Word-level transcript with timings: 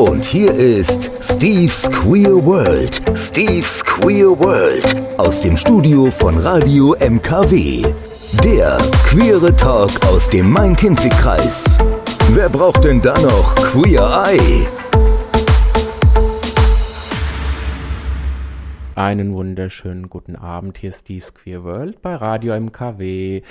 Und 0.00 0.24
hier 0.24 0.54
ist 0.54 1.10
Steve's 1.20 1.82
Queer 1.90 2.42
World. 2.46 3.02
Steve's 3.18 3.84
Queer 3.84 4.30
World. 4.30 4.96
Aus 5.18 5.42
dem 5.42 5.58
Studio 5.58 6.10
von 6.10 6.38
Radio 6.38 6.96
MKW. 6.98 7.82
Der 8.42 8.78
queere 9.04 9.54
Talk 9.54 9.90
aus 10.06 10.30
dem 10.30 10.52
Main-Kinzig-Kreis. 10.52 11.76
Wer 12.30 12.48
braucht 12.48 12.82
denn 12.84 13.02
da 13.02 13.12
noch 13.20 13.54
Queer 13.56 14.24
Eye? 14.26 14.66
Einen 18.94 19.34
wunderschönen 19.34 20.08
guten 20.08 20.34
Abend. 20.34 20.78
Hier 20.78 20.88
ist 20.88 21.00
Steve's 21.00 21.34
Queer 21.34 21.62
World 21.62 22.00
bei 22.00 22.14
Radio 22.14 22.58
MKW. 22.58 23.42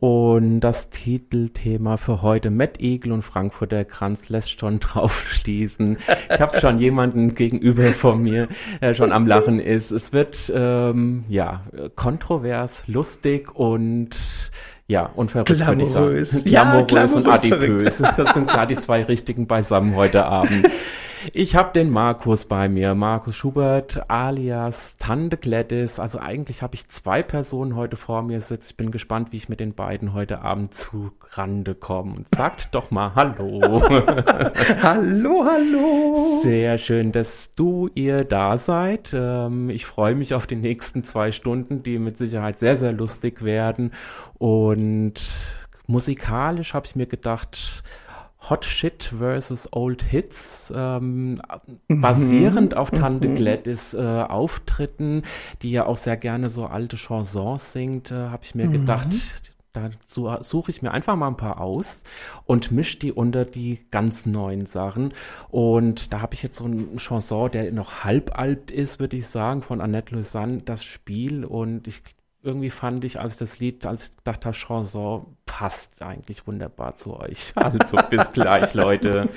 Und 0.00 0.60
das 0.60 0.90
Titelthema 0.90 1.96
für 1.96 2.22
heute, 2.22 2.50
Matt 2.50 2.80
Eagle 2.80 3.10
und 3.10 3.22
Frankfurter 3.22 3.84
Kranz, 3.84 4.28
lässt 4.28 4.60
schon 4.60 4.78
drauf 4.80 5.26
schließen. 5.28 5.98
Ich 6.32 6.40
habe 6.40 6.60
schon 6.60 6.78
jemanden 6.78 7.34
gegenüber 7.34 7.90
von 7.90 8.22
mir, 8.22 8.46
der 8.80 8.94
schon 8.94 9.10
am 9.10 9.26
Lachen 9.26 9.58
ist. 9.58 9.90
Es 9.90 10.12
wird 10.12 10.52
ähm, 10.54 11.24
ja 11.28 11.62
kontrovers, 11.96 12.84
lustig 12.86 13.56
und 13.56 14.10
ja, 14.86 15.10
und 15.16 15.32
verrückt, 15.32 15.50
würde 15.50 15.82
ich 15.82 15.88
sagen. 15.88 16.06
Glamourös, 16.06 16.44
ja, 16.44 16.80
glamourös 16.82 17.14
und 17.16 17.26
adipös. 17.26 18.02
Das 18.16 18.34
sind 18.34 18.48
klar 18.48 18.66
die 18.66 18.78
zwei 18.78 19.02
richtigen 19.02 19.48
beisammen 19.48 19.96
heute 19.96 20.26
Abend. 20.26 20.70
Ich 21.32 21.56
habe 21.56 21.72
den 21.72 21.90
Markus 21.90 22.44
bei 22.44 22.68
mir, 22.68 22.94
Markus 22.94 23.34
Schubert 23.34 24.08
alias 24.08 24.96
Tante 24.98 25.36
Gladys. 25.36 25.98
Also 25.98 26.18
eigentlich 26.18 26.62
habe 26.62 26.74
ich 26.74 26.88
zwei 26.88 27.22
Personen 27.22 27.76
heute 27.76 27.96
vor 27.96 28.22
mir 28.22 28.40
sitzen. 28.40 28.68
Ich 28.70 28.76
bin 28.76 28.90
gespannt, 28.90 29.32
wie 29.32 29.36
ich 29.36 29.48
mit 29.48 29.60
den 29.60 29.74
beiden 29.74 30.14
heute 30.14 30.42
Abend 30.42 30.74
zu 30.74 31.10
Rande 31.32 31.74
komme. 31.74 32.14
Sagt 32.36 32.74
doch 32.74 32.90
mal 32.90 33.14
Hallo. 33.14 33.82
hallo, 34.82 35.44
hallo. 35.44 36.40
Sehr 36.42 36.78
schön, 36.78 37.12
dass 37.12 37.50
du 37.54 37.88
ihr 37.94 38.24
da 38.24 38.56
seid. 38.56 39.12
Ähm, 39.12 39.70
ich 39.70 39.86
freue 39.86 40.14
mich 40.14 40.34
auf 40.34 40.46
die 40.46 40.56
nächsten 40.56 41.04
zwei 41.04 41.32
Stunden, 41.32 41.82
die 41.82 41.98
mit 41.98 42.16
Sicherheit 42.16 42.58
sehr, 42.58 42.76
sehr 42.76 42.92
lustig 42.92 43.42
werden. 43.42 43.92
Und 44.38 45.14
musikalisch 45.86 46.74
habe 46.74 46.86
ich 46.86 46.94
mir 46.94 47.06
gedacht, 47.06 47.82
Hot 48.40 48.64
Shit 48.64 49.04
versus 49.04 49.68
Old 49.72 50.02
Hits, 50.02 50.72
ähm, 50.74 51.40
mhm. 51.88 52.00
basierend 52.00 52.76
auf 52.76 52.90
Tante 52.90 53.28
mhm. 53.28 53.34
Gladys 53.34 53.94
äh, 53.94 53.98
Auftritten, 53.98 55.22
die 55.62 55.72
ja 55.72 55.86
auch 55.86 55.96
sehr 55.96 56.16
gerne 56.16 56.48
so 56.48 56.66
alte 56.66 56.96
Chansons 56.96 57.72
singt, 57.72 58.10
äh, 58.10 58.28
habe 58.28 58.44
ich 58.44 58.54
mir 58.54 58.66
mhm. 58.66 58.72
gedacht, 58.72 59.08
da 59.72 59.90
suche 60.40 60.70
ich 60.70 60.82
mir 60.82 60.92
einfach 60.92 61.16
mal 61.16 61.28
ein 61.28 61.36
paar 61.36 61.60
aus 61.60 62.02
und 62.46 62.70
mische 62.70 62.98
die 62.98 63.12
unter 63.12 63.44
die 63.44 63.80
ganz 63.90 64.26
neuen 64.26 64.66
Sachen. 64.66 65.10
Und 65.50 66.12
da 66.12 66.20
habe 66.20 66.34
ich 66.34 66.42
jetzt 66.42 66.56
so 66.58 66.64
einen 66.64 66.96
Chanson, 66.98 67.50
der 67.50 67.70
noch 67.72 68.04
halb 68.04 68.38
alt 68.38 68.70
ist, 68.70 68.98
würde 68.98 69.16
ich 69.16 69.26
sagen, 69.26 69.62
von 69.62 69.80
Annette 69.80 70.14
Lausanne, 70.14 70.62
das 70.64 70.84
Spiel. 70.84 71.44
Und 71.44 71.86
ich 71.86 72.02
irgendwie 72.42 72.70
fand 72.70 73.04
ich, 73.04 73.20
als 73.20 73.36
das 73.36 73.58
Lied, 73.58 73.84
als 73.86 74.04
ich 74.04 74.10
dachte, 74.24 74.52
Chanson 74.52 75.36
passt 75.46 76.02
eigentlich 76.02 76.46
wunderbar 76.46 76.94
zu 76.94 77.18
euch. 77.18 77.52
Also 77.56 77.98
bis 78.10 78.30
gleich, 78.32 78.74
Leute. 78.74 79.28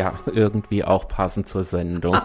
ja, 0.00 0.14
irgendwie 0.32 0.82
auch 0.82 1.08
passend 1.08 1.46
zur 1.46 1.62
Sendung. 1.62 2.16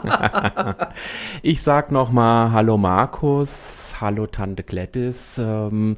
ich 1.41 1.61
sag 1.61 1.91
noch 1.91 2.09
mal 2.09 2.53
Hallo 2.53 2.77
Markus, 2.77 3.95
Hallo 3.99 4.27
Tante 4.27 4.63
Gladys. 4.63 5.37
Ähm, 5.39 5.97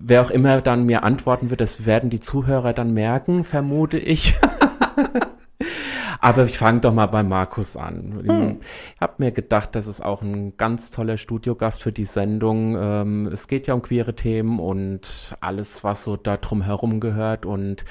wer 0.00 0.22
auch 0.22 0.30
immer 0.30 0.60
dann 0.60 0.84
mir 0.84 1.04
antworten 1.04 1.50
wird, 1.50 1.60
das 1.60 1.86
werden 1.86 2.10
die 2.10 2.18
Zuhörer 2.18 2.72
dann 2.72 2.92
merken, 2.92 3.44
vermute 3.44 3.98
ich. 3.98 4.34
Aber 6.20 6.44
ich 6.44 6.58
fange 6.58 6.80
doch 6.80 6.94
mal 6.94 7.06
bei 7.06 7.22
Markus 7.22 7.76
an. 7.76 8.22
Hm. 8.24 8.60
Ich 8.94 9.00
habe 9.00 9.14
mir 9.18 9.32
gedacht, 9.32 9.74
das 9.74 9.86
ist 9.86 10.04
auch 10.04 10.22
ein 10.22 10.56
ganz 10.56 10.90
toller 10.90 11.16
Studiogast 11.16 11.82
für 11.82 11.92
die 11.92 12.04
Sendung. 12.04 12.76
Ähm, 12.78 13.26
es 13.26 13.48
geht 13.48 13.66
ja 13.66 13.74
um 13.74 13.82
queere 13.82 14.14
Themen 14.14 14.60
und 14.60 15.34
alles, 15.40 15.82
was 15.84 16.04
so 16.04 16.16
da 16.16 16.36
drum 16.36 16.62
herum 16.62 17.00
gehört. 17.00 17.44
Und 17.44 17.84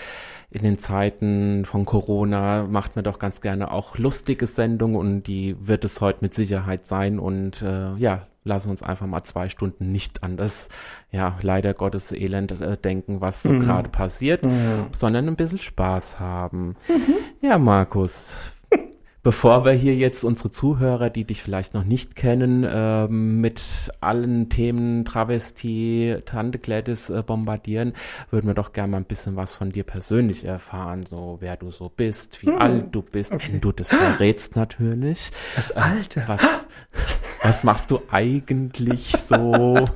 in 0.50 0.64
den 0.64 0.78
Zeiten 0.78 1.66
von 1.66 1.86
Corona 1.86 2.64
macht 2.64 2.96
man 2.96 3.04
doch 3.04 3.20
ganz 3.20 3.42
gerne 3.42 3.72
auch 3.72 3.98
lustige 3.98 4.48
Sendungen 4.48 4.96
und 4.96 5.24
die 5.24 5.56
wird 5.60 5.84
es 5.86 6.00
heute 6.02 6.20
mit 6.22 6.34
Sicherheit 6.34 6.86
sein. 6.86 7.20
Und 7.20 7.62
äh, 7.62 7.96
ja, 7.96 8.28
lassen 8.44 8.72
uns 8.72 8.84
einfach 8.84 9.06
mal 9.06 9.24
zwei 9.24 9.50
Stunden 9.50 9.92
nicht 9.92 10.24
an 10.24 10.38
das, 10.38 10.70
ja, 11.12 11.38
leider 11.42 11.74
Gottes 11.74 12.12
Elend 12.12 12.60
äh, 12.60 12.78
denken, 12.78 13.22
was 13.22 13.44
so 13.44 13.50
mhm. 13.50 13.62
gerade 13.62 13.90
passiert, 13.90 14.44
mhm. 14.44 14.88
sondern 14.96 15.28
ein 15.28 15.36
bisschen 15.36 15.60
Spaß 15.60 16.20
haben. 16.20 16.76
Mhm. 16.88 17.16
Ja, 17.42 17.60
Markus, 17.60 18.38
bevor 19.24 19.64
wir 19.64 19.74
hier 19.74 19.96
jetzt 19.96 20.24
unsere 20.24 20.50
Zuhörer, 20.50 21.12
die 21.12 21.24
dich 21.24 21.44
vielleicht 21.44 21.76
noch 21.76 21.84
nicht 21.84 22.16
kennen, 22.16 22.66
ähm, 22.68 23.42
mit 23.42 23.92
allen 24.02 24.50
Themen 24.50 25.06
Travestie, 25.06 26.18
Tante 26.26 26.58
Gladys 26.58 27.12
äh, 27.12 27.22
bombardieren, 27.22 27.94
würden 28.32 28.48
wir 28.48 28.56
doch 28.56 28.74
gerne 28.74 28.92
mal 28.92 28.98
ein 28.98 29.06
bisschen 29.06 29.36
was 29.36 29.56
von 29.56 29.72
dir 29.72 29.84
persönlich 29.84 30.46
erfahren, 30.46 31.04
so 31.04 31.38
wer 31.42 31.58
du 31.58 31.70
so 31.70 31.90
bist, 31.90 32.42
wie 32.42 32.48
hm. 32.48 32.58
alt 32.58 32.86
du 32.92 33.04
bist, 33.04 33.34
okay. 33.34 33.50
wenn 33.52 33.62
du 33.62 33.72
das 33.72 33.90
verrätst 33.90 34.56
natürlich. 34.56 35.32
Das 35.56 35.72
Alte. 35.74 36.22
Äh, 36.22 36.28
was, 36.28 36.42
was 37.44 37.64
machst 37.64 37.92
du 37.92 38.02
eigentlich 38.12 39.12
so? 39.12 39.86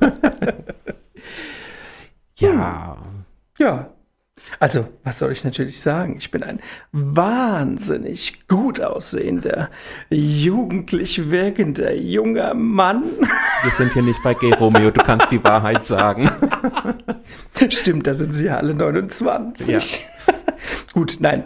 ja. 2.37 2.97
Ja, 3.57 3.95
also, 4.59 4.87
was 5.03 5.19
soll 5.19 5.31
ich 5.31 5.43
natürlich 5.43 5.79
sagen? 5.79 6.15
Ich 6.17 6.31
bin 6.31 6.43
ein 6.43 6.59
wahnsinnig 6.91 8.47
gut 8.47 8.79
aussehender, 8.79 9.69
jugendlich 10.09 11.31
wirkender 11.31 11.93
junger 11.93 12.53
Mann. 12.53 13.03
Wir 13.63 13.71
sind 13.71 13.93
hier 13.93 14.03
nicht 14.03 14.21
bei 14.23 14.33
G. 14.33 14.53
Romeo, 14.53 14.91
du 14.91 15.01
kannst 15.01 15.31
die 15.31 15.43
Wahrheit 15.43 15.85
sagen. 15.85 16.29
Stimmt, 17.69 18.07
da 18.07 18.13
sind 18.13 18.33
sie 18.33 18.45
ja 18.45 18.57
alle 18.57 18.73
29. 18.73 19.67
Ja. 19.67 19.79
gut, 20.93 21.17
nein. 21.19 21.43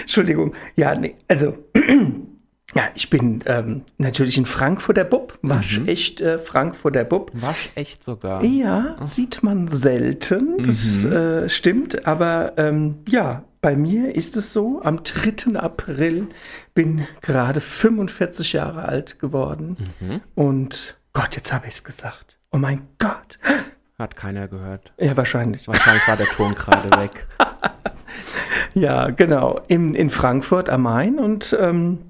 Entschuldigung. 0.00 0.54
Ja, 0.76 0.94
nee, 0.94 1.16
also 1.28 1.56
ja, 2.74 2.84
ich 2.94 3.10
bin 3.10 3.42
ähm, 3.46 3.82
natürlich 3.98 4.38
in 4.38 4.46
Frankfurter 4.46 5.04
Bub, 5.04 5.38
waschecht 5.42 6.20
mhm. 6.20 6.26
äh, 6.26 6.38
Frankfurter 6.38 7.04
Bub. 7.04 7.32
Waschecht 7.34 8.04
sogar. 8.04 8.44
Ja, 8.44 8.96
oh. 9.00 9.04
sieht 9.04 9.42
man 9.42 9.68
selten, 9.68 10.62
das 10.64 11.04
mhm. 11.04 11.12
äh, 11.12 11.48
stimmt, 11.48 12.06
aber 12.06 12.52
ähm, 12.56 12.98
ja, 13.08 13.44
bei 13.60 13.76
mir 13.76 14.14
ist 14.14 14.36
es 14.36 14.52
so, 14.52 14.80
am 14.82 15.02
3. 15.02 15.58
April 15.58 16.28
bin 16.74 17.06
gerade 17.20 17.60
45 17.60 18.54
Jahre 18.54 18.84
alt 18.84 19.18
geworden 19.18 19.76
mhm. 20.00 20.20
und 20.34 20.96
Gott, 21.12 21.36
jetzt 21.36 21.52
habe 21.52 21.66
ich 21.66 21.74
es 21.74 21.84
gesagt. 21.84 22.38
Oh 22.52 22.58
mein 22.58 22.82
Gott. 22.98 23.38
Hat 23.98 24.16
keiner 24.16 24.48
gehört. 24.48 24.92
Ja, 24.98 25.16
wahrscheinlich. 25.16 25.68
Wahrscheinlich 25.68 26.06
war 26.08 26.16
der 26.16 26.26
Ton 26.26 26.54
gerade 26.54 26.90
weg. 27.00 27.26
ja, 28.74 29.10
genau, 29.10 29.60
in, 29.68 29.94
in 29.94 30.08
Frankfurt 30.08 30.70
am 30.70 30.82
Main 30.82 31.18
und 31.18 31.56
ähm, 31.60 32.09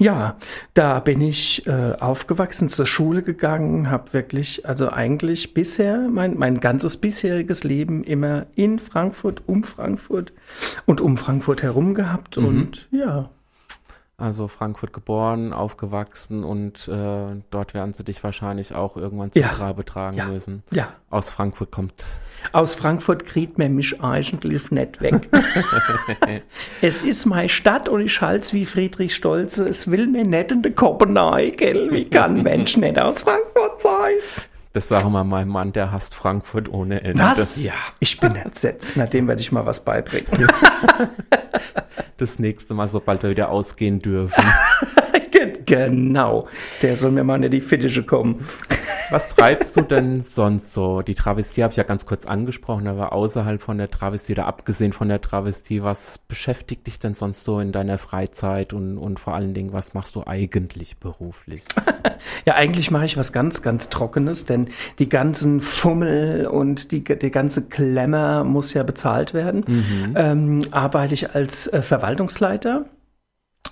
ja, 0.00 0.38
da 0.72 0.98
bin 0.98 1.20
ich 1.20 1.66
äh, 1.66 1.92
aufgewachsen, 2.00 2.70
zur 2.70 2.86
Schule 2.86 3.22
gegangen, 3.22 3.90
habe 3.90 4.14
wirklich, 4.14 4.66
also 4.66 4.88
eigentlich 4.88 5.52
bisher, 5.52 6.08
mein, 6.10 6.38
mein 6.38 6.58
ganzes 6.58 6.96
bisheriges 6.96 7.64
Leben 7.64 8.02
immer 8.02 8.46
in 8.54 8.78
Frankfurt, 8.78 9.42
um 9.46 9.62
Frankfurt 9.62 10.32
und 10.86 11.02
um 11.02 11.18
Frankfurt 11.18 11.62
herum 11.62 11.94
gehabt 11.94 12.38
mhm. 12.38 12.46
und 12.46 12.88
ja. 12.90 13.30
Also 14.20 14.48
Frankfurt 14.48 14.92
geboren, 14.92 15.54
aufgewachsen 15.54 16.44
und 16.44 16.86
äh, 16.88 17.40
dort 17.50 17.72
werden 17.72 17.94
sie 17.94 18.04
dich 18.04 18.22
wahrscheinlich 18.22 18.74
auch 18.74 18.98
irgendwann 18.98 19.32
zum 19.32 19.40
ja. 19.40 19.48
Grabe 19.48 19.82
tragen 19.82 20.18
ja. 20.18 20.26
müssen. 20.26 20.62
Ja. 20.72 20.88
Aus 21.08 21.30
Frankfurt 21.30 21.70
kommt. 21.70 21.94
Aus 22.52 22.74
Frankfurt 22.74 23.24
kriegt 23.24 23.56
man 23.56 23.74
mich 23.74 24.02
eigentlich 24.02 24.70
nicht 24.70 25.00
weg. 25.00 25.30
es 26.82 27.00
ist 27.00 27.24
meine 27.24 27.48
Stadt 27.48 27.88
und 27.88 28.02
ich 28.02 28.20
halte 28.20 28.52
wie 28.52 28.66
Friedrich 28.66 29.14
Stolze. 29.14 29.66
Es 29.66 29.90
will 29.90 30.06
mir 30.06 30.24
nicht 30.24 30.52
in 30.52 30.60
den 30.60 30.74
Kopenhagen, 30.74 31.56
gell? 31.56 31.90
Wie 31.90 32.04
kann 32.04 32.36
ein 32.36 32.42
Mensch 32.42 32.76
nicht 32.76 33.00
aus 33.00 33.22
Frankfurt 33.22 33.80
sein? 33.80 34.14
Das 34.72 34.86
sagen 34.86 35.10
wir 35.10 35.24
meinem 35.24 35.48
Mann, 35.48 35.72
der 35.72 35.90
hasst 35.90 36.14
Frankfurt 36.14 36.68
ohne 36.68 37.02
Ende. 37.02 37.22
Was? 37.22 37.64
Ja. 37.64 37.72
Ich 37.98 38.20
bin 38.20 38.36
entsetzt. 38.36 38.92
Na, 38.94 39.06
dem 39.06 39.26
werde 39.26 39.40
ich 39.40 39.50
mal 39.50 39.66
was 39.66 39.84
beibringen. 39.84 40.26
Das 42.16 42.38
nächste 42.38 42.74
Mal, 42.74 42.86
sobald 42.86 43.22
wir 43.22 43.30
wieder 43.30 43.48
ausgehen 43.48 43.98
dürfen. 43.98 44.44
genau. 45.66 46.48
Der 46.82 46.96
soll 46.96 47.10
mir 47.10 47.24
mal 47.24 47.42
in 47.42 47.50
die 47.50 47.60
Fittiche 47.60 48.02
kommen. 48.02 48.46
Was 49.10 49.34
treibst 49.34 49.76
du 49.76 49.80
denn 49.80 50.22
sonst 50.22 50.72
so? 50.72 51.02
Die 51.02 51.14
Travestie 51.14 51.64
habe 51.64 51.72
ich 51.72 51.76
ja 51.76 51.82
ganz 51.82 52.06
kurz 52.06 52.26
angesprochen, 52.26 52.86
aber 52.86 53.12
außerhalb 53.12 53.60
von 53.60 53.76
der 53.76 53.90
Travestie 53.90 54.34
oder 54.34 54.46
abgesehen 54.46 54.92
von 54.92 55.08
der 55.08 55.20
Travestie, 55.20 55.82
was 55.82 56.18
beschäftigt 56.18 56.86
dich 56.86 57.00
denn 57.00 57.14
sonst 57.14 57.44
so 57.44 57.58
in 57.58 57.72
deiner 57.72 57.98
Freizeit 57.98 58.72
und, 58.72 58.98
und 58.98 59.18
vor 59.18 59.34
allen 59.34 59.52
Dingen, 59.52 59.72
was 59.72 59.94
machst 59.94 60.14
du 60.14 60.24
eigentlich 60.26 60.98
beruflich? 60.98 61.64
ja, 62.44 62.54
eigentlich 62.54 62.92
mache 62.92 63.04
ich 63.04 63.16
was 63.16 63.32
ganz, 63.32 63.62
ganz 63.62 63.88
Trockenes, 63.88 64.44
denn 64.44 64.68
die 65.00 65.08
ganzen 65.08 65.60
Fummel 65.60 66.46
und 66.46 66.92
die, 66.92 67.02
die 67.02 67.30
ganze 67.32 67.68
Klemmer 67.68 68.44
muss 68.44 68.74
ja 68.74 68.84
bezahlt 68.84 69.34
werden. 69.34 69.64
Mhm. 69.66 70.14
Ähm, 70.14 70.62
arbeite 70.70 71.14
ich 71.14 71.34
als 71.34 71.66
äh, 71.66 71.82
Verwaltungsleiter 71.82 72.86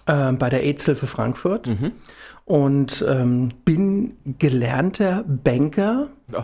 äh, 0.07 0.33
bei 0.33 0.49
der 0.49 0.63
AIDS-Hilfe 0.63 1.07
Frankfurt. 1.07 1.67
Mhm 1.67 1.93
und 2.49 3.05
ähm, 3.07 3.51
bin 3.67 4.17
gelernter 4.39 5.23
Banker. 5.27 6.09
Oh, 6.33 6.43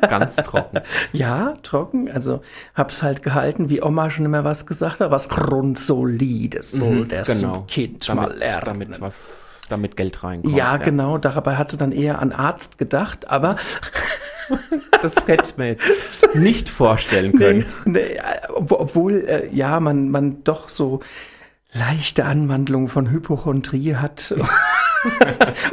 ganz 0.00 0.34
trocken. 0.36 0.80
ja, 1.12 1.54
trocken. 1.62 2.10
Also 2.10 2.42
hab's 2.74 3.04
halt 3.04 3.22
gehalten, 3.22 3.70
wie 3.70 3.80
Oma 3.80 4.10
schon 4.10 4.24
immer 4.24 4.42
was 4.42 4.66
gesagt 4.66 4.98
hat, 4.98 5.12
was 5.12 5.28
Grundsolides 5.28 6.72
soll 6.72 7.04
mhm, 7.04 7.08
der 7.08 7.22
genau. 7.22 7.64
Kind 7.68 8.08
damit, 8.08 8.30
mal 8.30 8.36
lernen. 8.36 8.64
Damit 8.64 9.00
was, 9.00 9.60
damit 9.68 9.96
Geld 9.96 10.24
reinkommt. 10.24 10.52
Ja, 10.52 10.72
ja, 10.72 10.76
genau. 10.78 11.16
Dabei 11.16 11.54
hat 11.54 11.70
sie 11.70 11.76
dann 11.76 11.92
eher 11.92 12.18
an 12.18 12.32
Arzt 12.32 12.76
gedacht, 12.76 13.30
aber 13.30 13.54
das 15.00 15.14
hätte 15.28 15.44
ich 15.46 15.56
mir 15.56 15.76
nicht 16.34 16.68
vorstellen 16.68 17.32
können. 17.38 17.66
Nee, 17.84 18.00
nee, 18.00 18.20
obwohl, 18.52 19.24
äh, 19.28 19.48
ja, 19.54 19.78
man, 19.78 20.10
man 20.10 20.42
doch 20.42 20.70
so 20.70 20.98
leichte 21.72 22.24
Anwandlungen 22.24 22.88
von 22.88 23.10
Hypochondrie 23.10 23.96
hat. 23.96 24.34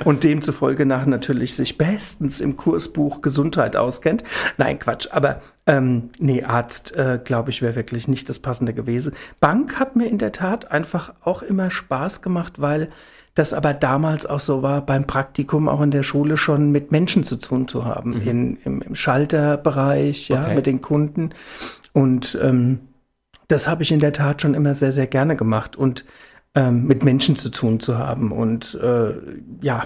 und 0.05 0.23
demzufolge 0.23 0.85
nach 0.85 1.05
natürlich 1.05 1.55
sich 1.55 1.77
bestens 1.77 2.39
im 2.39 2.55
Kursbuch 2.55 3.21
Gesundheit 3.21 3.75
auskennt. 3.75 4.23
Nein, 4.57 4.79
Quatsch. 4.79 5.07
Aber 5.11 5.41
ähm, 5.65 6.09
nee, 6.17 6.43
Arzt, 6.43 6.95
äh, 6.95 7.19
glaube 7.23 7.49
ich, 7.49 7.61
wäre 7.61 7.75
wirklich 7.75 8.07
nicht 8.07 8.29
das 8.29 8.39
Passende 8.39 8.73
gewesen. 8.73 9.13
Bank 9.39 9.79
hat 9.79 9.95
mir 9.95 10.05
in 10.05 10.17
der 10.17 10.31
Tat 10.31 10.71
einfach 10.71 11.13
auch 11.23 11.41
immer 11.41 11.69
Spaß 11.69 12.21
gemacht, 12.21 12.61
weil 12.61 12.89
das 13.35 13.53
aber 13.53 13.73
damals 13.73 14.25
auch 14.25 14.39
so 14.39 14.63
war, 14.63 14.81
beim 14.81 15.05
Praktikum 15.05 15.69
auch 15.69 15.81
in 15.81 15.91
der 15.91 16.03
Schule 16.03 16.37
schon 16.37 16.71
mit 16.71 16.91
Menschen 16.91 17.23
zu 17.23 17.35
tun 17.35 17.67
zu 17.67 17.85
haben, 17.85 18.21
mhm. 18.21 18.27
in, 18.27 18.57
im, 18.63 18.81
im 18.81 18.95
Schalterbereich, 18.95 20.29
ja, 20.29 20.41
okay. 20.41 20.55
mit 20.55 20.65
den 20.65 20.81
Kunden. 20.81 21.31
Und 21.93 22.37
ähm, 22.41 22.79
das 23.47 23.67
habe 23.67 23.83
ich 23.83 23.91
in 23.91 23.99
der 23.99 24.13
Tat 24.13 24.41
schon 24.41 24.53
immer 24.53 24.73
sehr, 24.73 24.91
sehr 24.91 25.07
gerne 25.07 25.35
gemacht. 25.35 25.75
Und 25.75 26.05
ähm, 26.57 26.85
mit 26.85 27.03
Menschen 27.03 27.35
zu 27.35 27.49
tun 27.49 27.79
zu 27.79 27.99
haben 27.99 28.31
und 28.31 28.73
äh, 28.81 29.13
ja, 29.61 29.85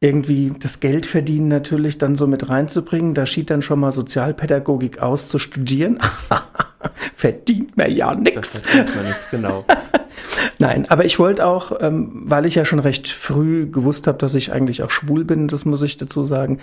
irgendwie 0.00 0.52
das 0.58 0.80
Geld 0.80 1.06
verdienen 1.06 1.46
natürlich 1.46 1.96
dann 1.96 2.16
so 2.16 2.26
mit 2.26 2.48
reinzubringen. 2.48 3.14
Da 3.14 3.24
schied 3.24 3.50
dann 3.50 3.62
schon 3.62 3.78
mal 3.78 3.92
Sozialpädagogik 3.92 4.98
aus 4.98 5.28
zu 5.28 5.38
studieren. 5.38 6.00
verdient 7.14 7.76
man 7.76 7.90
ja 7.90 8.14
nichts. 8.14 8.62
Verdient 8.62 8.96
man 8.96 9.06
nichts, 9.06 9.30
genau. 9.30 9.64
Nein, 10.58 10.86
aber 10.88 11.04
ich 11.04 11.18
wollte 11.18 11.46
auch, 11.46 11.72
ähm, 11.80 12.22
weil 12.24 12.46
ich 12.46 12.54
ja 12.54 12.64
schon 12.64 12.78
recht 12.78 13.08
früh 13.08 13.66
gewusst 13.66 14.06
habe, 14.06 14.18
dass 14.18 14.34
ich 14.34 14.52
eigentlich 14.52 14.82
auch 14.82 14.90
schwul 14.90 15.24
bin, 15.24 15.48
das 15.48 15.64
muss 15.64 15.82
ich 15.82 15.96
dazu 15.96 16.24
sagen, 16.24 16.58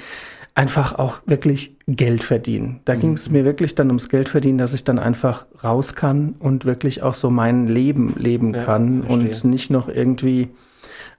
einfach 0.56 0.98
auch 0.98 1.20
wirklich 1.26 1.76
Geld 1.88 2.24
verdienen. 2.24 2.82
Da 2.86 2.96
mhm. 2.96 3.00
ging 3.00 3.14
es 3.14 3.30
mir 3.30 3.46
wirklich 3.46 3.76
dann 3.76 3.88
ums 3.88 4.10
Geld 4.10 4.30
verdienen, 4.30 4.58
dass 4.58 4.74
ich 4.74 4.84
dann 4.84 5.00
einfach 5.00 5.46
raus 5.64 5.96
kann 5.96 6.36
und 6.40 6.66
wirklich 6.66 7.04
auch 7.04 7.14
so 7.14 7.30
mein 7.30 7.68
Leben 7.68 8.16
leben 8.18 8.54
ja, 8.54 8.64
kann 8.64 9.04
verstehe. 9.04 9.30
und 9.30 9.44
nicht 9.46 9.70
noch 9.70 9.88
irgendwie 9.88 10.50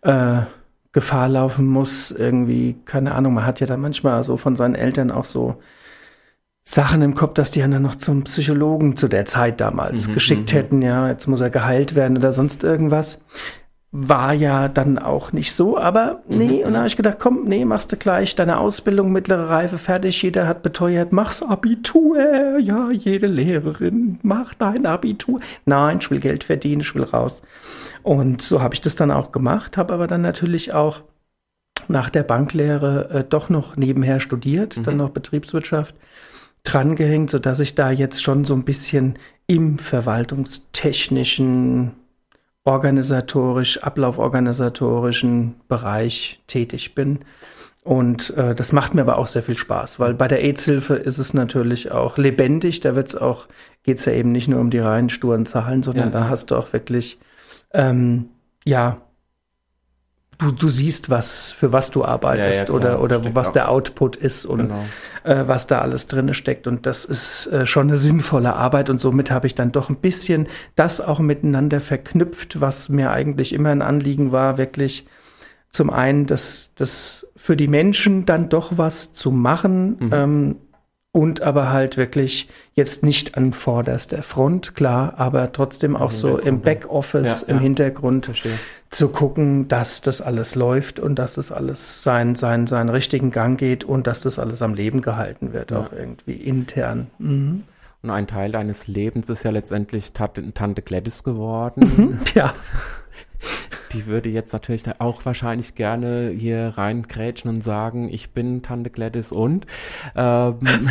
äh, 0.02 0.42
Gefahr 0.92 1.28
laufen 1.28 1.66
muss, 1.66 2.10
irgendwie, 2.10 2.76
keine 2.84 3.14
Ahnung, 3.14 3.34
man 3.34 3.46
hat 3.46 3.60
ja 3.60 3.66
dann 3.66 3.80
manchmal 3.80 4.24
so 4.24 4.36
von 4.36 4.56
seinen 4.56 4.74
Eltern 4.74 5.10
auch 5.10 5.24
so 5.24 5.56
Sachen 6.62 7.02
im 7.02 7.14
Kopf, 7.14 7.34
dass 7.34 7.50
die 7.50 7.60
dann 7.60 7.82
noch 7.82 7.96
zum 7.96 8.24
Psychologen 8.24 8.96
zu 8.96 9.08
der 9.08 9.26
Zeit 9.26 9.60
damals 9.60 10.08
mhm, 10.08 10.14
geschickt 10.14 10.52
mhm. 10.52 10.56
hätten, 10.56 10.82
ja, 10.82 11.08
jetzt 11.08 11.26
muss 11.26 11.40
er 11.40 11.50
geheilt 11.50 11.94
werden 11.94 12.16
oder 12.16 12.32
sonst 12.32 12.64
irgendwas. 12.64 13.22
War 13.92 14.32
ja 14.32 14.68
dann 14.68 15.00
auch 15.00 15.32
nicht 15.32 15.52
so, 15.52 15.76
aber 15.76 16.22
nee, 16.28 16.44
mhm. 16.44 16.58
und 16.58 16.64
dann 16.64 16.76
habe 16.76 16.86
ich 16.86 16.96
gedacht, 16.96 17.16
komm, 17.18 17.46
nee, 17.46 17.64
machst 17.64 17.90
du 17.90 17.96
gleich 17.96 18.36
deine 18.36 18.58
Ausbildung, 18.58 19.10
mittlere 19.10 19.48
Reife 19.48 19.78
fertig, 19.78 20.22
jeder 20.22 20.46
hat 20.46 20.62
beteuert, 20.62 21.12
mach's 21.12 21.42
Abitur, 21.42 22.58
ja, 22.60 22.90
jede 22.92 23.26
Lehrerin, 23.26 24.20
mach 24.22 24.54
dein 24.54 24.86
Abitur. 24.86 25.40
Nein, 25.64 25.98
ich 26.00 26.08
will 26.08 26.20
Geld 26.20 26.44
verdienen, 26.44 26.82
ich 26.82 26.94
will 26.94 27.02
raus. 27.02 27.42
Und 28.04 28.42
so 28.42 28.62
habe 28.62 28.74
ich 28.74 28.80
das 28.80 28.94
dann 28.94 29.10
auch 29.10 29.32
gemacht, 29.32 29.76
habe 29.76 29.92
aber 29.92 30.06
dann 30.06 30.22
natürlich 30.22 30.72
auch 30.72 31.02
nach 31.88 32.10
der 32.10 32.22
Banklehre 32.22 33.10
äh, 33.10 33.24
doch 33.28 33.48
noch 33.48 33.76
nebenher 33.76 34.20
studiert, 34.20 34.76
mhm. 34.76 34.84
dann 34.84 34.96
noch 34.98 35.10
Betriebswirtschaft 35.10 35.96
drangehängt, 36.64 37.30
sodass 37.30 37.60
ich 37.60 37.74
da 37.74 37.90
jetzt 37.90 38.22
schon 38.22 38.44
so 38.44 38.54
ein 38.54 38.64
bisschen 38.64 39.18
im 39.46 39.78
verwaltungstechnischen, 39.78 41.92
organisatorisch, 42.64 43.82
ablauforganisatorischen 43.82 45.54
Bereich 45.68 46.42
tätig 46.46 46.94
bin. 46.94 47.20
Und 47.82 48.36
äh, 48.36 48.54
das 48.54 48.72
macht 48.72 48.94
mir 48.94 49.00
aber 49.00 49.18
auch 49.18 49.26
sehr 49.26 49.42
viel 49.42 49.56
Spaß, 49.56 49.98
weil 49.98 50.14
bei 50.14 50.28
der 50.28 50.44
AIDS-Hilfe 50.44 50.96
ist 50.96 51.18
es 51.18 51.32
natürlich 51.32 51.90
auch 51.90 52.18
lebendig. 52.18 52.80
Da 52.80 52.94
wird's 52.94 53.16
auch, 53.16 53.46
geht's 53.82 54.04
ja 54.04 54.12
eben 54.12 54.32
nicht 54.32 54.48
nur 54.48 54.60
um 54.60 54.70
die 54.70 54.78
reinen 54.78 55.08
sturen 55.08 55.46
Zahlen, 55.46 55.82
sondern 55.82 56.12
ja. 56.12 56.20
da 56.20 56.28
hast 56.28 56.50
du 56.50 56.56
auch 56.56 56.74
wirklich, 56.74 57.18
ähm, 57.72 58.28
ja, 58.66 59.00
du, 60.40 60.50
du 60.50 60.68
siehst, 60.68 61.10
was, 61.10 61.52
für 61.52 61.72
was 61.72 61.90
du 61.90 62.04
arbeitest 62.04 62.68
ja, 62.68 62.74
ja, 62.74 62.74
oder, 62.74 63.02
oder 63.02 63.34
was 63.34 63.48
auch. 63.48 63.52
der 63.52 63.68
Output 63.70 64.16
ist 64.16 64.46
und 64.46 64.68
genau. 64.68 64.84
äh, 65.24 65.46
was 65.46 65.66
da 65.66 65.80
alles 65.80 66.06
drin 66.06 66.32
steckt. 66.34 66.66
Und 66.66 66.86
das 66.86 67.04
ist 67.04 67.46
äh, 67.48 67.66
schon 67.66 67.88
eine 67.88 67.96
sinnvolle 67.96 68.54
Arbeit 68.54 68.90
und 68.90 69.00
somit 69.00 69.30
habe 69.30 69.46
ich 69.46 69.54
dann 69.54 69.72
doch 69.72 69.90
ein 69.90 69.96
bisschen 69.96 70.48
das 70.74 71.00
auch 71.00 71.20
miteinander 71.20 71.80
verknüpft, 71.80 72.60
was 72.60 72.88
mir 72.88 73.10
eigentlich 73.10 73.52
immer 73.52 73.70
ein 73.70 73.82
Anliegen 73.82 74.32
war, 74.32 74.58
wirklich 74.58 75.06
zum 75.70 75.90
einen, 75.90 76.26
dass 76.26 76.70
das 76.74 77.26
für 77.36 77.56
die 77.56 77.68
Menschen 77.68 78.26
dann 78.26 78.48
doch 78.48 78.76
was 78.76 79.12
zu 79.12 79.30
machen, 79.30 79.96
mhm. 80.00 80.10
ähm, 80.12 80.56
und 81.12 81.42
aber 81.42 81.72
halt 81.72 81.96
wirklich 81.96 82.48
jetzt 82.74 83.02
nicht 83.02 83.36
an 83.36 83.52
vorderster 83.52 84.22
Front, 84.22 84.76
klar, 84.76 85.14
aber 85.16 85.52
trotzdem 85.52 85.96
auch 85.96 86.12
so 86.12 86.38
im 86.38 86.60
Backoffice, 86.60 87.42
ja, 87.42 87.48
im 87.48 87.56
ja. 87.56 87.62
Hintergrund 87.62 88.26
Verstehe. 88.26 88.52
zu 88.90 89.08
gucken, 89.08 89.66
dass 89.66 90.02
das 90.02 90.20
alles 90.20 90.54
läuft 90.54 91.00
und 91.00 91.18
dass 91.18 91.34
das 91.34 91.50
alles 91.50 92.04
seinen, 92.04 92.36
seinen, 92.36 92.68
seinen 92.68 92.90
richtigen 92.90 93.32
Gang 93.32 93.58
geht 93.58 93.82
und 93.82 94.06
dass 94.06 94.20
das 94.20 94.38
alles 94.38 94.62
am 94.62 94.74
Leben 94.74 95.02
gehalten 95.02 95.52
wird, 95.52 95.72
ja. 95.72 95.80
auch 95.80 95.92
irgendwie 95.92 96.34
intern. 96.34 97.08
Mhm. 97.18 97.64
Und 98.02 98.10
ein 98.10 98.26
Teil 98.26 98.52
deines 98.52 98.86
Lebens 98.86 99.28
ist 99.28 99.42
ja 99.42 99.50
letztendlich 99.50 100.12
Tante 100.12 100.82
Gladys 100.82 101.22
geworden. 101.24 101.80
Mhm, 101.96 102.18
ja. 102.34 102.54
Die 103.92 104.06
würde 104.06 104.28
jetzt 104.28 104.52
natürlich 104.52 104.82
auch 104.98 105.24
wahrscheinlich 105.24 105.74
gerne 105.74 106.30
hier 106.30 106.74
reingrätschen 106.76 107.50
und 107.50 107.64
sagen, 107.64 108.08
ich 108.08 108.30
bin 108.30 108.62
Tante 108.62 108.90
Gladys 108.90 109.32
und. 109.32 109.66
Ähm, 110.14 110.58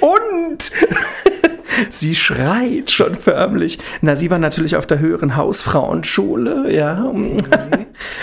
und! 0.00 0.70
sie 1.88 2.14
schreit 2.14 2.90
schon 2.90 3.14
förmlich. 3.14 3.78
Na, 4.00 4.14
sie 4.14 4.30
war 4.30 4.38
natürlich 4.38 4.76
auf 4.76 4.86
der 4.86 4.98
höheren 4.98 5.36
Hausfrauenschule, 5.36 6.72
ja. 6.72 7.10
Mhm. 7.12 7.38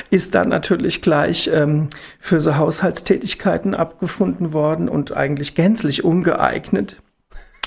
Ist 0.10 0.36
dann 0.36 0.50
natürlich 0.50 1.02
gleich 1.02 1.50
ähm, 1.54 1.90
für 2.20 2.40
so 2.40 2.56
Haushaltstätigkeiten 2.56 3.74
abgefunden 3.74 4.54
worden 4.54 4.88
und 4.88 5.16
eigentlich 5.16 5.56
gänzlich 5.56 6.04
ungeeignet, 6.04 6.98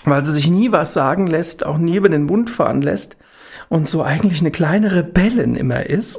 weil 0.04 0.24
sie 0.24 0.32
sich 0.32 0.48
nie 0.48 0.72
was 0.72 0.94
sagen 0.94 1.26
lässt, 1.26 1.66
auch 1.66 1.78
nie 1.78 1.96
über 1.96 2.08
den 2.08 2.24
Mund 2.24 2.50
fahren 2.50 2.82
lässt 2.82 3.16
und 3.70 3.88
so 3.88 4.02
eigentlich 4.02 4.40
eine 4.40 4.50
kleine 4.50 4.94
Rebellin 4.94 5.56
immer 5.56 5.86
ist. 5.86 6.18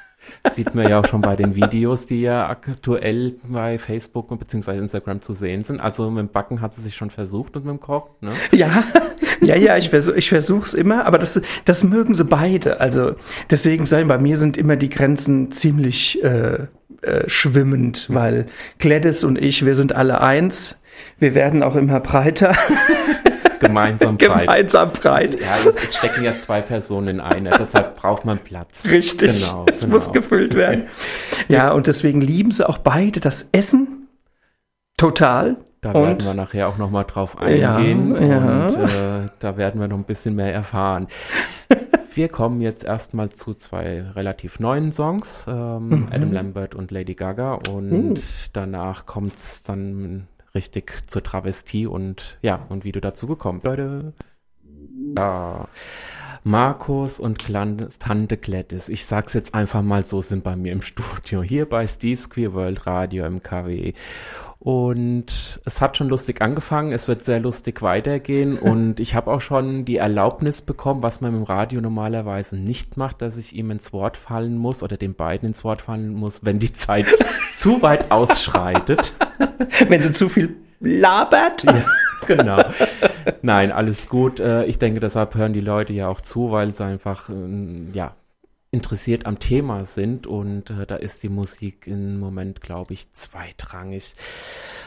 Sieht 0.50 0.74
man 0.74 0.88
ja 0.88 1.00
auch 1.00 1.06
schon 1.06 1.20
bei 1.20 1.36
den 1.36 1.54
Videos, 1.54 2.06
die 2.06 2.22
ja 2.22 2.48
aktuell 2.48 3.34
bei 3.44 3.78
Facebook 3.78 4.30
und 4.30 4.38
beziehungsweise 4.38 4.80
Instagram 4.80 5.20
zu 5.20 5.32
sehen 5.32 5.62
sind. 5.62 5.80
Also 5.80 6.10
mit 6.10 6.20
dem 6.20 6.28
Backen 6.32 6.60
hat 6.60 6.72
sie 6.74 6.80
sich 6.80 6.94
schon 6.94 7.10
versucht 7.10 7.56
und 7.56 7.64
mit 7.64 7.72
dem 7.72 7.80
Koch, 7.80 8.08
ne? 8.20 8.32
Ja, 8.52 8.84
ja, 9.40 9.56
ja, 9.56 9.76
ich 9.76 9.90
versuche 9.90 10.16
ich 10.16 10.28
versuch's 10.28 10.72
immer, 10.72 11.04
aber 11.04 11.18
das, 11.18 11.40
das 11.64 11.84
mögen 11.84 12.14
sie 12.14 12.24
beide. 12.24 12.80
Also 12.80 13.14
deswegen 13.50 13.86
sagen, 13.86 14.08
bei 14.08 14.18
mir 14.18 14.38
sind 14.38 14.56
immer 14.56 14.76
die 14.76 14.88
Grenzen 14.88 15.52
ziemlich 15.52 16.22
äh, 16.24 16.66
äh, 17.02 17.28
schwimmend, 17.28 18.06
weil 18.08 18.46
Gladys 18.78 19.22
und 19.22 19.38
ich, 19.38 19.66
wir 19.66 19.76
sind 19.76 19.94
alle 19.94 20.22
eins. 20.22 20.78
Wir 21.18 21.34
werden 21.34 21.62
auch 21.62 21.76
immer 21.76 22.00
breiter. 22.00 22.56
Gemeinsam 23.68 24.16
breit. 24.18 24.40
Gemeinsam 24.40 24.92
breit. 24.92 25.40
Ja, 25.40 25.56
es, 25.82 25.96
stecken 25.96 26.24
ja 26.24 26.32
zwei 26.38 26.60
Personen 26.60 27.08
in 27.08 27.20
einer, 27.20 27.56
deshalb 27.58 27.96
braucht 27.96 28.24
man 28.24 28.38
Platz. 28.38 28.86
Richtig. 28.90 29.44
Genau, 29.44 29.66
es 29.70 29.80
genau. 29.80 29.94
muss 29.94 30.12
gefüllt 30.12 30.54
werden. 30.54 30.84
Ja, 31.48 31.70
und 31.70 31.86
deswegen 31.86 32.20
lieben 32.20 32.50
sie 32.50 32.68
auch 32.68 32.78
beide 32.78 33.20
das 33.20 33.50
Essen. 33.52 34.08
Total. 34.96 35.56
Da 35.80 35.92
und, 35.92 36.02
werden 36.02 36.24
wir 36.24 36.34
nachher 36.34 36.68
auch 36.68 36.76
nochmal 36.76 37.04
drauf 37.04 37.38
eingehen. 37.38 38.16
Ja, 38.16 38.26
ja. 38.26 38.66
Und 38.66 38.76
äh, 38.76 39.30
da 39.38 39.56
werden 39.56 39.80
wir 39.80 39.86
noch 39.86 39.96
ein 39.96 40.04
bisschen 40.04 40.34
mehr 40.34 40.52
erfahren. 40.52 41.06
wir 42.14 42.28
kommen 42.28 42.60
jetzt 42.60 42.82
erstmal 42.82 43.28
zu 43.28 43.54
zwei 43.54 44.02
relativ 44.16 44.58
neuen 44.58 44.90
Songs, 44.90 45.44
ähm, 45.46 45.88
mhm. 45.88 46.08
Adam 46.10 46.32
Lambert 46.32 46.74
und 46.74 46.90
Lady 46.90 47.14
Gaga. 47.14 47.60
Und 47.70 47.90
mhm. 47.90 48.16
danach 48.52 49.06
kommt's 49.06 49.62
dann 49.62 50.26
richtig 50.56 51.08
zur 51.08 51.22
Travestie 51.22 51.86
und 51.86 52.38
ja, 52.42 52.66
und 52.68 52.84
wie 52.84 52.92
du 52.92 53.00
dazu 53.00 53.28
gekommen, 53.28 53.60
Leute. 53.62 54.12
Ja. 55.16 55.68
Markus 56.42 57.18
und 57.18 57.44
Tante 57.98 58.36
Gladys, 58.36 58.88
ich 58.88 59.04
sag's 59.04 59.34
jetzt 59.34 59.52
einfach 59.52 59.82
mal 59.82 60.06
so, 60.06 60.22
sind 60.22 60.44
bei 60.44 60.54
mir 60.54 60.72
im 60.72 60.80
Studio, 60.80 61.42
hier 61.42 61.68
bei 61.68 61.88
Steve's 61.88 62.30
Queer 62.30 62.54
World 62.54 62.86
Radio 62.86 63.28
MKW. 63.28 63.94
Und 64.66 65.60
es 65.64 65.80
hat 65.80 65.96
schon 65.96 66.08
lustig 66.08 66.42
angefangen, 66.42 66.90
es 66.90 67.06
wird 67.06 67.24
sehr 67.24 67.38
lustig 67.38 67.82
weitergehen 67.82 68.58
und 68.58 68.98
ich 68.98 69.14
habe 69.14 69.30
auch 69.30 69.40
schon 69.40 69.84
die 69.84 69.98
Erlaubnis 69.98 70.60
bekommen, 70.60 71.04
was 71.04 71.20
man 71.20 71.36
im 71.36 71.44
Radio 71.44 71.80
normalerweise 71.80 72.56
nicht 72.56 72.96
macht, 72.96 73.22
dass 73.22 73.38
ich 73.38 73.54
ihm 73.54 73.70
ins 73.70 73.92
Wort 73.92 74.16
fallen 74.16 74.58
muss 74.58 74.82
oder 74.82 74.96
den 74.96 75.14
beiden 75.14 75.50
ins 75.50 75.62
Wort 75.62 75.82
fallen 75.82 76.14
muss, 76.14 76.44
wenn 76.44 76.58
die 76.58 76.72
Zeit 76.72 77.06
zu 77.52 77.80
weit 77.82 78.10
ausschreitet. 78.10 79.12
Wenn 79.88 80.02
sie 80.02 80.10
zu 80.10 80.28
viel 80.28 80.56
labert. 80.80 81.62
Ja, 81.62 81.84
genau. 82.26 82.64
Nein, 83.42 83.70
alles 83.70 84.08
gut. 84.08 84.40
Äh, 84.40 84.64
ich 84.64 84.78
denke, 84.78 84.98
deshalb 84.98 85.36
hören 85.36 85.52
die 85.52 85.60
Leute 85.60 85.92
ja 85.92 86.08
auch 86.08 86.20
zu, 86.20 86.50
weil 86.50 86.74
sie 86.74 86.84
einfach, 86.84 87.28
ähm, 87.28 87.90
ja, 87.92 88.16
interessiert 88.76 89.24
am 89.24 89.38
Thema 89.38 89.84
sind 89.84 90.26
und 90.26 90.68
äh, 90.70 90.86
da 90.86 90.96
ist 90.96 91.22
die 91.22 91.30
Musik 91.30 91.86
im 91.86 92.20
Moment, 92.20 92.60
glaube 92.60 92.92
ich, 92.92 93.10
zweitrangig. 93.10 94.14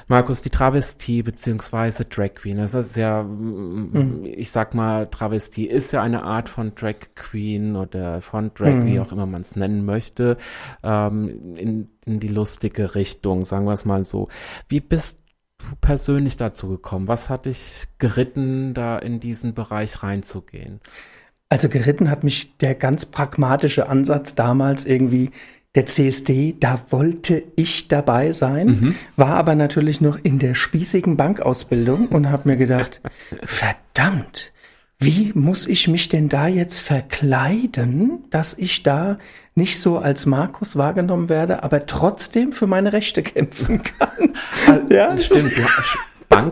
Markus, 0.07 0.43
die 0.43 0.51
Travestie 0.51 1.23
beziehungsweise 1.23 2.05
Drag 2.05 2.35
Queen, 2.35 2.57
das 2.57 2.75
ist 2.75 2.97
ja, 2.97 3.23
mhm. 3.23 4.25
ich 4.25 4.51
sag 4.51 4.75
mal, 4.75 5.07
Travestie 5.07 5.67
ist 5.67 5.91
ja 5.91 6.03
eine 6.03 6.23
Art 6.23 6.49
von 6.49 6.75
Drag 6.75 7.15
Queen 7.15 7.75
oder 7.75 8.21
von 8.21 8.51
Drag, 8.53 8.73
mhm. 8.73 8.85
wie 8.85 8.99
auch 8.99 9.11
immer 9.11 9.25
man 9.25 9.41
es 9.41 9.55
nennen 9.55 9.85
möchte, 9.85 10.37
ähm, 10.83 11.55
in, 11.55 11.89
in 12.05 12.19
die 12.19 12.27
lustige 12.27 12.93
Richtung, 12.93 13.45
sagen 13.45 13.65
wir 13.65 13.73
es 13.73 13.85
mal 13.85 14.05
so. 14.05 14.27
Wie 14.67 14.81
bist 14.81 15.19
du 15.57 15.65
persönlich 15.81 16.37
dazu 16.37 16.67
gekommen? 16.69 17.07
Was 17.07 17.29
hat 17.29 17.45
dich 17.45 17.85
geritten, 17.97 18.75
da 18.75 18.99
in 18.99 19.19
diesen 19.19 19.55
Bereich 19.55 20.03
reinzugehen? 20.03 20.79
Also 21.49 21.67
geritten 21.67 22.11
hat 22.11 22.23
mich 22.23 22.57
der 22.57 22.75
ganz 22.75 23.07
pragmatische 23.07 23.89
Ansatz 23.89 24.35
damals 24.35 24.85
irgendwie 24.85 25.31
der 25.75 25.85
CSD, 25.85 26.55
da 26.59 26.81
wollte 26.89 27.43
ich 27.55 27.87
dabei 27.87 28.31
sein, 28.31 28.67
mhm. 28.67 28.95
war 29.15 29.35
aber 29.35 29.55
natürlich 29.55 30.01
noch 30.01 30.17
in 30.21 30.39
der 30.39 30.55
spießigen 30.55 31.17
Bankausbildung 31.17 32.07
und 32.07 32.29
habe 32.29 32.49
mir 32.49 32.57
gedacht, 32.57 33.01
verdammt, 33.43 34.51
wie 34.97 35.31
muss 35.33 35.65
ich 35.67 35.87
mich 35.87 36.09
denn 36.09 36.27
da 36.27 36.47
jetzt 36.47 36.79
verkleiden, 36.79 38.25
dass 38.31 38.55
ich 38.57 38.83
da 38.83 39.17
nicht 39.55 39.79
so 39.79 39.97
als 39.97 40.25
Markus 40.25 40.75
wahrgenommen 40.75 41.29
werde, 41.29 41.63
aber 41.63 41.85
trotzdem 41.85 42.51
für 42.51 42.67
meine 42.67 42.91
Rechte 42.91 43.23
kämpfen 43.23 43.81
kann? 43.83 44.89
ja, 44.89 45.17
stimmt. 45.17 45.53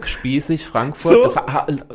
Spießig, 0.06 0.66
Frankfurt, 0.66 1.12
so. 1.12 1.24
das, 1.24 1.38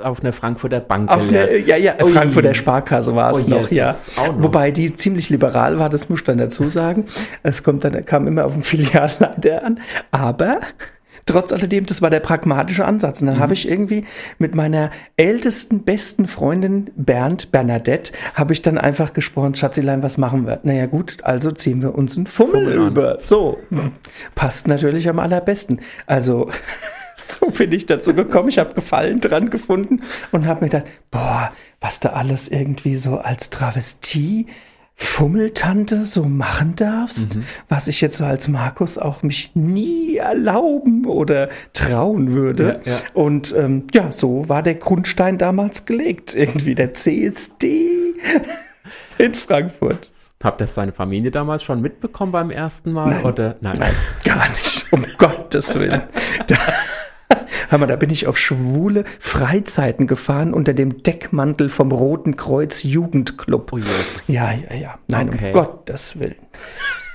auf 0.03 0.21
einer 0.21 0.33
Frankfurter 0.33 0.81
Bank 0.81 1.11
auf 1.11 1.29
eine, 1.29 1.59
Ja, 1.59 1.77
ja, 1.77 1.95
Ui. 2.03 2.11
Frankfurter 2.11 2.55
Sparkasse 2.55 3.15
war 3.15 3.33
es 3.33 3.47
oh, 3.47 3.51
noch, 3.51 3.71
ja. 3.71 3.95
Noch. 4.17 4.43
Wobei 4.43 4.71
die 4.71 4.95
ziemlich 4.95 5.31
liberal 5.31 5.79
war, 5.79 5.89
das 5.89 6.09
muss 6.09 6.21
ich 6.21 6.25
dann 6.25 6.39
dazu 6.39 6.69
sagen. 6.71 7.07
Es 7.43 7.63
kommt 7.63 7.85
dann, 7.85 8.05
kam 8.05 8.27
immer 8.27 8.45
auf 8.45 8.53
den 8.53 8.63
Filialleiter 8.63 9.65
an. 9.65 9.81
Aber 10.11 10.61
trotz 11.27 11.53
alledem, 11.53 11.87
das 11.87 12.03
war 12.03 12.11
der 12.11 12.21
pragmatische 12.21 12.85
Ansatz. 12.85 13.21
Und 13.21 13.29
dann 13.29 13.37
mhm. 13.37 13.41
habe 13.41 13.55
ich 13.55 13.69
irgendwie 13.69 14.05
mit 14.39 14.55
meiner 14.55 14.91
ältesten, 15.17 15.83
besten 15.83 16.27
Freundin 16.27 16.91
Bernd, 16.97 17.53
Bernadette, 17.53 18.13
habe 18.35 18.53
ich 18.53 18.63
dann 18.63 18.79
einfach 18.79 19.13
gesprochen, 19.13 19.55
Schatzilein, 19.55 20.03
was 20.03 20.19
machen 20.19 20.47
wir? 20.47 20.61
Naja 20.63 20.87
gut, 20.87 21.19
also 21.23 21.51
ziehen 21.51 21.83
wir 21.83 21.95
uns 21.95 22.17
einen 22.17 22.27
Fummel, 22.27 22.65
Fummel 22.65 22.87
über. 22.89 23.19
So, 23.23 23.59
passt 24.35 24.69
natürlich 24.69 25.09
am 25.09 25.19
allerbesten. 25.19 25.81
Also 26.07 26.49
so 27.17 27.51
bin 27.51 27.73
ich 27.73 27.87
dazu 27.87 28.15
gekommen. 28.15 28.49
Ich 28.49 28.59
habe 28.59 28.75
Gefallen 28.75 29.21
dran 29.21 29.51
gefunden 29.51 30.03
und 30.31 30.47
habe 30.47 30.65
mir 30.65 30.71
gedacht, 30.71 30.87
boah, 31.11 31.53
was 31.81 32.01
du 32.01 32.13
alles 32.13 32.49
irgendwie 32.49 32.97
so 32.97 33.19
als 33.19 33.51
Travestie 33.51 34.47
Fummeltante 34.95 36.05
so 36.05 36.25
machen 36.25 36.77
darfst, 36.77 37.37
mhm. 37.37 37.45
was 37.69 37.89
ich 37.89 38.01
jetzt 38.01 38.19
so 38.19 38.25
als 38.25 38.49
Markus 38.49 38.99
auch 38.99 39.23
mich 39.23 39.51
nie 39.55 40.17
erlauben 40.17 41.07
oder 41.07 41.49
trauen 41.73 42.33
würde. 42.33 42.81
Ja, 42.85 42.93
ja. 42.93 42.99
Und 43.13 43.55
ähm, 43.57 43.87
ja, 43.93 44.13
so 44.13 44.49
war 44.49 44.63
der 44.63 44.77
Grundstein 44.77 45.39
damals 45.39 45.87
gelegt. 45.87 46.35
Irgendwie 46.35 46.75
der 46.75 46.95
CSD 46.95 48.15
in 49.19 49.35
Frankfurt. 49.35 50.12
Habt 50.43 50.61
das 50.61 50.75
seine 50.75 50.93
Familie 50.93 51.31
damals 51.31 51.63
schon 51.63 51.81
mitbekommen 51.81 52.33
beim 52.33 52.51
ersten 52.51 52.93
Mal? 52.93 53.11
Nein, 53.11 53.25
oder? 53.25 53.57
Nein, 53.61 53.79
nein 53.79 53.95
gar 54.25 54.49
nicht. 54.51 54.93
Um 54.93 55.05
Gottes 55.19 55.75
Willen. 55.75 56.03
Da, 56.49 56.57
Hör 57.69 57.79
mal, 57.79 57.87
da 57.87 57.97
bin 57.97 58.11
ich 58.11 58.27
auf 58.27 58.37
schwule 58.37 59.05
Freizeiten 59.19 60.07
gefahren 60.07 60.53
unter 60.53 60.75
dem 60.75 61.03
Deckmantel 61.03 61.71
vom 61.71 61.91
Roten 61.91 62.37
Kreuz 62.37 62.83
Jugendclub. 62.83 63.73
Oh 63.73 63.79
Jesus. 63.79 64.29
Ja, 64.29 64.53
ja, 64.53 64.77
ja. 64.77 64.99
Nein, 65.09 65.31
okay. 65.31 65.47
um 65.47 65.53
Gottes 65.53 66.19
Willen. 66.19 66.37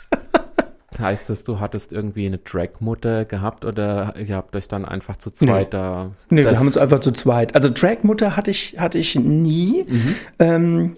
Heißt 1.00 1.30
das, 1.30 1.44
du 1.44 1.60
hattest 1.60 1.94
irgendwie 1.94 2.26
eine 2.26 2.40
Drag-Mutter 2.40 3.26
gehabt 3.26 3.66
oder 3.66 4.16
ihr 4.18 4.36
habt 4.36 4.56
euch 4.56 4.68
dann 4.68 4.84
einfach 4.84 5.16
zu 5.18 5.30
zweit 5.30 5.68
nee. 5.68 5.70
da? 5.70 6.12
Nee, 6.32 6.44
wir 6.44 6.58
haben 6.58 6.66
uns 6.66 6.78
einfach 6.78 7.02
zu 7.02 7.12
zweit. 7.12 7.54
Also 7.54 7.70
Drag-Mutter 7.72 8.36
hatte 8.36 8.50
ich, 8.50 8.80
hatte 8.80 8.98
ich 8.98 9.14
nie. 9.14 9.86
Mhm. 9.88 10.16
Ähm, 10.40 10.96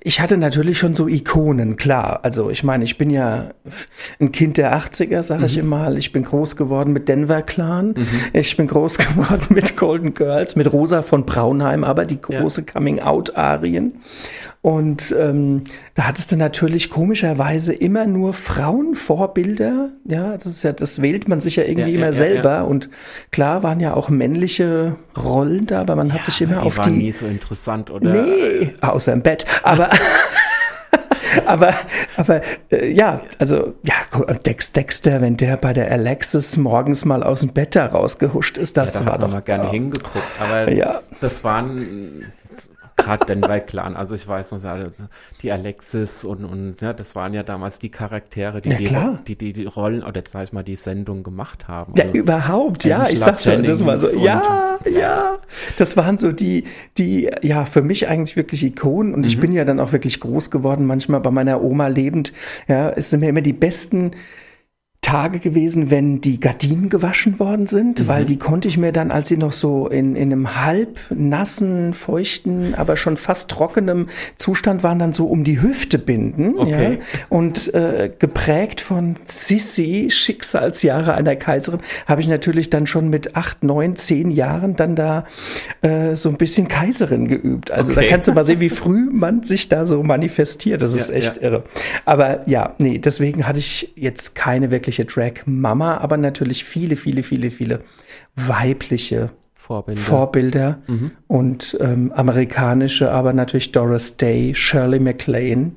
ich 0.00 0.20
hatte 0.20 0.36
natürlich 0.36 0.78
schon 0.78 0.94
so 0.94 1.06
Ikonen, 1.06 1.76
klar. 1.76 2.20
Also 2.22 2.50
ich 2.50 2.64
meine, 2.64 2.84
ich 2.84 2.98
bin 2.98 3.10
ja 3.10 3.50
ein 4.18 4.32
Kind 4.32 4.56
der 4.56 4.76
80er, 4.76 5.22
sage 5.22 5.40
mhm. 5.40 5.46
ich 5.46 5.58
immer. 5.58 5.92
Ich 5.96 6.12
bin 6.12 6.24
groß 6.24 6.56
geworden 6.56 6.92
mit 6.92 7.08
Denver 7.08 7.42
Clan. 7.42 7.94
Mhm. 7.96 8.08
Ich 8.32 8.56
bin 8.56 8.66
groß 8.66 8.98
geworden 8.98 9.46
mit 9.50 9.76
Golden 9.76 10.14
Girls, 10.14 10.56
mit 10.56 10.72
Rosa 10.72 11.02
von 11.02 11.26
Braunheim, 11.26 11.84
aber 11.84 12.04
die 12.04 12.20
große 12.20 12.62
ja. 12.62 12.66
Coming-out-Arien. 12.72 13.94
Und 14.62 15.14
ähm, 15.18 15.64
da 15.94 16.06
hattest 16.06 16.32
du 16.32 16.36
natürlich 16.36 16.90
komischerweise 16.90 17.72
immer 17.72 18.04
nur 18.04 18.34
Frauenvorbilder. 18.34 19.88
Ja, 20.04 20.34
das 20.34 20.44
ist 20.44 20.62
ja, 20.64 20.72
das 20.72 21.00
wählt 21.00 21.28
man 21.28 21.40
sich 21.40 21.56
ja 21.56 21.62
irgendwie 21.64 21.92
ja, 21.92 21.96
immer 21.96 22.06
ja, 22.06 22.12
selber. 22.12 22.66
Und 22.66 22.90
klar 23.30 23.62
waren 23.62 23.80
ja 23.80 23.94
auch 23.94 24.10
männliche 24.10 24.96
Rollen 25.16 25.66
da, 25.66 25.80
aber 25.80 25.96
man 25.96 26.12
hat 26.12 26.26
sich 26.26 26.42
immer 26.42 26.60
die 26.60 26.66
auf 26.66 26.78
die. 26.80 26.90
nie 26.90 27.10
so 27.10 27.24
interessant, 27.24 27.90
oder? 27.90 28.12
Nee, 28.12 28.74
außer 28.82 29.14
im 29.14 29.22
Bett. 29.22 29.46
Aber. 29.62 29.90
aber, 31.46 31.74
aber 32.16 32.40
äh, 32.70 32.90
ja, 32.90 33.20
also 33.38 33.74
ja, 33.82 33.94
Dex 34.46 34.72
Dexter, 34.72 35.20
wenn 35.20 35.36
der 35.36 35.56
bei 35.56 35.72
der 35.72 35.90
Alexis 35.90 36.56
morgens 36.56 37.04
mal 37.04 37.22
aus 37.22 37.40
dem 37.40 37.50
Bett 37.50 37.76
da 37.76 37.86
rausgehuscht 37.86 38.58
ist, 38.58 38.76
das 38.76 38.94
ja, 38.94 39.00
da 39.00 39.06
war 39.06 39.18
doch 39.18 39.30
mal 39.30 39.42
gerne 39.42 39.70
hingeguckt. 39.70 40.24
Aber 40.40 40.70
ja. 40.70 41.00
das 41.20 41.44
waren 41.44 42.32
gerade 43.02 43.26
Denver 43.26 43.60
Clan. 43.60 43.96
Also 43.96 44.14
ich 44.14 44.26
weiß 44.26 44.52
noch, 44.52 44.60
die 45.42 45.52
Alexis 45.52 46.24
und, 46.24 46.44
und 46.44 46.80
ja, 46.80 46.92
das 46.92 47.14
waren 47.14 47.32
ja 47.32 47.42
damals 47.42 47.78
die 47.78 47.88
Charaktere, 47.88 48.60
die, 48.60 48.70
ja, 48.84 49.18
die, 49.26 49.36
die, 49.36 49.52
die, 49.52 49.64
Rollen 49.64 50.02
oder 50.02 50.22
sag 50.28 50.44
ich 50.44 50.52
mal 50.52 50.62
die 50.62 50.74
Sendung 50.74 51.22
gemacht 51.22 51.68
haben. 51.68 51.94
Ja, 51.96 52.04
also, 52.04 52.16
überhaupt, 52.16 52.84
ja, 52.84 53.08
ich 53.08 53.20
sag's 53.20 53.44
schon, 53.44 53.62
das 53.62 53.84
war 53.84 53.98
so, 53.98 54.18
ja, 54.18 54.78
ja, 54.90 55.38
das 55.78 55.96
waren 55.96 56.18
so 56.18 56.32
die, 56.32 56.64
die, 56.98 57.30
ja, 57.42 57.64
für 57.64 57.82
mich 57.82 58.08
eigentlich 58.08 58.36
wirklich 58.36 58.64
Ikonen 58.64 59.14
und 59.14 59.20
mhm. 59.20 59.26
ich 59.26 59.40
bin 59.40 59.52
ja 59.52 59.64
dann 59.64 59.80
auch 59.80 59.92
wirklich 59.92 60.20
groß 60.20 60.50
geworden, 60.50 60.86
manchmal 60.86 61.20
bei 61.20 61.30
meiner 61.30 61.62
Oma 61.62 61.88
lebend, 61.88 62.32
ja, 62.68 62.90
es 62.90 63.10
sind 63.10 63.20
mir 63.20 63.28
immer 63.28 63.42
die 63.42 63.52
besten 63.52 64.12
Tage 65.02 65.38
gewesen, 65.38 65.90
wenn 65.90 66.20
die 66.20 66.40
Gardinen 66.40 66.90
gewaschen 66.90 67.38
worden 67.38 67.66
sind, 67.66 68.00
mhm. 68.00 68.08
weil 68.08 68.24
die 68.26 68.38
konnte 68.38 68.68
ich 68.68 68.76
mir 68.76 68.92
dann, 68.92 69.10
als 69.10 69.28
sie 69.28 69.38
noch 69.38 69.52
so 69.52 69.88
in, 69.88 70.14
in 70.14 70.30
einem 70.30 70.62
halb 70.62 71.00
nassen, 71.10 71.94
feuchten, 71.94 72.74
aber 72.74 72.96
schon 72.96 73.16
fast 73.16 73.50
trockenem 73.50 74.08
Zustand 74.36 74.82
waren, 74.82 74.98
dann 74.98 75.12
so 75.14 75.26
um 75.26 75.42
die 75.42 75.62
Hüfte 75.62 75.98
binden. 75.98 76.54
Okay. 76.58 76.92
Ja? 76.92 76.98
Und 77.30 77.72
äh, 77.72 78.10
geprägt 78.18 78.82
von 78.82 79.16
Sissi, 79.24 80.08
Schicksalsjahre 80.10 81.14
einer 81.14 81.34
Kaiserin, 81.34 81.80
habe 82.06 82.20
ich 82.20 82.28
natürlich 82.28 82.68
dann 82.68 82.86
schon 82.86 83.08
mit 83.08 83.36
acht, 83.36 83.64
neun, 83.64 83.96
zehn 83.96 84.30
Jahren 84.30 84.76
dann 84.76 84.96
da 84.96 85.24
äh, 85.80 86.14
so 86.14 86.28
ein 86.28 86.36
bisschen 86.36 86.68
Kaiserin 86.68 87.26
geübt. 87.26 87.70
Also 87.70 87.92
okay. 87.92 88.02
da 88.02 88.08
kannst 88.10 88.28
du 88.28 88.32
mal 88.32 88.44
sehen, 88.44 88.60
wie 88.60 88.68
früh 88.68 89.08
man 89.10 89.44
sich 89.44 89.68
da 89.68 89.86
so 89.86 90.02
manifestiert. 90.02 90.82
Das 90.82 90.94
ist 90.94 91.08
ja, 91.08 91.16
echt 91.16 91.36
ja. 91.38 91.42
irre. 91.42 91.64
Aber 92.04 92.48
ja, 92.48 92.74
nee, 92.78 92.98
deswegen 92.98 93.46
hatte 93.46 93.58
ich 93.58 93.92
jetzt 93.96 94.34
keine 94.34 94.70
wirklich 94.70 94.89
wirkliche 94.90 95.04
Drag-Mama, 95.04 95.98
aber 95.98 96.16
natürlich 96.16 96.64
viele, 96.64 96.96
viele, 96.96 97.22
viele, 97.22 97.50
viele 97.50 97.80
weibliche 98.34 99.30
Vorbilder, 99.54 100.00
Vorbilder 100.00 100.78
mhm. 100.88 101.10
und 101.28 101.76
ähm, 101.80 102.12
amerikanische, 102.12 103.12
aber 103.12 103.32
natürlich 103.32 103.70
Doris 103.72 104.16
Day, 104.16 104.54
Shirley 104.54 104.98
MacLaine. 104.98 105.74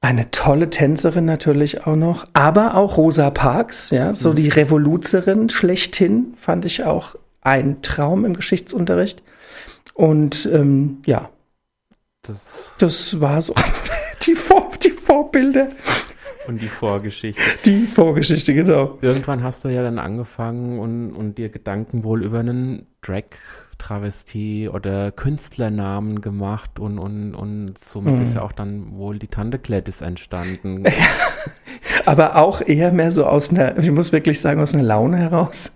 Eine 0.00 0.30
tolle 0.30 0.70
Tänzerin 0.70 1.24
natürlich 1.24 1.86
auch 1.86 1.96
noch, 1.96 2.24
aber 2.32 2.76
auch 2.76 2.96
Rosa 2.96 3.30
Parks, 3.30 3.90
ja, 3.90 4.14
so 4.14 4.30
mhm. 4.30 4.34
die 4.36 4.48
Revoluzerin 4.48 5.48
schlechthin, 5.48 6.34
fand 6.36 6.64
ich 6.64 6.84
auch 6.84 7.16
ein 7.40 7.82
Traum 7.82 8.24
im 8.24 8.34
Geschichtsunterricht. 8.34 9.22
Und 9.94 10.48
ähm, 10.52 10.98
ja, 11.06 11.28
Das, 12.22 12.70
das 12.78 13.20
war 13.20 13.42
so 13.42 13.54
die, 14.26 14.34
Vor 14.34 14.70
die 14.82 14.90
Vorbilder. 14.90 15.68
Und 16.46 16.60
die 16.60 16.68
Vorgeschichte. 16.68 17.42
Die 17.64 17.86
Vorgeschichte, 17.86 18.54
genau. 18.54 18.98
Irgendwann 19.00 19.42
hast 19.42 19.64
du 19.64 19.68
ja 19.68 19.82
dann 19.82 19.98
angefangen 19.98 20.78
und, 20.78 21.12
und 21.12 21.38
dir 21.38 21.48
Gedanken 21.48 22.04
wohl 22.04 22.24
über 22.24 22.40
einen 22.40 22.84
Drag 23.00 23.24
Travestie 23.78 24.68
oder 24.68 25.10
Künstlernamen 25.10 26.20
gemacht 26.20 26.78
und, 26.78 26.98
und, 26.98 27.34
und 27.34 27.78
somit 27.78 28.14
mhm. 28.14 28.22
ist 28.22 28.34
ja 28.34 28.42
auch 28.42 28.52
dann 28.52 28.96
wohl 28.96 29.18
die 29.18 29.26
Tante 29.26 29.58
Gladys 29.58 30.02
entstanden. 30.02 30.84
Aber 32.06 32.36
auch 32.36 32.60
eher 32.60 32.92
mehr 32.92 33.10
so 33.10 33.26
aus 33.26 33.50
einer, 33.50 33.76
ich 33.78 33.90
muss 33.90 34.12
wirklich 34.12 34.40
sagen, 34.40 34.60
aus 34.60 34.74
einer 34.74 34.84
Laune 34.84 35.18
heraus. 35.18 35.72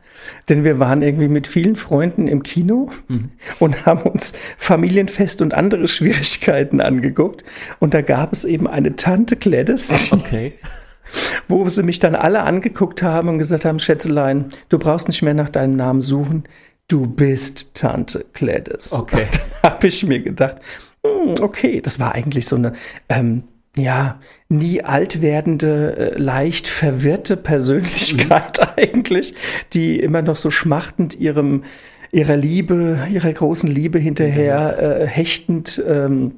Denn 0.49 0.65
wir 0.65 0.79
waren 0.79 1.03
irgendwie 1.03 1.29
mit 1.29 1.47
vielen 1.47 1.77
Freunden 1.77 2.29
im 2.29 2.43
Kino 2.43 2.91
mhm. 3.09 3.31
und 3.59 3.87
haben 3.87 4.03
uns 4.03 4.33
Familienfest 4.59 5.43
und 5.43 5.55
andere 5.55 5.89
Schwierigkeiten 5.89 6.81
angeguckt. 6.81 7.45
Und 7.79 7.95
da 7.95 8.03
gab 8.03 8.33
es 8.33 8.45
eben 8.45 8.67
eine 8.67 8.97
Tante 8.97 9.37
Gladys. 9.37 10.13
Okay. 10.13 10.55
Wo 11.49 11.69
sie 11.69 11.83
mich 11.83 12.01
dann 12.01 12.15
alle 12.15 12.43
angeguckt 12.43 13.03
haben 13.03 13.29
und 13.29 13.39
gesagt 13.39 13.65
haben, 13.65 13.79
Schätzelein, 13.79 14.47
du 14.69 14.79
brauchst 14.79 15.09
nicht 15.09 15.23
mehr 15.23 15.35
nach 15.35 15.49
deinem 15.49 15.77
Namen 15.77 16.03
suchen. 16.03 16.45
Du 16.89 17.07
bist 17.07 17.75
Tante 17.75 18.27
Gladys. 18.33 18.93
Okay. 18.93 19.27
Da 19.63 19.73
habe 19.73 19.89
ich 19.89 20.05
mir 20.07 20.21
gedacht, 20.21 20.59
hm, 21.05 21.35
okay, 21.41 21.81
das 21.81 21.99
war 21.99 22.15
eigentlich 22.15 22.47
so 22.47 22.55
eine 22.55 22.75
ähm, 23.09 23.43
ja, 23.79 24.21
nie 24.49 24.83
alt 24.83 25.23
werdende, 25.23 25.97
äh, 25.97 26.19
leicht 26.19 26.69
verwirrte 26.69 27.37
Persönlichkeit 27.37 28.59
mhm. 28.59 28.67
eigentlich, 28.77 29.35
die 29.73 30.01
immer 30.01 30.23
noch 30.23 30.37
so 30.37 30.51
schmachtend 30.51 31.19
ihrem, 31.19 31.65
ihrer 32.13 32.37
Liebe, 32.37 32.99
ihrer 33.13 33.33
großen 33.33 33.71
Liebe 33.71 33.99
hinterher 33.99 35.01
äh, 35.03 35.07
hechtend 35.07 35.83
ähm, 35.87 36.33